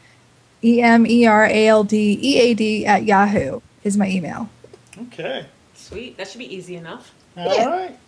E 0.63 0.81
M 0.81 1.05
E 1.05 1.25
R 1.25 1.45
A 1.45 1.67
L 1.67 1.83
D 1.83 2.19
E 2.21 2.39
A 2.39 2.53
D 2.53 2.85
at 2.85 3.03
Yahoo 3.03 3.61
is 3.83 3.97
my 3.97 4.09
email. 4.09 4.49
Okay. 4.97 5.45
Sweet. 5.73 6.17
That 6.17 6.27
should 6.27 6.39
be 6.39 6.53
easy 6.53 6.75
enough. 6.75 7.13
All 7.37 7.55
yeah. 7.55 7.69
right. 7.69 7.99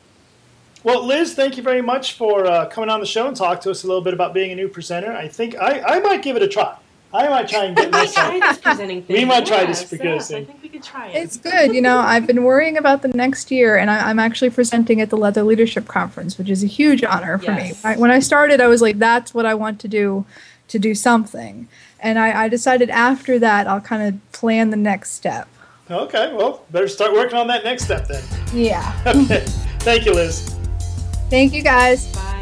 Well, 0.84 1.06
Liz, 1.06 1.36
thank 1.36 1.58
you 1.58 1.64
very 1.64 1.82
much 1.82 2.14
for 2.14 2.46
uh, 2.46 2.66
coming 2.66 2.90
on 2.90 3.00
the 3.00 3.06
show 3.06 3.28
and 3.28 3.38
talk 3.38 3.62
to 3.62 3.72
us 3.72 3.84
a 3.84 3.88
little 3.88 4.02
bit 4.02 4.16
about 4.16 4.34
being 4.34 4.52
a 4.52 4.56
new 4.56 4.68
presenter. 4.68 5.12
I 5.12 5.28
think 5.28 5.56
I, 5.56 5.80
I 5.82 6.00
might 6.00 6.24
give 6.24 6.36
it 6.36 6.42
a 6.42 6.48
try. 6.48 6.76
I 7.14 7.28
might 7.28 7.48
try 7.48 7.66
and 7.66 7.76
get 7.76 7.92
this. 7.92 8.14
try 8.14 8.40
this 8.40 8.58
presenting 8.60 9.04
thing. 9.04 9.18
We 9.18 9.26
might 9.26 9.46
try 9.46 9.66
this 9.66 9.84
because 9.84 10.32
I 10.32 10.46
think 10.46 10.62
we 10.62 10.70
could 10.70 10.84
try 10.84 11.08
it. 11.08 11.16
It's 11.16 11.38
good. 11.38 11.74
You 11.74 11.82
know, 11.82 12.00
I've 12.00 12.26
been 12.26 12.44
worrying 12.44 12.78
about 12.78 13.02
the 13.02 13.10
next 13.10 13.52
year, 13.52 13.78
and 13.78 13.92
I, 13.92 14.10
am 14.10 14.20
actually 14.20 14.50
presenting 14.50 15.02
at 15.02 15.10
the 15.10 15.18
Leather 15.18 15.44
Leadership 15.44 15.88
Conference, 15.88 16.38
which 16.38 16.50
is 16.50 16.64
a 16.64 16.68
huge 16.68 17.04
honor 17.04 17.38
for 17.38 17.52
yes. 17.52 17.84
me. 17.84 17.90
I, 17.90 17.98
when 17.98 18.12
I 18.12 18.20
started, 18.20 18.62
I 18.62 18.68
was 18.68 18.82
like, 18.82 18.98
"That's 18.98 19.34
what 19.34 19.46
I 19.46 19.54
want 19.54 19.80
to 19.82 19.88
do, 19.88 20.26
to 20.70 20.80
do 20.80 20.96
something," 20.96 21.68
and 22.00 22.18
I, 22.18 22.46
I 22.46 22.48
decided 22.48 22.90
after 22.90 23.40
that 23.40 23.68
I'll 23.68 23.82
kind 23.82 24.04
of 24.04 24.32
plan 24.32 24.70
the 24.70 24.78
next 24.78 25.12
step. 25.12 25.48
Okay, 25.90 26.34
well, 26.34 26.64
better 26.72 26.88
start 26.88 27.12
working 27.12 27.38
on 27.38 27.48
that 27.48 27.66
next 27.66 27.84
step 27.84 28.08
then. 28.08 28.24
Yeah. 28.54 28.98
okay. 29.06 29.44
Thank 29.80 30.06
you, 30.06 30.14
Liz. 30.14 30.56
Thank 31.30 31.54
you, 31.54 31.64
guys. 31.64 32.08
Bye. 32.16 32.41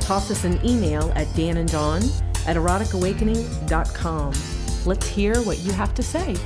Toss 0.00 0.30
us 0.30 0.44
an 0.44 0.64
email 0.64 1.12
at 1.14 1.32
Dan 1.34 1.56
and 1.56 1.70
Dawn 1.70 2.02
at 2.46 2.56
eroticawakening.com. 2.56 4.32
Let's 4.84 5.06
hear 5.06 5.40
what 5.42 5.58
you 5.60 5.72
have 5.72 5.94
to 5.94 6.02
say. 6.02 6.36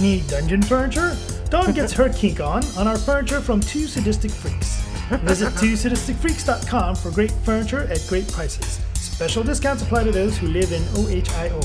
Need 0.00 0.26
dungeon 0.28 0.62
furniture? 0.62 1.16
Dawn 1.50 1.72
gets 1.72 1.92
her 1.92 2.08
kink 2.08 2.40
on 2.40 2.64
on 2.76 2.88
our 2.88 2.98
furniture 2.98 3.40
from 3.40 3.60
Two 3.60 3.86
Sadistic 3.86 4.30
Freaks. 4.30 4.80
Visit 5.22 5.52
twosadisticfreaks.com 5.54 6.96
for 6.96 7.10
great 7.12 7.30
furniture 7.30 7.84
at 7.84 8.04
great 8.08 8.26
prices. 8.28 8.80
Special 8.94 9.44
discounts 9.44 9.82
apply 9.82 10.04
to 10.04 10.12
those 10.12 10.36
who 10.36 10.48
live 10.48 10.72
in 10.72 10.82
OHIO. 10.96 11.60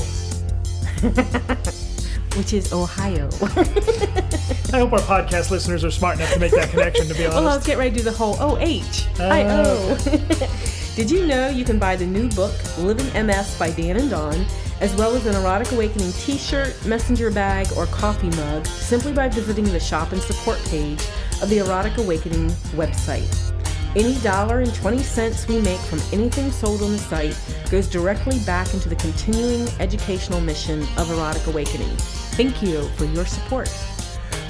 which 2.36 2.52
is 2.52 2.72
Ohio. 2.72 3.28
I 4.72 4.78
hope 4.78 4.92
our 4.92 5.00
podcast 5.00 5.50
listeners 5.50 5.84
are 5.84 5.90
smart 5.90 6.16
enough 6.16 6.32
to 6.32 6.40
make 6.40 6.52
that 6.52 6.70
connection, 6.70 7.06
to 7.08 7.14
be 7.14 7.24
oh, 7.24 7.30
honest. 7.30 7.36
well, 7.36 7.44
let's 7.44 7.66
get 7.66 7.78
ready 7.78 7.90
to 7.90 7.96
do 7.98 8.02
the 8.02 8.12
whole 8.12 8.36
O-H-I-O. 8.40 9.96
Did 10.96 11.10
you 11.10 11.26
know 11.26 11.48
you 11.48 11.64
can 11.64 11.78
buy 11.78 11.96
the 11.96 12.06
new 12.06 12.28
book, 12.30 12.54
Living 12.78 13.06
MS 13.26 13.58
by 13.58 13.70
Dan 13.70 13.96
and 13.96 14.10
Dawn, 14.10 14.46
as 14.80 14.94
well 14.96 15.14
as 15.14 15.26
an 15.26 15.34
Erotic 15.34 15.72
Awakening 15.72 16.12
t 16.12 16.36
shirt, 16.36 16.74
messenger 16.84 17.30
bag, 17.30 17.66
or 17.76 17.86
coffee 17.86 18.30
mug 18.30 18.66
simply 18.66 19.12
by 19.12 19.28
visiting 19.28 19.64
the 19.64 19.80
shop 19.80 20.12
and 20.12 20.20
support 20.20 20.58
page 20.66 21.02
of 21.40 21.48
the 21.48 21.58
Erotic 21.58 21.98
Awakening 21.98 22.48
website. 22.76 23.52
Any 23.94 24.14
dollar 24.20 24.60
and 24.60 24.74
20 24.74 24.98
cents 24.98 25.46
we 25.46 25.60
make 25.60 25.78
from 25.80 26.00
anything 26.12 26.50
sold 26.50 26.82
on 26.82 26.92
the 26.92 26.98
site 26.98 27.38
goes 27.70 27.86
directly 27.88 28.38
back 28.40 28.72
into 28.72 28.88
the 28.88 28.96
continuing 28.96 29.68
educational 29.80 30.40
mission 30.40 30.82
of 30.96 31.10
Erotic 31.10 31.46
Awakening. 31.46 31.94
Thank 32.32 32.62
you 32.62 32.88
for 32.96 33.04
your 33.04 33.26
support. 33.26 33.68